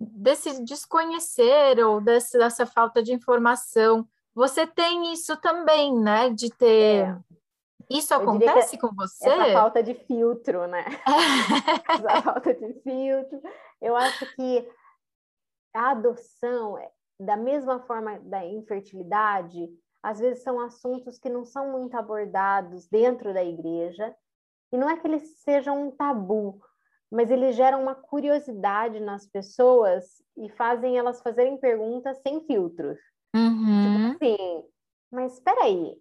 desse 0.00 0.62
desconhecer 0.64 1.78
ou 1.84 2.00
desse, 2.00 2.38
dessa 2.38 2.66
falta 2.66 3.02
de 3.02 3.12
informação. 3.12 4.06
Você 4.34 4.66
tem 4.66 5.12
isso 5.12 5.36
também, 5.36 5.94
né? 5.94 6.30
De 6.30 6.50
ter. 6.50 7.08
É. 7.08 7.18
Isso 7.90 8.14
acontece 8.14 8.78
com 8.78 8.88
você? 8.94 9.28
Essa 9.28 9.52
falta 9.52 9.82
de 9.82 9.94
filtro, 9.94 10.66
né? 10.66 10.84
essa 11.88 12.22
falta 12.22 12.54
de 12.54 12.72
filtro. 12.80 13.40
Eu 13.80 13.94
acho 13.94 14.26
que 14.34 14.68
a 15.74 15.90
adoção, 15.90 16.78
da 17.20 17.36
mesma 17.36 17.80
forma 17.80 18.18
da 18.20 18.44
infertilidade, 18.44 19.68
às 20.02 20.18
vezes 20.18 20.42
são 20.42 20.60
assuntos 20.60 21.18
que 21.18 21.28
não 21.28 21.44
são 21.44 21.72
muito 21.72 21.94
abordados 21.96 22.86
dentro 22.86 23.34
da 23.34 23.44
igreja, 23.44 24.14
e 24.72 24.76
não 24.76 24.88
é 24.88 24.96
que 24.96 25.06
eles 25.06 25.40
sejam 25.40 25.86
um 25.86 25.90
tabu, 25.90 26.60
mas 27.10 27.30
eles 27.30 27.54
geram 27.56 27.82
uma 27.82 27.94
curiosidade 27.94 29.00
nas 29.00 29.26
pessoas 29.26 30.04
e 30.36 30.48
fazem 30.50 30.98
elas 30.98 31.20
fazerem 31.22 31.56
perguntas 31.58 32.18
sem 32.22 32.44
filtros. 32.46 32.98
Uhum. 33.34 34.12
Tipo 34.12 34.24
assim, 34.24 34.64
mas 35.12 35.34
espera 35.34 35.64
aí, 35.64 35.96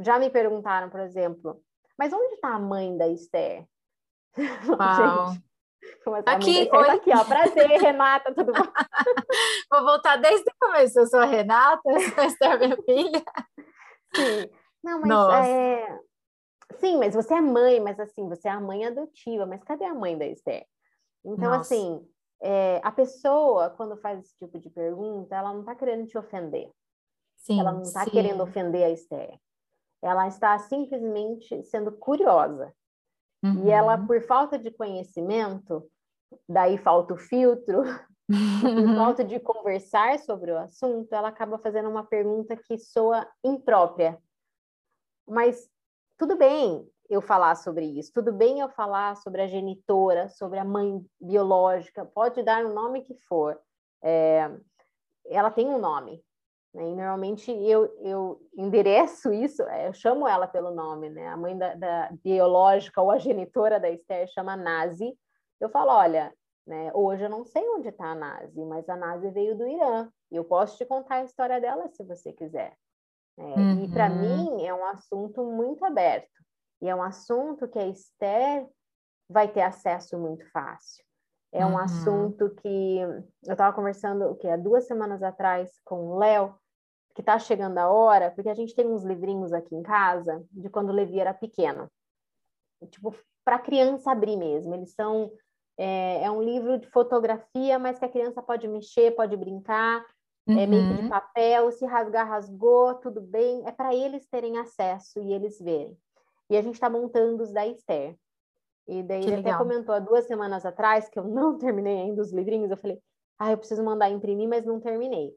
já 0.00 0.18
me 0.18 0.30
perguntaram, 0.30 0.88
por 0.88 1.00
exemplo, 1.00 1.60
mas 1.98 2.12
onde 2.12 2.34
está 2.34 2.54
a 2.54 2.58
mãe 2.58 2.96
da 2.96 3.08
Esther? 3.08 3.66
Uau. 4.68 5.30
Gente, 5.30 5.42
aqui, 6.26 6.68
oi. 6.72 6.90
aqui, 6.90 7.10
ó. 7.14 7.24
Prazer, 7.24 7.66
Renata, 7.80 8.34
tudo 8.34 8.52
bom? 8.52 8.62
Vou 9.70 9.84
voltar 9.84 10.16
desde 10.16 10.48
o 10.48 10.54
começo. 10.58 10.98
Eu 10.98 11.06
sou 11.06 11.20
a 11.20 11.24
Renata, 11.24 11.80
eu 11.86 12.00
sou 12.10 12.22
a 12.22 12.26
Esther, 12.26 12.58
minha 12.58 12.76
filha. 12.82 13.24
Sim. 14.14 14.50
Não, 14.82 15.00
mas 15.00 15.08
Nossa. 15.08 15.48
é... 15.48 15.98
Sim, 16.78 16.98
mas 16.98 17.14
você 17.14 17.34
é 17.34 17.40
mãe, 17.40 17.80
mas 17.80 17.98
assim, 17.98 18.28
você 18.28 18.48
é 18.48 18.50
a 18.50 18.60
mãe 18.60 18.84
adotiva, 18.84 19.46
mas 19.46 19.62
cadê 19.62 19.84
a 19.84 19.94
mãe 19.94 20.16
da 20.16 20.26
Esther? 20.26 20.66
Então, 21.24 21.50
Nossa. 21.50 21.60
assim, 21.74 22.06
é, 22.40 22.80
a 22.82 22.92
pessoa, 22.92 23.70
quando 23.70 23.96
faz 23.96 24.20
esse 24.20 24.36
tipo 24.38 24.58
de 24.58 24.70
pergunta, 24.70 25.34
ela 25.34 25.52
não 25.52 25.60
está 25.60 25.74
querendo 25.74 26.06
te 26.06 26.18
ofender. 26.18 26.70
Sim, 27.36 27.60
ela 27.60 27.72
não 27.72 27.82
está 27.82 28.04
querendo 28.08 28.42
ofender 28.42 28.84
a 28.84 28.90
Esther. 28.90 29.38
Ela 30.02 30.28
está 30.28 30.58
simplesmente 30.58 31.62
sendo 31.64 31.92
curiosa. 31.92 32.72
Uhum. 33.42 33.64
E 33.64 33.70
ela, 33.70 33.98
por 33.98 34.20
falta 34.22 34.58
de 34.58 34.70
conhecimento, 34.70 35.88
daí 36.48 36.76
falta 36.78 37.14
o 37.14 37.16
filtro, 37.16 37.82
por 38.26 38.26
falta 38.96 39.24
de 39.24 39.38
conversar 39.40 40.18
sobre 40.18 40.50
o 40.50 40.58
assunto, 40.58 41.12
ela 41.12 41.28
acaba 41.28 41.58
fazendo 41.58 41.88
uma 41.88 42.04
pergunta 42.04 42.56
que 42.56 42.78
soa 42.78 43.26
imprópria. 43.44 44.18
Mas 45.26 45.68
tudo 46.16 46.36
bem 46.36 46.88
eu 47.08 47.20
falar 47.20 47.54
sobre 47.56 47.84
isso, 47.84 48.12
tudo 48.12 48.32
bem 48.32 48.60
eu 48.60 48.68
falar 48.68 49.16
sobre 49.16 49.42
a 49.42 49.46
genitora, 49.46 50.28
sobre 50.28 50.58
a 50.58 50.64
mãe 50.64 51.04
biológica, 51.20 52.04
pode 52.04 52.42
dar 52.42 52.64
o 52.64 52.74
nome 52.74 53.02
que 53.02 53.14
for. 53.14 53.60
É, 54.02 54.50
ela 55.26 55.50
tem 55.50 55.68
um 55.68 55.78
nome, 55.78 56.22
né? 56.74 56.84
E 56.88 56.94
normalmente 56.94 57.50
eu, 57.50 57.86
eu 58.00 58.40
endereço 58.56 59.32
isso, 59.32 59.62
é, 59.62 59.88
eu 59.88 59.92
chamo 59.92 60.26
ela 60.26 60.46
pelo 60.46 60.70
nome, 60.70 61.08
né? 61.08 61.28
A 61.28 61.36
mãe 61.36 61.56
da, 61.56 61.74
da 61.74 62.10
biológica 62.22 63.00
ou 63.00 63.10
a 63.10 63.18
genitora 63.18 63.78
da 63.78 63.90
Esther 63.90 64.28
chama 64.28 64.56
Nazi. 64.56 65.16
Eu 65.60 65.68
falo, 65.70 65.92
olha, 65.92 66.32
né, 66.66 66.90
hoje 66.92 67.22
eu 67.24 67.30
não 67.30 67.44
sei 67.44 67.66
onde 67.70 67.88
está 67.88 68.06
a 68.06 68.14
Nazi, 68.14 68.64
mas 68.64 68.88
a 68.88 68.96
Nazi 68.96 69.30
veio 69.30 69.56
do 69.56 69.66
Irã. 69.66 70.10
E 70.30 70.36
eu 70.36 70.44
posso 70.44 70.76
te 70.76 70.84
contar 70.84 71.16
a 71.16 71.24
história 71.24 71.60
dela 71.60 71.88
se 71.88 72.02
você 72.02 72.32
quiser. 72.32 72.76
É, 73.38 73.42
uhum. 73.42 73.84
E 73.84 73.88
para 73.88 74.08
mim 74.08 74.64
é 74.64 74.72
um 74.72 74.84
assunto 74.84 75.44
muito 75.44 75.84
aberto. 75.84 76.28
E 76.80 76.88
é 76.88 76.94
um 76.94 77.02
assunto 77.02 77.68
que 77.68 77.78
a 77.78 77.86
Esther 77.86 78.66
vai 79.28 79.48
ter 79.48 79.62
acesso 79.62 80.18
muito 80.18 80.48
fácil. 80.50 81.04
É 81.52 81.64
um 81.64 81.72
uhum. 81.72 81.78
assunto 81.78 82.50
que 82.56 82.98
eu 82.98 83.52
estava 83.52 83.74
conversando 83.74 84.26
o 84.26 84.36
que 84.36 84.48
há 84.48 84.56
duas 84.56 84.86
semanas 84.86 85.22
atrás 85.22 85.70
com 85.84 86.08
o 86.08 86.18
Léo 86.18 86.54
que 87.14 87.22
está 87.22 87.38
chegando 87.38 87.78
a 87.78 87.88
hora, 87.88 88.30
porque 88.30 88.50
a 88.50 88.54
gente 88.54 88.74
tem 88.74 88.86
uns 88.86 89.02
livrinhos 89.02 89.50
aqui 89.50 89.74
em 89.74 89.82
casa 89.82 90.44
de 90.52 90.68
quando 90.68 90.90
o 90.90 90.92
Levi 90.92 91.18
era 91.18 91.32
pequeno. 91.32 91.90
Tipo, 92.90 93.14
para 93.42 93.58
criança 93.58 94.10
abrir 94.10 94.36
mesmo. 94.36 94.74
Eles 94.74 94.92
são. 94.92 95.32
É, 95.78 96.24
é, 96.24 96.30
um 96.30 96.42
livro 96.42 96.78
de 96.78 96.86
fotografia, 96.88 97.78
mas 97.78 97.98
que 97.98 98.04
a 98.04 98.08
criança 98.08 98.42
pode 98.42 98.66
mexer, 98.66 99.14
pode 99.14 99.36
brincar. 99.36 100.04
Uhum. 100.46 100.58
É 100.58 100.66
meio 100.66 100.88
que 100.88 100.94
de 100.94 101.02
uhum. 101.02 101.08
papel, 101.08 101.72
se 101.72 101.84
rasgar, 101.84 102.28
rasgou, 102.28 102.94
tudo 102.94 103.20
bem. 103.20 103.66
É 103.66 103.72
para 103.72 103.94
eles 103.94 104.26
terem 104.26 104.58
acesso 104.58 105.20
e 105.20 105.32
eles 105.32 105.58
verem. 105.58 105.96
E 106.48 106.56
a 106.56 106.62
gente 106.62 106.74
está 106.74 106.88
montando 106.88 107.42
os 107.42 107.52
da 107.52 107.66
Esther. 107.66 108.16
E 108.86 109.02
daí 109.02 109.20
que 109.20 109.26
ele 109.26 109.36
legal. 109.36 109.54
até 109.54 109.64
comentou 109.64 109.94
há 109.94 109.98
duas 109.98 110.26
semanas 110.26 110.64
atrás 110.64 111.08
que 111.08 111.18
eu 111.18 111.24
não 111.28 111.58
terminei 111.58 112.00
ainda 112.00 112.22
os 112.22 112.32
livrinhos. 112.32 112.70
Eu 112.70 112.76
falei, 112.76 113.00
ah, 113.38 113.50
eu 113.50 113.58
preciso 113.58 113.82
mandar 113.82 114.08
imprimir, 114.10 114.48
mas 114.48 114.64
não 114.64 114.80
terminei. 114.80 115.34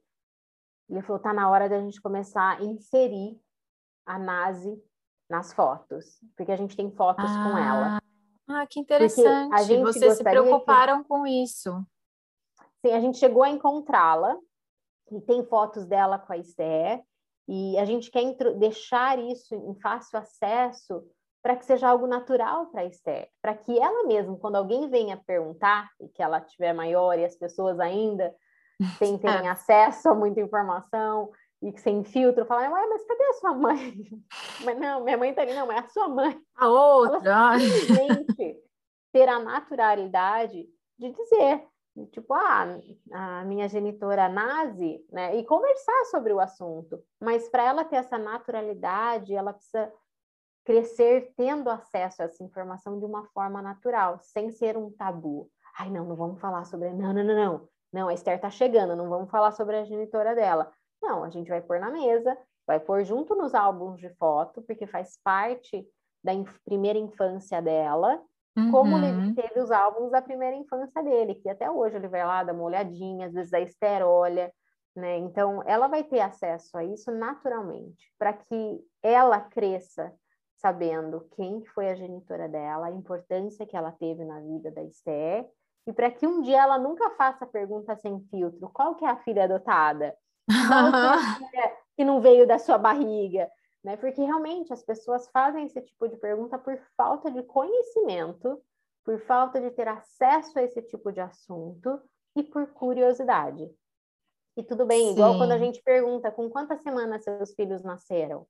Ele 0.90 1.02
falou: 1.02 1.22
tá 1.22 1.34
na 1.34 1.50
hora 1.50 1.70
da 1.70 1.80
gente 1.80 2.02
começar 2.02 2.58
a 2.58 2.64
inserir 2.64 3.40
a 4.06 4.18
Nazi 4.18 4.82
nas 5.30 5.54
fotos, 5.54 6.20
porque 6.36 6.52
a 6.52 6.56
gente 6.56 6.76
tem 6.76 6.90
fotos 6.92 7.26
ah, 7.26 7.44
com 7.44 7.58
ela. 7.58 8.02
Ah, 8.48 8.66
que 8.66 8.80
interessante. 8.80 9.54
A 9.54 9.62
gente 9.62 9.84
Vocês 9.84 10.18
se 10.18 10.24
preocuparam 10.24 11.04
que... 11.04 11.08
com 11.08 11.28
isso. 11.28 11.72
Sim, 12.84 12.94
a 12.94 13.00
gente 13.00 13.20
chegou 13.20 13.44
a 13.44 13.50
encontrá-la 13.50 14.36
tem 15.26 15.44
fotos 15.46 15.86
dela 15.86 16.20
com 16.20 16.34
a 16.34 16.38
Esther. 16.38 17.02
E 17.48 17.78
a 17.80 17.86
gente 17.86 18.12
quer 18.12 18.36
deixar 18.58 19.18
isso 19.18 19.56
em 19.56 19.74
fácil 19.80 20.20
acesso 20.20 21.04
para 21.42 21.56
que 21.56 21.66
seja 21.66 21.88
algo 21.88 22.06
natural 22.06 22.68
para 22.68 22.82
a 22.82 22.86
Esther, 22.86 23.30
para 23.42 23.56
que 23.56 23.80
ela 23.80 24.06
mesma, 24.06 24.38
quando 24.38 24.58
alguém 24.58 24.90
venha 24.90 25.18
perguntar, 25.26 25.90
e 26.00 26.08
que 26.10 26.22
ela 26.22 26.42
tiver 26.42 26.74
maior 26.74 27.18
e 27.18 27.26
as 27.26 27.36
pessoas 27.36 27.80
ainda 27.80 28.36
sem 29.00 29.18
terem 29.18 29.48
é. 29.48 29.50
acesso 29.50 30.10
a 30.10 30.16
muita 30.16 30.42
informação 30.42 31.32
e 31.62 31.78
sem 31.80 32.04
filtro, 32.04 32.46
falar, 32.46 32.72
ué, 32.72 32.88
mas 32.88 33.06
cadê 33.06 33.24
a 33.24 33.34
sua 33.34 33.54
mãe? 33.54 33.94
Mas 34.64 34.78
não, 34.78 35.04
minha 35.04 35.18
mãe 35.18 35.34
tá 35.34 35.42
ali, 35.42 35.54
não, 35.54 35.72
é 35.72 35.80
a 35.80 35.88
sua 35.88 36.08
mãe. 36.08 36.38
A 36.56 36.68
outra. 36.68 37.30
Ela 37.30 37.60
simplesmente 37.60 38.58
ter 39.12 39.28
a 39.28 39.40
naturalidade 39.40 40.68
de 40.98 41.12
dizer, 41.12 41.66
tipo, 42.08 42.34
ah, 42.34 42.80
a 43.12 43.46
minha 43.46 43.68
genitora 43.68 44.28
nazi, 44.30 45.04
né? 45.12 45.36
E 45.36 45.46
conversar 45.46 46.06
sobre 46.06 46.34
o 46.34 46.40
assunto. 46.40 47.04
Mas 47.20 47.50
para 47.50 47.64
ela 47.64 47.84
ter 47.84 47.98
essa 47.98 48.18
naturalidade, 48.18 49.34
ela 49.34 49.54
precisa 49.54 49.92
crescer 50.66 51.34
tendo 51.36 51.70
acesso 51.70 52.22
a 52.22 52.26
essa 52.26 52.44
informação 52.44 53.00
de 53.00 53.06
uma 53.06 53.26
forma 53.28 53.62
natural, 53.62 54.20
sem 54.22 54.52
ser 54.52 54.78
um 54.78 54.92
tabu. 54.92 55.50
Ai, 55.78 55.90
não, 55.90 56.06
não 56.06 56.16
vamos 56.16 56.40
falar 56.40 56.66
sobre. 56.66 56.92
Não, 56.92 57.14
não, 57.14 57.24
não, 57.24 57.36
não. 57.36 57.70
Não, 57.92 58.08
a 58.08 58.14
Esther 58.14 58.36
está 58.36 58.50
chegando, 58.50 58.96
não 58.96 59.10
vamos 59.10 59.32
falar 59.32 59.52
sobre 59.52 59.78
a 59.78 59.84
genitora 59.84 60.36
dela. 60.36 60.72
Não, 61.02 61.24
a 61.24 61.30
gente 61.30 61.50
vai 61.50 61.62
pôr 61.62 61.80
na 61.80 61.90
mesa, 61.90 62.38
vai 62.68 62.80
pôr 62.80 63.04
junto 63.04 63.36
nos 63.36 63.56
álbuns 63.56 64.00
de 64.00 64.10
foto, 64.16 64.62
porque 64.62 64.86
faz 64.86 65.18
parte 65.24 65.88
da 66.24 66.34
primeira 66.66 67.00
infância 67.00 67.62
dela, 67.62 68.22
Uhum. 68.58 68.72
Como 68.72 68.98
ele 68.98 69.34
teve 69.34 69.60
os 69.60 69.72
álbuns 69.72 70.12
da 70.12 70.22
primeira 70.22 70.56
infância 70.56 71.04
dele, 71.04 71.36
que 71.36 71.50
até 71.50 71.70
hoje 71.70 71.96
ele 71.96 72.08
vai 72.08 72.26
lá, 72.26 72.44
dá 72.44 72.54
uma 72.54 72.64
olhadinha, 72.64 73.28
às 73.28 73.34
vezes 73.34 73.54
a 73.54 73.60
Esther 73.60 74.06
olha, 74.06 74.52
né? 74.96 75.18
Então, 75.18 75.64
ela 75.66 75.88
vai 75.88 76.04
ter 76.04 76.20
acesso 76.20 76.78
a 76.78 76.84
isso 76.84 77.12
naturalmente, 77.12 78.12
para 78.18 78.34
que 78.34 78.82
ela 79.02 79.40
cresça 79.40 80.14
sabendo 80.56 81.28
quem 81.36 81.64
foi 81.68 81.90
a 81.90 81.96
genitora 81.96 82.50
dela, 82.50 82.88
a 82.88 82.92
importância 82.92 83.66
que 83.66 83.78
ela 83.78 83.92
teve 83.94 84.26
na 84.26 84.42
vida 84.42 84.70
da 84.70 84.84
Esther, 84.84 85.48
e 85.88 85.94
para 85.94 86.12
que 86.12 86.28
um 86.28 86.42
dia 86.42 86.62
ela 86.62 86.78
nunca 86.78 87.10
faça 87.12 87.48
pergunta 87.48 87.96
sem 87.96 88.20
filtro: 88.30 88.70
qual 88.74 88.96
que 88.96 89.06
é 89.06 89.10
a 89.10 89.18
filha 89.18 89.46
adotada? 89.46 90.16
Qual 90.68 90.92
que 90.92 90.98
é 90.98 91.10
a 91.10 91.36
filha 91.36 91.78
que 91.96 92.04
não 92.04 92.20
veio 92.22 92.48
da 92.48 92.58
sua 92.58 92.78
barriga? 92.78 93.48
Né? 93.84 93.96
Porque 93.98 94.22
realmente 94.22 94.74
as 94.74 94.84
pessoas 94.84 95.28
fazem 95.30 95.66
esse 95.66 95.82
tipo 95.82 96.08
de 96.08 96.18
pergunta 96.18 96.58
por 96.58 96.78
falta 96.98 97.32
de 97.32 97.42
conhecimento, 97.44 98.62
por 99.06 99.20
falta 99.22 99.60
de 99.62 99.72
ter 99.72 99.88
acesso 99.88 100.60
a 100.60 100.64
esse 100.64 100.82
tipo 100.82 101.12
de 101.12 101.22
assunto 101.22 102.02
e 102.36 102.44
por 102.44 102.68
curiosidade. 102.68 103.70
E 104.58 104.64
tudo 104.64 104.86
bem, 104.86 105.08
Sim. 105.08 105.14
igual 105.14 105.38
quando 105.38 105.54
a 105.54 105.58
gente 105.58 105.82
pergunta 105.82 106.32
com 106.32 106.50
quantas 106.50 106.82
semanas 106.82 107.24
seus 107.24 107.54
filhos 107.54 107.82
nasceram. 107.82 108.46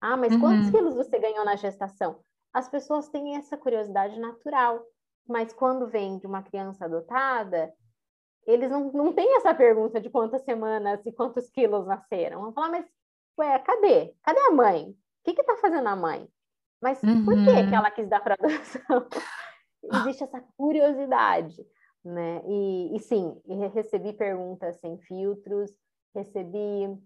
Ah, 0.00 0.16
mas 0.16 0.32
uhum. 0.32 0.40
quantos 0.40 0.70
quilos 0.70 0.94
você 0.94 1.18
ganhou 1.18 1.44
na 1.44 1.56
gestação? 1.56 2.20
As 2.52 2.68
pessoas 2.68 3.08
têm 3.08 3.36
essa 3.36 3.56
curiosidade 3.56 4.18
natural, 4.20 4.84
mas 5.26 5.52
quando 5.52 5.88
vem 5.88 6.18
de 6.18 6.26
uma 6.26 6.42
criança 6.42 6.84
adotada, 6.84 7.74
eles 8.46 8.70
não, 8.70 8.92
não 8.92 9.12
têm 9.12 9.36
essa 9.36 9.54
pergunta 9.54 10.00
de 10.00 10.10
quantas 10.10 10.42
semanas 10.42 11.04
e 11.04 11.12
quantos 11.12 11.50
quilos 11.50 11.86
nasceram. 11.86 12.42
Vão 12.42 12.52
falar, 12.52 12.68
mas 12.68 12.86
ué, 13.38 13.58
cadê? 13.60 14.14
Cadê 14.22 14.40
a 14.40 14.50
mãe? 14.50 14.90
O 14.90 14.94
que 15.24 15.40
está 15.40 15.56
fazendo 15.56 15.88
a 15.88 15.96
mãe? 15.96 16.28
Mas 16.80 17.02
uhum. 17.02 17.24
por 17.24 17.34
que, 17.34 17.44
que 17.44 17.50
uhum. 17.50 17.74
ela 17.74 17.90
quis 17.90 18.08
dar 18.08 18.20
para 18.20 18.34
adoção? 18.40 19.08
Existe 19.82 20.24
essa 20.24 20.42
curiosidade, 20.56 21.56
né? 22.04 22.42
E, 22.46 22.96
e 22.96 23.00
sim, 23.00 23.40
recebi 23.72 24.12
perguntas 24.12 24.76
sem 24.80 24.98
filtros, 24.98 25.70
recebi 26.14 26.98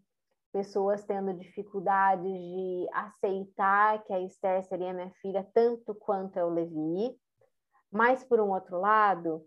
pessoas 0.53 1.05
tendo 1.05 1.35
dificuldade 1.35 2.22
de 2.22 2.89
aceitar 2.93 4.03
que 4.05 4.12
a 4.12 4.20
Esther 4.20 4.64
seria 4.64 4.93
minha 4.93 5.11
filha 5.20 5.47
tanto 5.55 5.95
quanto 5.95 6.37
eu 6.39 6.49
Levi. 6.49 7.16
Mas, 7.91 8.24
por 8.24 8.41
um 8.41 8.51
outro 8.51 8.79
lado, 8.79 9.45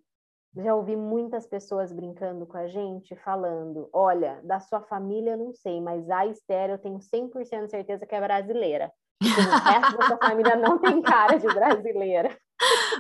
já 0.56 0.76
ouvi 0.76 0.96
muitas 0.96 1.48
pessoas 1.48 1.92
brincando 1.92 2.46
com 2.46 2.58
a 2.58 2.68
gente, 2.68 3.16
falando: 3.18 3.90
olha, 3.94 4.40
da 4.44 4.60
sua 4.60 4.82
família 4.82 5.32
eu 5.32 5.38
não 5.38 5.54
sei, 5.54 5.80
mas 5.80 6.10
a 6.10 6.26
Esther 6.26 6.70
eu 6.70 6.78
tenho 6.78 7.00
100% 7.00 7.70
certeza 7.70 8.06
que 8.06 8.16
é 8.16 8.22
brasileira. 8.22 8.92
o 9.22 9.70
resto 9.70 9.98
da 9.98 10.08
sua 10.08 10.18
família 10.18 10.56
não 10.56 10.80
tem 10.80 11.02
cara 11.02 11.38
de 11.38 11.48
brasileira. 11.48 12.38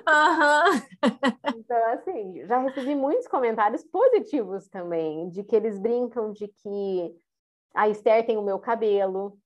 Uhum. 0.08 0.82
Então, 1.56 1.94
assim, 1.94 2.46
já 2.48 2.60
recebi 2.60 2.96
muitos 2.96 3.28
comentários 3.28 3.84
positivos 3.84 4.68
também, 4.68 5.30
de 5.30 5.44
que 5.44 5.56
eles 5.56 5.80
brincam 5.80 6.32
de 6.32 6.48
que 6.48 7.16
a 7.74 7.88
Esther 7.88 8.26
tem 8.26 8.38
o 8.38 8.42
meu 8.42 8.60
cabelo, 8.60 9.38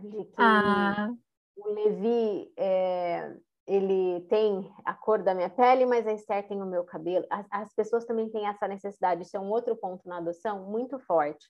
de 0.00 0.24
que 0.24 0.34
ah. 0.38 1.10
o 1.56 1.68
Levi 1.68 2.52
é, 2.56 3.36
ele 3.66 4.20
tem 4.28 4.72
a 4.84 4.92
cor 4.92 5.22
da 5.22 5.34
minha 5.34 5.50
pele, 5.50 5.86
mas 5.86 6.06
a 6.06 6.12
Esther 6.12 6.46
tem 6.46 6.60
o 6.60 6.66
meu 6.66 6.84
cabelo. 6.84 7.24
As, 7.30 7.46
as 7.50 7.74
pessoas 7.74 8.04
também 8.04 8.28
têm 8.28 8.46
essa 8.46 8.66
necessidade, 8.66 9.22
isso 9.22 9.36
é 9.36 9.40
um 9.40 9.50
outro 9.50 9.76
ponto 9.76 10.06
na 10.08 10.18
adoção 10.18 10.64
muito 10.64 10.98
forte. 11.00 11.48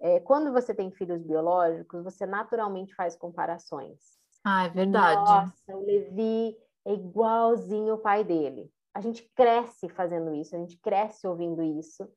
É, 0.00 0.18
quando 0.20 0.52
você 0.52 0.74
tem 0.74 0.90
filhos 0.90 1.22
biológicos, 1.22 2.02
você 2.02 2.26
naturalmente 2.26 2.94
faz 2.94 3.14
comparações. 3.14 4.00
Ah, 4.44 4.64
é 4.66 4.68
verdade. 4.68 5.30
Nossa, 5.30 5.76
o 5.76 5.84
Levi 5.84 6.56
é 6.84 6.94
igualzinho 6.94 7.94
o 7.94 7.98
pai 7.98 8.24
dele. 8.24 8.68
A 8.92 9.00
gente 9.00 9.22
cresce 9.34 9.88
fazendo 9.88 10.34
isso, 10.34 10.56
a 10.56 10.58
gente 10.58 10.76
cresce 10.78 11.26
ouvindo 11.26 11.62
isso. 11.62 12.08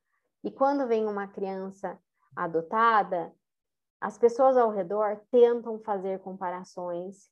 E 0.43 0.49
quando 0.49 0.87
vem 0.87 1.05
uma 1.05 1.27
criança 1.27 1.97
adotada, 2.35 3.31
as 4.01 4.17
pessoas 4.17 4.57
ao 4.57 4.71
redor 4.71 5.21
tentam 5.31 5.79
fazer 5.79 6.19
comparações 6.19 7.29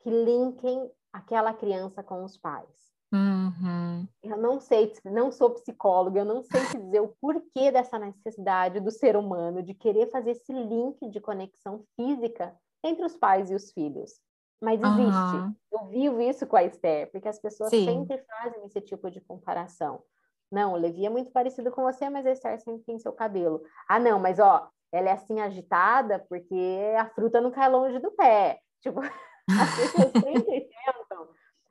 que 0.00 0.10
linkem 0.10 0.90
aquela 1.14 1.54
criança 1.54 2.02
com 2.02 2.24
os 2.24 2.36
pais. 2.36 2.92
Uhum. 3.12 4.08
Eu 4.20 4.36
não 4.36 4.58
sei, 4.58 4.92
não 5.04 5.30
sou 5.30 5.50
psicóloga, 5.50 6.18
eu 6.18 6.24
não 6.24 6.42
sei 6.42 6.60
dizer 6.80 7.00
o 7.00 7.14
porquê 7.20 7.70
dessa 7.70 7.96
necessidade 7.96 8.80
do 8.80 8.90
ser 8.90 9.16
humano 9.16 9.62
de 9.62 9.72
querer 9.72 10.10
fazer 10.10 10.32
esse 10.32 10.52
link 10.52 11.08
de 11.08 11.20
conexão 11.20 11.84
física 11.94 12.52
entre 12.82 13.04
os 13.04 13.16
pais 13.16 13.52
e 13.52 13.54
os 13.54 13.70
filhos. 13.70 14.20
Mas 14.60 14.80
existe. 14.80 15.36
Uhum. 15.36 15.54
Eu 15.72 15.86
vivo 15.86 16.20
isso 16.20 16.46
com 16.46 16.56
a 16.56 16.64
Esther, 16.64 17.10
porque 17.12 17.28
as 17.28 17.38
pessoas 17.38 17.70
Sim. 17.70 17.84
sempre 17.84 18.18
fazem 18.24 18.64
esse 18.64 18.80
tipo 18.80 19.08
de 19.10 19.20
comparação. 19.20 20.02
Não, 20.50 20.72
o 20.72 20.76
Levi 20.76 21.06
é 21.06 21.10
muito 21.10 21.30
parecido 21.30 21.70
com 21.70 21.82
você, 21.82 22.10
mas 22.10 22.26
a 22.26 22.32
Esther 22.32 22.60
sempre 22.60 22.84
tem 22.84 22.98
seu 22.98 23.12
cabelo. 23.12 23.62
Ah, 23.88 24.00
não, 24.00 24.18
mas 24.18 24.40
ó, 24.40 24.68
ela 24.92 25.10
é 25.10 25.12
assim 25.12 25.40
agitada 25.40 26.24
porque 26.28 26.80
a 26.98 27.06
fruta 27.10 27.40
não 27.40 27.50
cai 27.52 27.68
longe 27.68 27.98
do 28.00 28.10
pé. 28.12 28.58
Tipo, 28.80 29.00
as 29.50 29.76
pessoas 29.76 30.12
sempre 30.12 30.53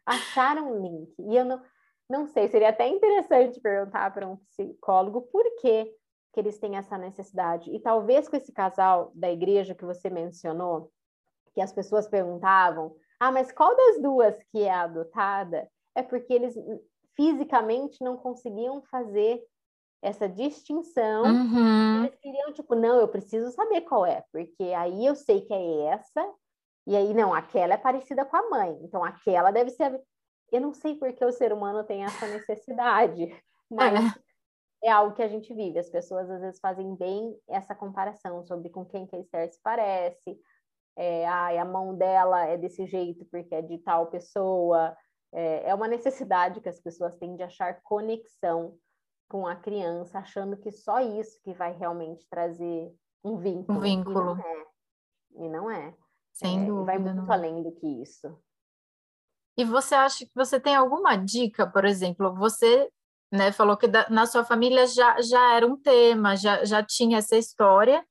tentam 0.06 0.14
achar 0.14 0.58
um 0.58 0.82
link. 0.82 1.14
E 1.20 1.36
eu 1.36 1.46
não, 1.46 1.62
não 2.10 2.28
sei, 2.28 2.48
seria 2.48 2.70
até 2.70 2.88
interessante 2.88 3.60
perguntar 3.60 4.14
para 4.14 4.28
um 4.28 4.38
psicólogo 4.38 5.22
por 5.24 5.44
que, 5.62 5.86
que 6.34 6.40
eles 6.40 6.58
têm 6.58 6.78
essa 6.78 6.98
necessidade. 6.98 7.72
E 7.72 7.80
talvez 7.80 8.28
com 8.28 8.36
esse 8.36 8.52
casal 8.52 9.12
da 9.16 9.32
igreja 9.32 9.76
que 9.76 9.86
você 9.86 10.10
mencionou, 10.10 10.92
que 11.54 11.62
as 11.62 11.72
pessoas 11.72 12.08
perguntavam, 12.08 12.96
ah, 13.20 13.32
mas 13.32 13.52
qual 13.52 13.76
das 13.76 14.02
duas 14.02 14.36
que 14.52 14.64
é 14.64 14.72
adotada? 14.72 15.70
É 15.96 16.02
porque 16.02 16.34
eles 16.34 16.56
fisicamente 17.16 18.04
não 18.04 18.18
conseguiam 18.18 18.82
fazer 18.84 19.42
essa 20.02 20.28
distinção. 20.28 21.24
Uhum. 21.24 22.06
Eles 22.06 22.16
queriam, 22.20 22.52
tipo, 22.52 22.76
não, 22.76 23.00
eu 23.00 23.08
preciso 23.08 23.52
saber 23.52 23.82
qual 23.82 24.06
é, 24.06 24.24
porque 24.32 24.64
aí 24.76 25.06
eu 25.06 25.16
sei 25.16 25.42
que 25.42 25.54
é 25.54 25.86
essa 25.86 26.34
e 26.86 26.96
aí, 26.96 27.14
não, 27.14 27.34
aquela 27.34 27.76
é 27.76 27.78
parecida 27.78 28.26
com 28.26 28.36
a 28.36 28.50
mãe, 28.50 28.78
então 28.84 29.04
aquela 29.04 29.52
deve 29.52 29.70
ser. 29.70 30.02
Eu 30.52 30.62
não 30.62 30.74
sei 30.74 30.96
por 30.96 31.12
que 31.14 31.24
o 31.24 31.32
ser 31.32 31.54
humano 31.54 31.84
tem 31.84 32.04
essa 32.04 32.28
necessidade, 32.28 33.28
mas 33.72 34.16
é. 34.84 34.90
é 34.90 34.92
algo 34.92 35.16
que 35.16 35.24
a 35.24 35.28
gente 35.28 35.54
vive. 35.54 35.80
As 35.80 35.90
pessoas 35.90 36.30
às 36.30 36.42
vezes 36.42 36.60
fazem 36.60 36.94
bem 36.96 37.36
essa 37.48 37.74
comparação 37.74 38.44
sobre 38.44 38.70
com 38.70 38.86
quem 38.86 39.08
que 39.08 39.16
a 39.16 39.20
Esther 39.20 39.52
se 39.52 39.60
parece. 39.64 40.38
É, 40.96 41.26
ai, 41.26 41.58
a 41.58 41.66
mão 41.66 41.96
dela 41.96 42.46
é 42.46 42.56
desse 42.56 42.86
jeito 42.86 43.26
porque 43.32 43.56
é 43.56 43.62
de 43.62 43.78
tal 43.80 44.08
pessoa. 44.08 44.96
É, 45.32 45.70
é 45.70 45.74
uma 45.74 45.88
necessidade 45.88 46.62
que 46.62 46.70
as 46.70 46.80
pessoas 46.80 47.16
têm 47.16 47.36
de 47.36 47.44
achar 47.44 47.82
conexão 47.82 48.78
com 49.28 49.48
a 49.48 49.56
criança, 49.56 50.20
achando 50.20 50.58
que 50.58 50.72
só 50.72 51.00
isso 51.00 51.42
que 51.44 51.54
vai 51.54 51.72
realmente 51.72 52.28
trazer 52.30 52.94
um 53.24 53.38
vínculo. 53.38 53.80
Um 53.80 53.82
vínculo. 53.82 54.20
E 54.20 54.24
não 54.24 54.38
é. 54.38 54.66
E 55.32 55.50
não 55.50 55.72
é. 55.72 55.96
Sem 56.34 56.64
é, 56.64 56.66
dúvida. 56.66 56.86
Vai 56.86 57.00
muito 57.00 57.22
não. 57.22 57.32
além 57.32 57.62
do 57.62 57.72
que 57.72 57.88
isso. 58.02 58.38
E 59.58 59.64
você 59.64 59.94
acha 59.94 60.26
que 60.26 60.32
você 60.36 60.60
tem 60.60 60.76
alguma 60.76 61.16
dica, 61.16 61.68
por 61.68 61.86
exemplo, 61.86 62.34
você 62.34 62.90
né, 63.32 63.52
falou 63.52 63.78
que 63.78 63.88
da, 63.88 64.10
na 64.10 64.26
sua 64.26 64.44
família 64.44 64.86
já, 64.88 65.22
já 65.22 65.56
era 65.56 65.66
um 65.66 65.78
tema, 65.78 66.36
já, 66.36 66.66
já 66.66 66.84
tinha 66.84 67.20
essa 67.20 67.38
história. 67.38 68.06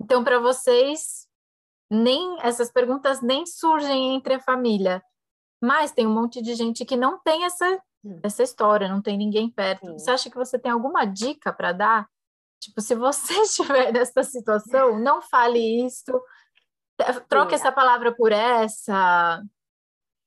Então, 0.00 0.22
para 0.22 0.38
vocês, 0.38 1.26
nem 1.90 2.38
essas 2.42 2.70
perguntas 2.70 3.22
nem 3.22 3.46
surgem 3.46 4.14
entre 4.14 4.34
a 4.34 4.40
família. 4.40 5.02
Mas 5.62 5.92
tem 5.92 6.06
um 6.06 6.14
monte 6.14 6.42
de 6.42 6.54
gente 6.54 6.84
que 6.84 6.96
não 6.96 7.18
tem 7.22 7.44
essa, 7.44 7.82
hum. 8.04 8.20
essa 8.22 8.42
história, 8.42 8.88
não 8.88 9.00
tem 9.00 9.16
ninguém 9.16 9.50
perto. 9.50 9.86
Sim. 9.86 9.92
Você 9.98 10.10
acha 10.10 10.30
que 10.30 10.36
você 10.36 10.58
tem 10.58 10.70
alguma 10.70 11.04
dica 11.04 11.52
para 11.52 11.72
dar? 11.72 12.08
Tipo, 12.60 12.80
se 12.80 12.94
você 12.94 13.32
estiver 13.40 13.92
nessa 13.92 14.22
situação, 14.22 14.98
não 14.98 15.22
fale 15.22 15.86
isso, 15.86 16.12
Troca 17.28 17.50
Sim. 17.50 17.54
essa 17.56 17.72
palavra 17.72 18.14
por 18.14 18.32
essa. 18.32 19.42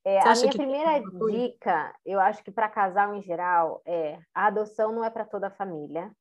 É, 0.05 0.19
a 0.21 0.33
minha 0.35 0.51
primeira 0.51 1.01
dica, 1.29 1.93
eu 2.05 2.19
acho 2.19 2.41
que 2.43 2.51
para 2.51 2.69
casal 2.69 3.13
em 3.13 3.21
geral, 3.21 3.81
é 3.85 4.17
a 4.33 4.47
adoção 4.47 4.93
não 4.93 5.03
é 5.03 5.09
para 5.09 5.25
toda 5.25 5.47
a 5.47 5.51
família. 5.51 6.11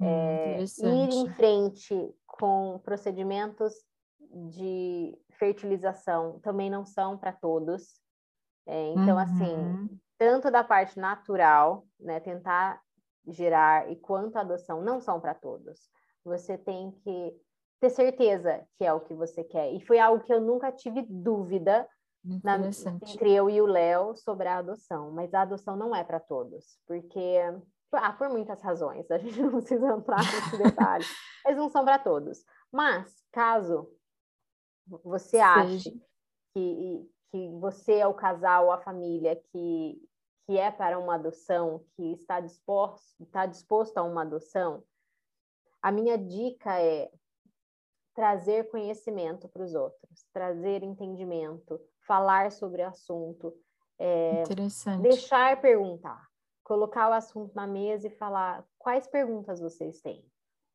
Hum, 0.00 0.06
é, 0.06 0.60
ir 0.60 1.12
em 1.12 1.28
frente 1.34 2.14
com 2.26 2.80
procedimentos 2.84 3.74
de 4.50 5.18
fertilização 5.32 6.38
também 6.40 6.70
não 6.70 6.84
são 6.84 7.18
para 7.18 7.32
todos. 7.32 8.00
É, 8.66 8.92
então, 8.92 9.18
assim, 9.18 9.54
uhum. 9.54 9.84
assim, 9.84 10.00
tanto 10.16 10.50
da 10.50 10.62
parte 10.62 10.98
natural, 10.98 11.86
né, 11.98 12.20
tentar 12.20 12.80
gerar, 13.26 13.90
e 13.90 13.96
quanto 13.96 14.36
a 14.36 14.42
adoção 14.42 14.82
não 14.82 15.00
são 15.00 15.20
para 15.20 15.34
todos. 15.34 15.88
Você 16.24 16.56
tem 16.56 16.92
que 17.02 17.34
ter 17.80 17.90
certeza 17.90 18.64
que 18.76 18.84
é 18.84 18.92
o 18.92 19.00
que 19.00 19.14
você 19.14 19.44
quer. 19.44 19.72
E 19.72 19.80
foi 19.80 19.98
algo 19.98 20.22
que 20.24 20.32
eu 20.32 20.40
nunca 20.40 20.72
tive 20.72 21.02
dúvida 21.02 21.88
na, 22.42 22.58
entre 22.58 23.32
eu 23.32 23.48
e 23.48 23.60
o 23.60 23.66
Léo 23.66 24.16
sobre 24.16 24.48
a 24.48 24.58
adoção. 24.58 25.10
Mas 25.12 25.32
a 25.32 25.42
adoção 25.42 25.76
não 25.76 25.94
é 25.94 26.02
para 26.02 26.20
todos, 26.20 26.78
porque 26.86 27.38
ah, 27.92 28.12
por 28.12 28.28
muitas 28.28 28.60
razões, 28.60 29.08
a 29.10 29.18
gente 29.18 29.40
não 29.40 29.50
precisa 29.50 29.88
entrar 29.88 30.18
nesse 30.18 30.58
detalhe. 30.62 31.04
Eles 31.46 31.58
não 31.58 31.68
são 31.68 31.84
para 31.84 31.98
todos. 31.98 32.44
Mas 32.72 33.14
caso 33.32 33.88
você 35.04 35.38
ache 35.38 35.90
que, 36.54 37.10
que 37.30 37.48
você 37.60 37.98
é 37.98 38.06
o 38.06 38.14
casal, 38.14 38.72
a 38.72 38.78
família 38.78 39.36
que, 39.52 40.02
que 40.46 40.58
é 40.58 40.70
para 40.70 40.98
uma 40.98 41.14
adoção, 41.14 41.84
que 41.94 42.12
está 42.12 42.40
disposto, 42.40 43.22
está 43.22 43.46
disposto 43.46 43.98
a 43.98 44.02
uma 44.02 44.22
adoção, 44.22 44.82
a 45.80 45.92
minha 45.92 46.18
dica 46.18 46.80
é 46.80 47.10
trazer 48.18 48.68
conhecimento 48.68 49.48
para 49.48 49.62
os 49.62 49.76
outros, 49.76 50.26
trazer 50.32 50.82
entendimento, 50.82 51.80
falar 52.04 52.50
sobre 52.50 52.82
o 52.82 52.88
assunto, 52.88 53.54
é, 53.96 54.42
deixar 55.00 55.60
perguntar, 55.60 56.26
colocar 56.64 57.10
o 57.10 57.12
assunto 57.12 57.54
na 57.54 57.64
mesa 57.64 58.08
e 58.08 58.10
falar 58.10 58.66
quais 58.76 59.06
perguntas 59.06 59.60
vocês 59.60 60.00
têm, 60.00 60.24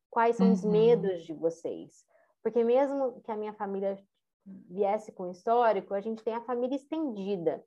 quais 0.09 0.37
são 0.37 0.47
uhum. 0.47 0.53
os 0.53 0.63
medos 0.63 1.25
de 1.25 1.33
vocês, 1.33 2.05
porque 2.41 2.63
mesmo 2.63 3.19
que 3.23 3.29
a 3.29 3.35
minha 3.35 3.51
família 3.51 4.01
viesse 4.45 5.11
com 5.11 5.29
histórico, 5.29 5.93
a 5.93 5.99
gente 5.99 6.23
tem 6.23 6.35
a 6.35 6.45
família 6.45 6.77
estendida, 6.77 7.61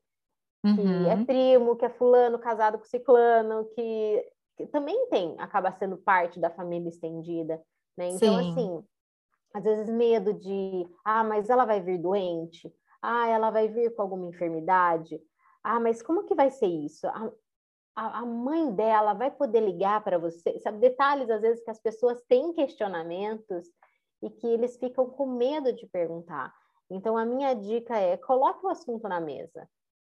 que 0.62 1.06
é 1.06 1.14
uhum. 1.14 1.26
primo, 1.26 1.76
que 1.76 1.84
é 1.84 1.90
fulano 1.90 2.38
casado 2.38 2.78
com 2.78 2.84
ciclano, 2.86 3.66
que, 3.74 4.32
que, 4.56 4.66
também 4.68 5.06
tem, 5.10 5.34
acaba 5.38 5.70
sendo 5.72 5.98
parte 5.98 6.40
da 6.40 6.48
família 6.48 6.88
estendida, 6.88 7.62
né? 7.94 8.08
Então, 8.08 8.38
Sim. 8.38 8.50
assim, 8.50 8.84
às 9.56 9.64
vezes 9.64 9.88
medo 9.88 10.34
de, 10.34 10.86
ah, 11.02 11.24
mas 11.24 11.48
ela 11.48 11.64
vai 11.64 11.80
vir 11.80 11.96
doente, 11.96 12.70
ah, 13.00 13.26
ela 13.26 13.50
vai 13.50 13.68
vir 13.68 13.94
com 13.94 14.02
alguma 14.02 14.26
enfermidade, 14.26 15.18
ah, 15.64 15.80
mas 15.80 16.02
como 16.02 16.24
que 16.24 16.34
vai 16.34 16.50
ser 16.50 16.66
isso? 16.66 17.06
A, 17.06 17.32
a, 17.96 18.18
a 18.18 18.26
mãe 18.26 18.70
dela 18.70 19.14
vai 19.14 19.30
poder 19.30 19.60
ligar 19.60 20.04
para 20.04 20.18
você? 20.18 20.58
Sabe, 20.60 20.78
detalhes, 20.78 21.30
às 21.30 21.40
vezes, 21.40 21.64
que 21.64 21.70
as 21.70 21.80
pessoas 21.80 22.20
têm 22.28 22.52
questionamentos 22.52 23.64
e 24.22 24.28
que 24.28 24.46
eles 24.46 24.76
ficam 24.76 25.08
com 25.08 25.24
medo 25.24 25.72
de 25.72 25.86
perguntar. 25.86 26.52
Então, 26.90 27.16
a 27.16 27.24
minha 27.24 27.54
dica 27.54 27.96
é: 27.96 28.18
coloque 28.18 28.64
o 28.66 28.68
assunto 28.68 29.08
na 29.08 29.20
mesa. 29.20 29.66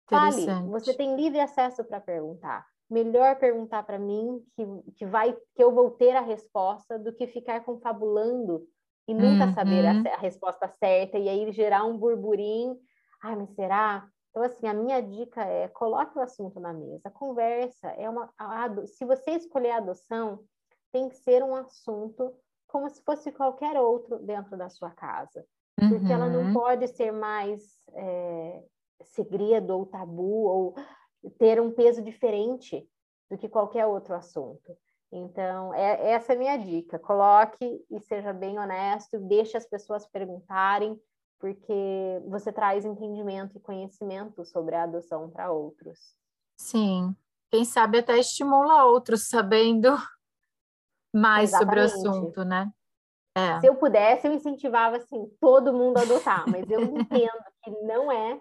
Fale, 0.09 0.45
você 0.69 0.93
tem 0.93 1.15
livre 1.15 1.39
acesso 1.39 1.85
para 1.85 2.01
perguntar. 2.01 2.67
Melhor 2.91 3.37
perguntar 3.37 3.85
para 3.85 3.99
mim 3.99 4.45
que, 4.57 4.93
que 4.97 5.07
vai 5.07 5.37
que 5.55 5.63
eu 5.63 5.73
vou 5.73 5.93
ter 5.93 6.17
a 6.17 6.21
resposta 6.21 6.99
do 6.99 7.13
que 7.13 7.29
ficar 7.29 7.65
confabulando 7.65 8.67
e 9.09 9.15
nunca 9.15 9.47
uhum. 9.47 9.55
saber 9.55 9.87
a, 9.87 9.93
uhum. 9.93 10.05
a, 10.15 10.17
resposta 10.19 10.69
certa 10.69 11.19
e 11.19 11.29
aí 11.29 11.53
gerar 11.53 11.85
um 11.85 11.97
burburinho. 11.97 12.79
Ai, 13.23 13.37
mas 13.37 13.51
será? 13.55 14.09
Então, 14.31 14.43
assim, 14.43 14.67
a 14.67 14.75
minha 14.75 15.01
dica 15.01 15.43
é 15.45 15.69
coloque 15.69 16.19
o 16.19 16.23
assunto 16.23 16.61
na 16.61 16.73
mesa, 16.73 17.11
conversa. 17.11 17.89
É 17.89 18.09
uma, 18.09 18.31
a, 18.39 18.69
se 18.87 19.05
você 19.05 19.33
escolher 19.33 19.71
a 19.71 19.77
adoção, 19.79 20.41
tem 20.93 21.09
que 21.09 21.17
ser 21.17 21.43
um 21.43 21.55
assunto 21.55 22.35
como 22.67 22.89
se 22.91 23.03
fosse 23.03 23.33
qualquer 23.33 23.79
outro 23.81 24.19
dentro 24.19 24.57
da 24.57 24.69
sua 24.69 24.91
casa 24.91 25.45
porque 25.77 26.07
uhum. 26.07 26.13
ela 26.13 26.29
não 26.29 26.47
uhum. 26.47 26.53
pode 26.55 26.89
ser 26.89 27.13
mais 27.13 27.63
é, 27.93 28.63
segredo 29.03 29.71
ou 29.71 29.85
tabu 29.85 30.47
ou 30.47 30.75
ter 31.39 31.61
um 31.61 31.71
peso 31.71 32.03
diferente 32.03 32.89
do 33.31 33.37
que 33.37 33.49
qualquer 33.49 33.85
outro 33.87 34.15
assunto. 34.15 34.77
Então, 35.13 35.73
é, 35.73 36.11
essa 36.11 36.33
é 36.33 36.37
a 36.37 36.39
minha 36.39 36.57
dica. 36.57 36.99
Coloque 36.99 37.85
e 37.91 38.01
seja 38.01 38.33
bem 38.33 38.59
honesto, 38.59 39.19
deixe 39.19 39.57
as 39.57 39.67
pessoas 39.67 40.07
perguntarem, 40.07 41.01
porque 41.39 42.23
você 42.27 42.53
traz 42.53 42.85
entendimento 42.85 43.57
e 43.57 43.61
conhecimento 43.61 44.45
sobre 44.45 44.75
a 44.75 44.83
adoção 44.83 45.31
para 45.31 45.53
outros. 45.53 46.17
Sim. 46.57 47.15
Quem 47.51 47.65
sabe 47.65 47.99
até 47.99 48.19
estimula 48.19 48.85
outros 48.85 49.29
sabendo 49.29 49.91
mais 51.15 51.51
Exatamente. 51.51 51.91
sobre 51.91 52.09
o 52.09 52.11
assunto, 52.11 52.45
né? 52.45 52.71
É. 53.37 53.61
Se 53.61 53.67
eu 53.67 53.77
pudesse, 53.77 54.27
eu 54.27 54.33
incentivava 54.33 54.97
assim 54.97 55.31
todo 55.39 55.73
mundo 55.73 55.99
a 55.99 56.03
adotar, 56.03 56.49
mas 56.49 56.69
eu 56.71 56.81
entendo 56.81 57.45
que 57.63 57.71
não 57.83 58.11
é 58.11 58.41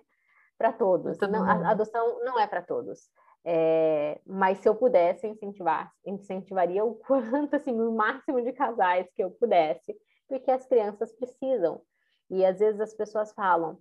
para 0.58 0.72
todos. 0.72 1.18
Não, 1.30 1.44
a 1.44 1.72
adoção 1.72 2.24
não 2.24 2.40
é 2.40 2.48
para 2.48 2.62
todos. 2.62 3.10
É, 3.48 4.20
mas 4.26 4.58
se 4.58 4.68
eu 4.68 4.76
pudesse 4.76 5.28
incentivar, 5.28 5.94
incentivaria 6.04 6.84
o 6.84 6.96
quanto 7.06 7.56
assim, 7.56 7.80
o 7.80 7.92
máximo 7.92 8.42
de 8.42 8.52
casais 8.52 9.08
que 9.14 9.24
eu 9.24 9.30
pudesse, 9.30 9.96
porque 10.28 10.50
as 10.50 10.66
crianças 10.66 11.14
precisam. 11.14 11.82
E 12.30 12.44
às 12.44 12.58
vezes 12.60 12.82
as 12.82 12.94
pessoas 12.94 13.32
falam: 13.34 13.78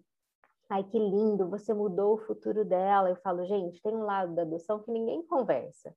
"Ai, 0.68 0.84
que 0.84 0.98
lindo, 0.98 1.48
você 1.48 1.72
mudou 1.72 2.14
o 2.14 2.18
futuro 2.18 2.64
dela". 2.64 3.08
Eu 3.08 3.16
falo: 3.16 3.46
"Gente, 3.46 3.80
tem 3.82 3.94
um 3.94 4.04
lado 4.04 4.34
da 4.34 4.42
adoção 4.42 4.82
que 4.82 4.90
ninguém 4.90 5.22
conversa. 5.26 5.96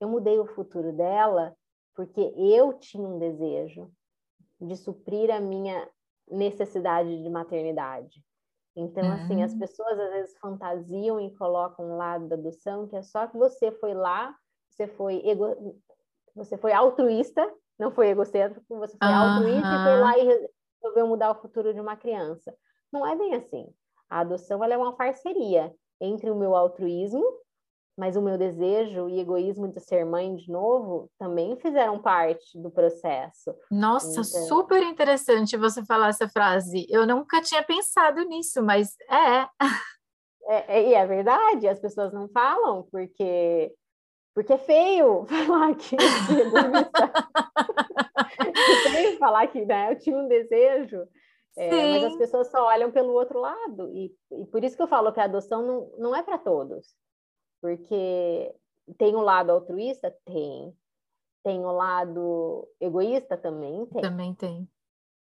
Eu 0.00 0.08
mudei 0.08 0.38
o 0.38 0.46
futuro 0.46 0.92
dela 0.92 1.54
porque 1.94 2.20
eu 2.36 2.74
tinha 2.74 3.08
um 3.08 3.18
desejo, 3.18 3.90
de 4.60 4.76
suprir 4.76 5.30
a 5.30 5.40
minha 5.40 5.88
necessidade 6.30 7.22
de 7.22 7.28
maternidade. 7.28 8.22
Então, 8.76 9.10
assim, 9.10 9.42
as 9.42 9.52
uhum. 9.52 9.58
pessoas 9.58 9.98
às 9.98 10.10
vezes 10.10 10.38
fantasiam 10.38 11.18
e 11.18 11.34
colocam 11.36 11.92
um 11.92 11.96
lado 11.96 12.28
da 12.28 12.36
adoção 12.36 12.86
que 12.86 12.94
é 12.94 13.02
só 13.02 13.26
que 13.26 13.36
você 13.36 13.72
foi 13.72 13.94
lá, 13.94 14.36
você 14.68 14.86
foi 14.86 15.26
ego... 15.26 15.80
você 16.34 16.58
foi 16.58 16.72
altruísta, 16.72 17.50
não 17.78 17.90
foi 17.90 18.08
egocêntrico, 18.08 18.78
você 18.78 18.96
foi 18.98 19.12
altruísta 19.12 19.68
e 19.68 19.84
foi 19.84 20.00
lá 20.00 20.18
e 20.18 20.50
resolveu 20.82 21.06
mudar 21.08 21.30
o 21.30 21.40
futuro 21.40 21.72
de 21.72 21.80
uma 21.80 21.96
criança. 21.96 22.54
Não 22.92 23.06
é 23.06 23.16
bem 23.16 23.34
assim. 23.34 23.66
A 24.10 24.20
adoção 24.20 24.62
ela 24.62 24.74
é 24.74 24.78
uma 24.78 24.94
parceria 24.94 25.74
entre 25.98 26.30
o 26.30 26.36
meu 26.36 26.54
altruísmo 26.54 27.24
mas 27.96 28.14
o 28.14 28.22
meu 28.22 28.36
desejo 28.36 29.08
e 29.08 29.18
egoísmo 29.18 29.68
de 29.68 29.80
ser 29.80 30.04
mãe 30.04 30.36
de 30.36 30.50
novo 30.50 31.10
também 31.18 31.56
fizeram 31.56 31.98
parte 31.98 32.60
do 32.60 32.70
processo. 32.70 33.54
Nossa, 33.70 34.20
então... 34.20 34.24
super 34.24 34.82
interessante 34.82 35.56
você 35.56 35.84
falar 35.84 36.08
essa 36.08 36.28
frase. 36.28 36.86
Eu 36.90 37.06
nunca 37.06 37.40
tinha 37.40 37.62
pensado 37.62 38.22
nisso, 38.24 38.62
mas 38.62 38.94
é. 39.10 39.48
é, 40.48 40.78
é 40.78 40.88
e 40.90 40.94
é 40.94 41.06
verdade, 41.06 41.66
as 41.66 41.80
pessoas 41.80 42.12
não 42.12 42.28
falam 42.28 42.86
porque 42.90 43.72
porque 44.34 44.52
é 44.52 44.58
feio 44.58 45.24
falar 45.46 45.74
que 45.74 45.96
é 48.36 48.90
feio 48.90 49.18
falar 49.18 49.46
que 49.46 49.64
né, 49.64 49.92
eu 49.92 49.98
tinha 49.98 50.18
um 50.18 50.28
desejo. 50.28 51.08
É, 51.58 51.70
mas 51.70 52.04
as 52.04 52.16
pessoas 52.18 52.50
só 52.50 52.66
olham 52.66 52.92
pelo 52.92 53.14
outro 53.14 53.40
lado, 53.40 53.90
e, 53.94 54.14
e 54.30 54.44
por 54.44 54.62
isso 54.62 54.76
que 54.76 54.82
eu 54.82 54.86
falo 54.86 55.10
que 55.10 55.18
a 55.18 55.24
adoção 55.24 55.62
não, 55.62 55.90
não 55.96 56.14
é 56.14 56.22
para 56.22 56.36
todos. 56.36 56.94
Porque 57.60 58.54
tem 58.98 59.14
o 59.14 59.18
um 59.18 59.22
lado 59.22 59.50
altruísta? 59.50 60.14
Tem. 60.24 60.76
Tem 61.42 61.60
o 61.60 61.68
um 61.68 61.72
lado 61.72 62.68
egoísta? 62.80 63.36
Também 63.36 63.86
tem. 63.86 64.02
Também 64.02 64.34
tem. 64.34 64.68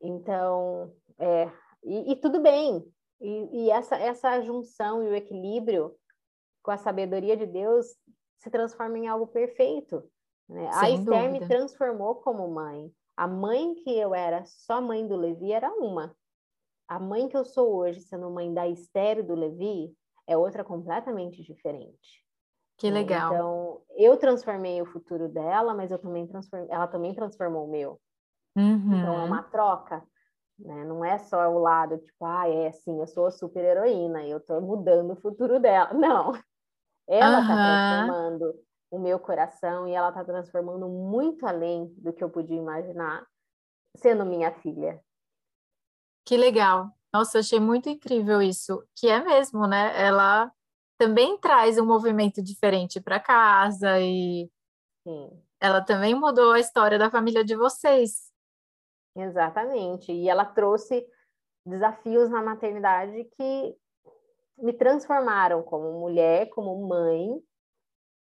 Então, 0.02 0.94
é, 1.18 1.52
e, 1.84 2.12
e 2.12 2.16
tudo 2.16 2.40
bem. 2.40 2.86
E, 3.22 3.66
e, 3.66 3.72
essa, 3.72 3.98
essa 3.98 4.42
junção 4.42 5.04
e 5.04 5.10
o 5.10 5.16
equilíbrio 5.16 5.96
com 6.64 6.72
a 6.72 6.78
sabedoria 6.78 7.36
de 7.36 7.46
Deus 7.46 7.86
se 8.38 8.50
transforma 8.50 8.98
em 8.98 9.08
algo 9.08 9.28
perfeito. 9.28 10.04
Né? 10.48 10.70
A 10.74 10.90
Esther 10.90 11.32
me 11.32 11.46
transformou 11.46 12.16
como 12.16 12.48
mãe. 12.48 12.92
A 13.16 13.28
mãe 13.28 13.76
que 13.76 13.92
eu 13.98 14.16
era, 14.16 14.46
só 14.46 14.82
mãe 14.82 15.06
do 15.06 15.18
Levi, 15.18 15.52
era 15.52 15.72
uma. 15.74 16.16
A 16.88 16.98
mãe 16.98 17.28
que 17.28 17.36
eu 17.36 17.44
sou 17.44 17.76
hoje, 17.76 18.02
sendo 18.02 18.32
mãe 18.32 18.54
da 18.54 18.68
Esther 18.68 19.20
e 19.20 19.24
do 19.24 19.36
Levi, 19.36 19.94
é 20.30 20.38
outra 20.38 20.64
completamente 20.64 21.42
diferente. 21.44 22.24
Que 22.78 22.92
né? 22.92 23.00
legal. 23.00 23.34
Então, 23.34 23.82
eu 23.98 24.16
transformei 24.16 24.80
o 24.80 24.86
futuro 24.86 25.28
dela, 25.28 25.74
mas 25.74 25.92
eu 25.92 25.98
também 25.98 26.28
transformei, 26.28 26.70
ela 26.70 26.88
também 26.88 27.16
transformou 27.16 27.66
o 27.66 27.72
meu. 27.72 28.00
Uhum. 28.56 29.00
Então, 29.00 29.22
é 29.22 29.24
uma 29.26 29.42
troca, 29.42 30.04
né? 30.60 30.86
Não 30.86 31.04
é 31.04 31.18
só 31.18 31.50
o 31.50 31.58
lado, 31.58 31.98
tipo, 31.98 32.24
ah, 32.24 32.48
é 32.48 32.72
sim, 32.72 33.00
eu 33.00 33.08
sou 33.08 33.26
a 33.26 33.32
super 33.32 33.64
heroína 33.66 34.24
e 34.24 34.30
eu 34.30 34.40
tô 34.40 34.62
mudando 34.62 35.14
o 35.14 35.20
futuro 35.20 35.60
dela. 35.60 35.92
Não. 35.94 36.32
Ela 37.08 37.40
uhum. 37.40 37.48
tá 37.48 37.56
transformando 37.56 38.56
o 38.92 39.00
meu 39.00 39.20
coração 39.20 39.88
e 39.88 39.94
ela 39.94 40.12
tá 40.12 40.24
transformando 40.24 40.88
muito 40.88 41.46
além 41.48 41.88
do 41.98 42.14
que 42.14 42.24
eu 42.24 42.30
podia 42.30 42.58
imaginar, 42.58 43.26
sendo 43.96 44.24
minha 44.24 44.52
filha. 44.52 45.02
Que 46.24 46.38
legal. 46.38 46.92
Nossa, 47.14 47.40
achei 47.40 47.60
muito 47.60 47.90
incrível 47.90 48.42
isso, 48.42 48.84
que 48.96 49.08
é 49.08 49.24
mesmo, 49.24 49.68
né? 49.68 50.00
Ela 50.00 50.52
também 50.98 51.38
traz 51.40 51.80
um 51.80 51.86
movimento 51.86 52.42
diferente 52.42 53.02
para 53.02 53.20
casa 53.20 54.00
e 54.00 54.50
Sim. 55.04 55.42
ela 55.60 55.82
também 55.82 56.14
mudou 56.14 56.52
a 56.52 56.60
história 56.60 57.00
da 57.00 57.10
família 57.10 57.44
de 57.44 57.56
vocês. 57.56 58.30
Exatamente. 59.16 60.12
E 60.12 60.30
ela 60.30 60.46
trouxe 60.46 61.06
desafios 61.66 62.30
na 62.30 62.44
maternidade 62.44 63.24
que 63.36 63.76
me 64.58 64.74
transformaram 64.74 65.64
como 65.64 66.00
mulher, 66.00 66.50
como 66.50 66.88
mãe 66.88 67.42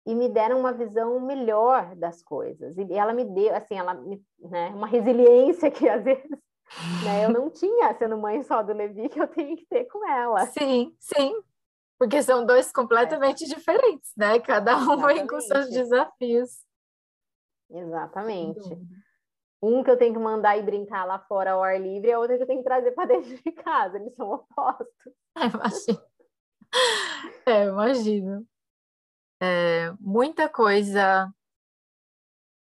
e 0.05 0.15
me 0.15 0.29
deram 0.29 0.59
uma 0.59 0.71
visão 0.71 1.19
melhor 1.19 1.95
das 1.95 2.21
coisas. 2.21 2.77
E 2.77 2.93
ela 2.93 3.11
me 3.11 3.25
deu, 3.25 3.53
assim, 3.53 3.77
ela 3.77 3.93
me, 3.93 4.23
né, 4.39 4.69
uma 4.69 4.87
resiliência 4.87 5.69
que 5.71 5.89
às 5.89 6.03
vezes 6.03 6.29
né? 7.03 7.25
Eu 7.25 7.29
não 7.29 7.49
tinha, 7.49 7.93
sendo 7.95 8.17
mãe 8.17 8.43
só 8.43 8.61
do 8.61 8.73
Levi, 8.73 9.09
que 9.09 9.19
eu 9.19 9.27
tenho 9.27 9.55
que 9.55 9.65
ter 9.65 9.85
com 9.85 10.07
ela. 10.09 10.45
Sim, 10.47 10.95
sim. 10.99 11.33
Porque 11.97 12.21
são 12.21 12.45
dois 12.45 12.71
completamente 12.71 13.43
é. 13.45 13.47
diferentes, 13.47 14.11
né? 14.15 14.39
Cada 14.39 14.77
um 14.77 14.93
Exatamente. 14.93 15.13
vem 15.13 15.27
com 15.27 15.41
seus 15.41 15.69
desafios. 15.69 16.49
Exatamente. 17.69 18.77
Um 19.61 19.83
que 19.83 19.89
eu 19.89 19.97
tenho 19.97 20.13
que 20.13 20.19
mandar 20.19 20.57
e 20.57 20.61
brincar 20.61 21.05
lá 21.05 21.19
fora 21.19 21.53
ao 21.53 21.63
ar 21.63 21.81
livre, 21.81 22.09
e 22.09 22.13
a 22.13 22.19
outra 22.19 22.37
que 22.37 22.43
eu 22.43 22.47
tenho 22.47 22.59
que 22.59 22.67
trazer 22.67 22.91
para 22.91 23.07
dentro 23.07 23.35
de 23.35 23.51
casa. 23.51 23.97
Eles 23.97 24.15
são 24.15 24.31
opostos. 24.31 24.87
É, 25.39 25.45
imagina. 25.45 26.01
é, 27.45 27.65
imagino. 27.65 28.47
É, 29.39 29.93
muita 29.99 30.49
coisa 30.49 31.31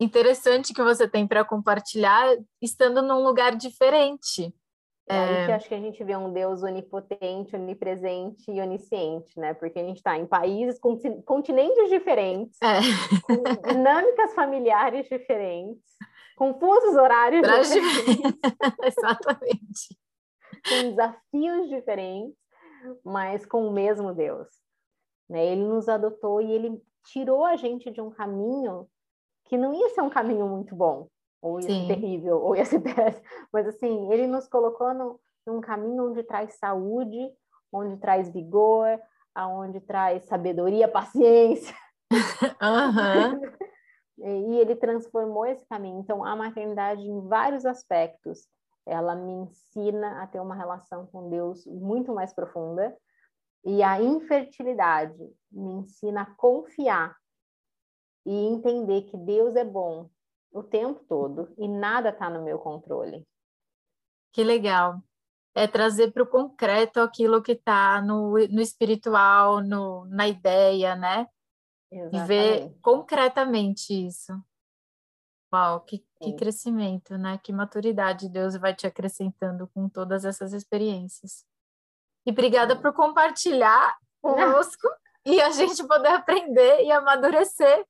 interessante 0.00 0.72
que 0.72 0.82
você 0.82 1.06
tem 1.06 1.26
para 1.26 1.44
compartilhar 1.44 2.26
estando 2.60 3.02
num 3.02 3.22
lugar 3.22 3.54
diferente. 3.54 4.52
É 5.08 5.18
aí 5.18 5.46
que 5.46 5.52
acho 5.52 5.68
que 5.68 5.74
a 5.74 5.80
gente 5.80 6.04
vê 6.04 6.16
um 6.16 6.32
Deus 6.32 6.62
onipotente, 6.62 7.56
onipresente 7.56 8.48
e 8.48 8.60
onisciente, 8.60 9.38
né? 9.38 9.52
Porque 9.54 9.78
a 9.78 9.82
gente 9.82 9.96
está 9.96 10.16
em 10.16 10.24
países, 10.24 10.78
com 10.78 10.96
continentes 11.24 11.90
diferentes, 11.90 12.56
é. 12.62 12.78
com 13.22 13.72
dinâmicas 13.72 14.32
familiares 14.34 15.08
diferentes, 15.08 15.82
com 16.36 16.54
fusos 16.54 16.94
horários 16.96 17.42
diferentes. 17.42 18.38
Exatamente. 18.84 19.98
com 20.68 20.90
desafios 20.90 21.68
diferentes, 21.68 22.38
mas 23.04 23.44
com 23.44 23.66
o 23.66 23.72
mesmo 23.72 24.14
Deus. 24.14 24.46
Né? 25.28 25.44
Ele 25.44 25.64
nos 25.64 25.88
adotou 25.88 26.40
e 26.40 26.52
ele 26.52 26.80
tirou 27.06 27.44
a 27.44 27.56
gente 27.56 27.90
de 27.90 28.00
um 28.00 28.10
caminho 28.10 28.88
que 29.50 29.58
não 29.58 29.74
ia 29.74 29.88
ser 29.88 30.00
um 30.00 30.08
caminho 30.08 30.46
muito 30.46 30.76
bom 30.76 31.08
ou 31.42 31.58
ia 31.58 31.66
Sim. 31.66 31.86
ser 31.86 31.94
terrível, 31.94 32.40
ou 32.40 32.54
ia 32.54 32.64
ser 32.64 32.78
péssimo. 32.94 33.24
Mas 33.52 33.66
assim, 33.66 34.12
ele 34.12 34.28
nos 34.28 34.46
colocou 34.46 34.94
no, 34.94 35.20
num 35.44 35.60
caminho 35.60 36.08
onde 36.08 36.22
traz 36.22 36.54
saúde, 36.54 37.32
onde 37.72 37.96
traz 37.96 38.30
vigor, 38.30 39.00
aonde 39.34 39.80
traz 39.80 40.24
sabedoria, 40.26 40.86
paciência. 40.88 41.74
Uhum. 42.12 43.40
e 44.52 44.58
ele 44.58 44.76
transformou 44.76 45.44
esse 45.44 45.66
caminho. 45.66 45.98
Então, 45.98 46.24
a 46.24 46.36
maternidade, 46.36 47.02
em 47.02 47.26
vários 47.26 47.66
aspectos, 47.66 48.46
ela 48.86 49.16
me 49.16 49.32
ensina 49.32 50.22
a 50.22 50.28
ter 50.28 50.38
uma 50.38 50.54
relação 50.54 51.06
com 51.06 51.28
Deus 51.28 51.66
muito 51.66 52.14
mais 52.14 52.32
profunda. 52.32 52.96
E 53.64 53.82
a 53.82 54.00
infertilidade 54.00 55.18
me 55.50 55.72
ensina 55.72 56.22
a 56.22 56.34
confiar 56.36 57.19
e 58.24 58.32
entender 58.32 59.02
que 59.02 59.16
Deus 59.16 59.56
é 59.56 59.64
bom 59.64 60.08
o 60.52 60.62
tempo 60.62 61.04
todo 61.08 61.52
e 61.56 61.68
nada 61.68 62.10
está 62.10 62.28
no 62.28 62.42
meu 62.42 62.58
controle. 62.58 63.26
Que 64.32 64.44
legal. 64.44 65.02
É 65.54 65.66
trazer 65.66 66.12
para 66.12 66.22
o 66.22 66.26
concreto 66.26 67.00
aquilo 67.00 67.42
que 67.42 67.52
está 67.52 68.00
no, 68.00 68.32
no 68.32 68.60
espiritual, 68.60 69.60
no, 69.60 70.04
na 70.06 70.28
ideia, 70.28 70.94
né? 70.94 71.26
Exatamente. 71.90 72.24
E 72.24 72.26
ver 72.26 72.78
concretamente 72.80 74.06
isso. 74.06 74.32
Uau, 75.52 75.80
que, 75.80 76.04
que 76.22 76.32
crescimento, 76.34 77.18
né? 77.18 77.38
Que 77.42 77.52
maturidade 77.52 78.28
Deus 78.28 78.56
vai 78.56 78.72
te 78.74 78.86
acrescentando 78.86 79.68
com 79.74 79.88
todas 79.88 80.24
essas 80.24 80.52
experiências. 80.52 81.44
E 82.24 82.30
obrigada 82.30 82.76
Sim. 82.76 82.82
por 82.82 82.92
compartilhar 82.92 83.96
conosco 84.22 84.86
e 85.26 85.40
a 85.40 85.50
gente 85.50 85.84
poder 85.86 86.10
aprender 86.10 86.84
e 86.84 86.92
amadurecer 86.92 87.84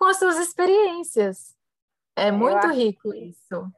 com 0.00 0.06
as 0.06 0.18
suas 0.18 0.38
experiências. 0.38 1.54
É 2.16 2.32
muito 2.32 2.66
rico 2.68 3.12
isso. 3.12 3.70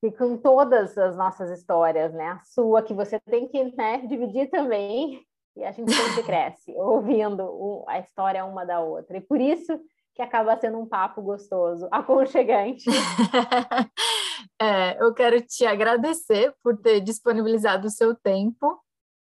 E 0.00 0.12
com 0.12 0.36
todas 0.36 0.96
as 0.96 1.16
nossas 1.16 1.50
histórias, 1.50 2.14
né? 2.14 2.28
A 2.28 2.40
sua, 2.44 2.82
que 2.82 2.94
você 2.94 3.18
tem 3.18 3.48
que 3.48 3.64
né, 3.76 3.98
dividir 4.06 4.48
também, 4.48 5.26
e 5.56 5.64
a 5.64 5.72
gente 5.72 5.92
sempre 5.92 6.22
cresce 6.22 6.72
ouvindo 6.76 7.84
a 7.88 7.98
história 7.98 8.44
uma 8.44 8.64
da 8.64 8.80
outra. 8.80 9.16
E 9.16 9.20
por 9.20 9.40
isso 9.40 9.76
que 10.14 10.22
acaba 10.22 10.56
sendo 10.56 10.78
um 10.78 10.86
papo 10.86 11.20
gostoso, 11.20 11.88
aconchegante. 11.90 12.88
é, 14.62 15.02
eu 15.02 15.12
quero 15.12 15.40
te 15.40 15.66
agradecer 15.66 16.54
por 16.62 16.76
ter 16.76 17.00
disponibilizado 17.00 17.88
o 17.88 17.90
seu 17.90 18.14
tempo, 18.14 18.78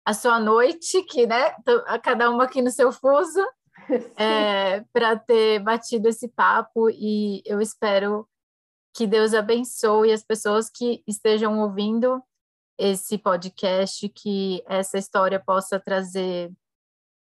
a 0.05 0.15
sua 0.15 0.39
noite, 0.39 1.03
que 1.03 1.27
né, 1.27 1.53
cada 2.05 2.31
uma 2.31 2.45
aqui 2.45 2.63
no 2.63 2.71
seu 2.71 2.93
fuso, 2.93 3.45
é, 4.17 4.81
para 4.93 5.19
ter 5.19 5.61
batido 5.61 6.09
esse 6.09 6.29
papo 6.29 6.91
e 6.91 7.43
eu 7.45 7.61
espero 7.61 8.29
que 8.95 9.07
Deus 9.07 9.35
abençoe 9.35 10.13
as 10.13 10.23
pessoas 10.23 10.71
que 10.71 11.03
estejam 11.07 11.59
ouvindo 11.61 12.23
esse 12.79 13.19
podcast, 13.19 14.09
que 14.09 14.63
essa 14.67 14.99
história 14.99 15.39
possa 15.39 15.79
trazer 15.79 16.53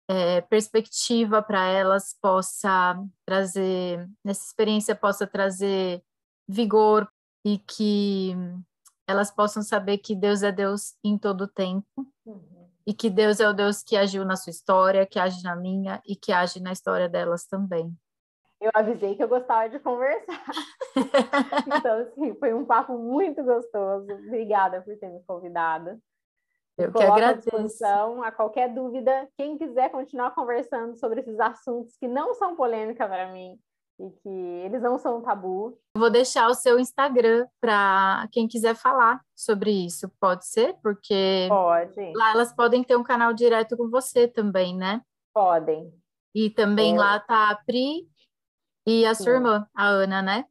é, 0.08 0.42
perspectiva 0.42 1.42
para 1.42 1.66
elas, 1.66 2.16
possa 2.22 2.96
trazer, 3.26 4.08
essa 4.26 4.46
experiência 4.46 4.96
possa 4.96 5.26
trazer 5.26 6.04
vigor 6.48 7.08
e 7.44 7.58
que 7.60 8.36
elas 9.08 9.32
possam 9.32 9.62
saber 9.64 10.00
que 10.00 10.16
Deus 10.16 10.44
é 10.44 10.52
Deus 10.52 10.96
em 11.04 11.18
todo 11.18 11.42
o 11.42 11.48
tempo. 11.48 11.88
Uhum 12.26 12.65
e 12.86 12.94
que 12.94 13.10
Deus 13.10 13.40
é 13.40 13.50
o 13.50 13.54
Deus 13.54 13.82
que 13.82 13.98
agiu 13.98 14.24
na 14.24 14.36
sua 14.36 14.52
história, 14.52 15.06
que 15.06 15.20
age 15.20 15.44
na 15.44 15.56
minha 15.56 16.02
e 16.06 16.16
que 16.16 16.32
age 16.32 16.62
na 16.62 16.72
história 16.72 17.10
delas 17.10 17.46
também. 17.46 17.92
Eu 18.62 18.72
avisei 18.74 19.16
que 19.16 19.24
eu 19.24 19.28
gostava 19.28 19.70
de 19.70 19.80
conversar. 19.80 20.44
então, 21.68 22.00
assim, 22.00 22.34
foi 22.36 22.54
um 22.54 22.66
papo 22.66 22.98
muito 22.98 23.44
gostoso. 23.44 24.12
Obrigada 24.12 24.82
por 24.82 24.98
ter 24.98 25.10
me 25.10 25.22
convidado. 25.24 26.00
Eu 26.78 26.92
que 26.92 27.04
agradeço. 27.04 27.86
A 28.24 28.32
qualquer 28.32 28.74
dúvida, 28.74 29.28
quem 29.38 29.58
quiser 29.58 29.90
continuar 29.90 30.32
conversando 30.32 30.98
sobre 30.98 31.22
esses 31.22 31.40
assuntos 31.40 31.96
que 31.98 32.08
não 32.08 32.34
são 32.34 32.56
polêmica 32.56 33.08
para 33.08 33.32
mim, 33.32 33.58
e 34.00 34.10
que 34.10 34.30
eles 34.30 34.82
não 34.82 34.98
são 34.98 35.18
um 35.18 35.22
tabu. 35.22 35.78
Vou 35.98 36.10
deixar 36.10 36.50
o 36.50 36.54
seu 36.54 36.80
Instagram 36.80 37.48
para 37.60 38.28
quem 38.32 38.48
quiser 38.48 38.76
falar 38.76 39.22
sobre 39.36 39.72
isso, 39.72 40.10
pode 40.20 40.46
ser? 40.46 40.76
Porque 40.82 41.48
pode. 41.50 42.14
lá 42.14 42.32
elas 42.32 42.54
podem 42.54 42.84
ter 42.84 42.96
um 42.96 43.04
canal 43.04 43.34
direto 43.34 43.78
com 43.78 43.90
você 43.90 44.28
também, 44.28 44.76
né? 44.76 45.02
Podem. 45.34 45.94
E 46.34 46.50
também 46.50 46.96
é. 46.96 47.00
lá 47.00 47.20
tá 47.20 47.50
a 47.50 47.56
Pri 47.56 48.08
e 48.86 49.06
a 49.06 49.14
Sim. 49.16 49.24
sua 49.24 49.34
irmã, 49.34 49.68
a 49.74 49.88
Ana, 49.88 50.22
né? 50.22 50.46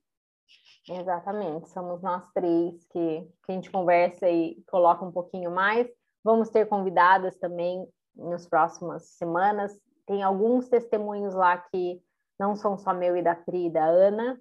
Exatamente, 0.89 1.71
somos 1.71 2.03
nós 2.03 2.31
três 2.33 2.85
que, 2.89 3.23
que 3.45 3.53
a 3.53 3.53
gente 3.53 3.71
conversa 3.71 4.29
e 4.29 4.63
coloca 4.71 5.05
um 5.05 5.13
pouquinho 5.13 5.51
mais. 5.51 5.89
Vamos 6.23 6.51
ter 6.51 6.67
convidadas 6.67 7.37
também 7.39 7.87
nas 8.15 8.47
próximas 8.47 9.09
semanas. 9.17 9.79
Tem 10.07 10.23
alguns 10.23 10.69
testemunhos 10.69 11.35
lá 11.35 11.57
que 11.57 12.03
não 12.39 12.57
são 12.57 12.77
só 12.77 12.93
meu 12.93 13.17
e 13.17 13.23
da 13.23 13.35
Pri 13.35 13.67
e 13.67 13.71
da 13.71 13.85
Ana, 13.85 14.39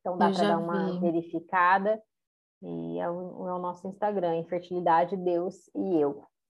então 0.00 0.16
dá 0.16 0.30
para 0.30 0.48
dar 0.48 0.58
uma 0.58 0.92
vi. 0.92 0.98
verificada. 1.00 2.00
E 2.62 2.98
é 2.98 3.10
o, 3.10 3.48
é 3.48 3.54
o, 3.54 3.58
nosso 3.58 3.86
Instagram, 3.86 4.36
Infertilidade, 4.36 5.16
Deus 5.16 5.68
e 5.74 6.00
Eu. 6.00 6.24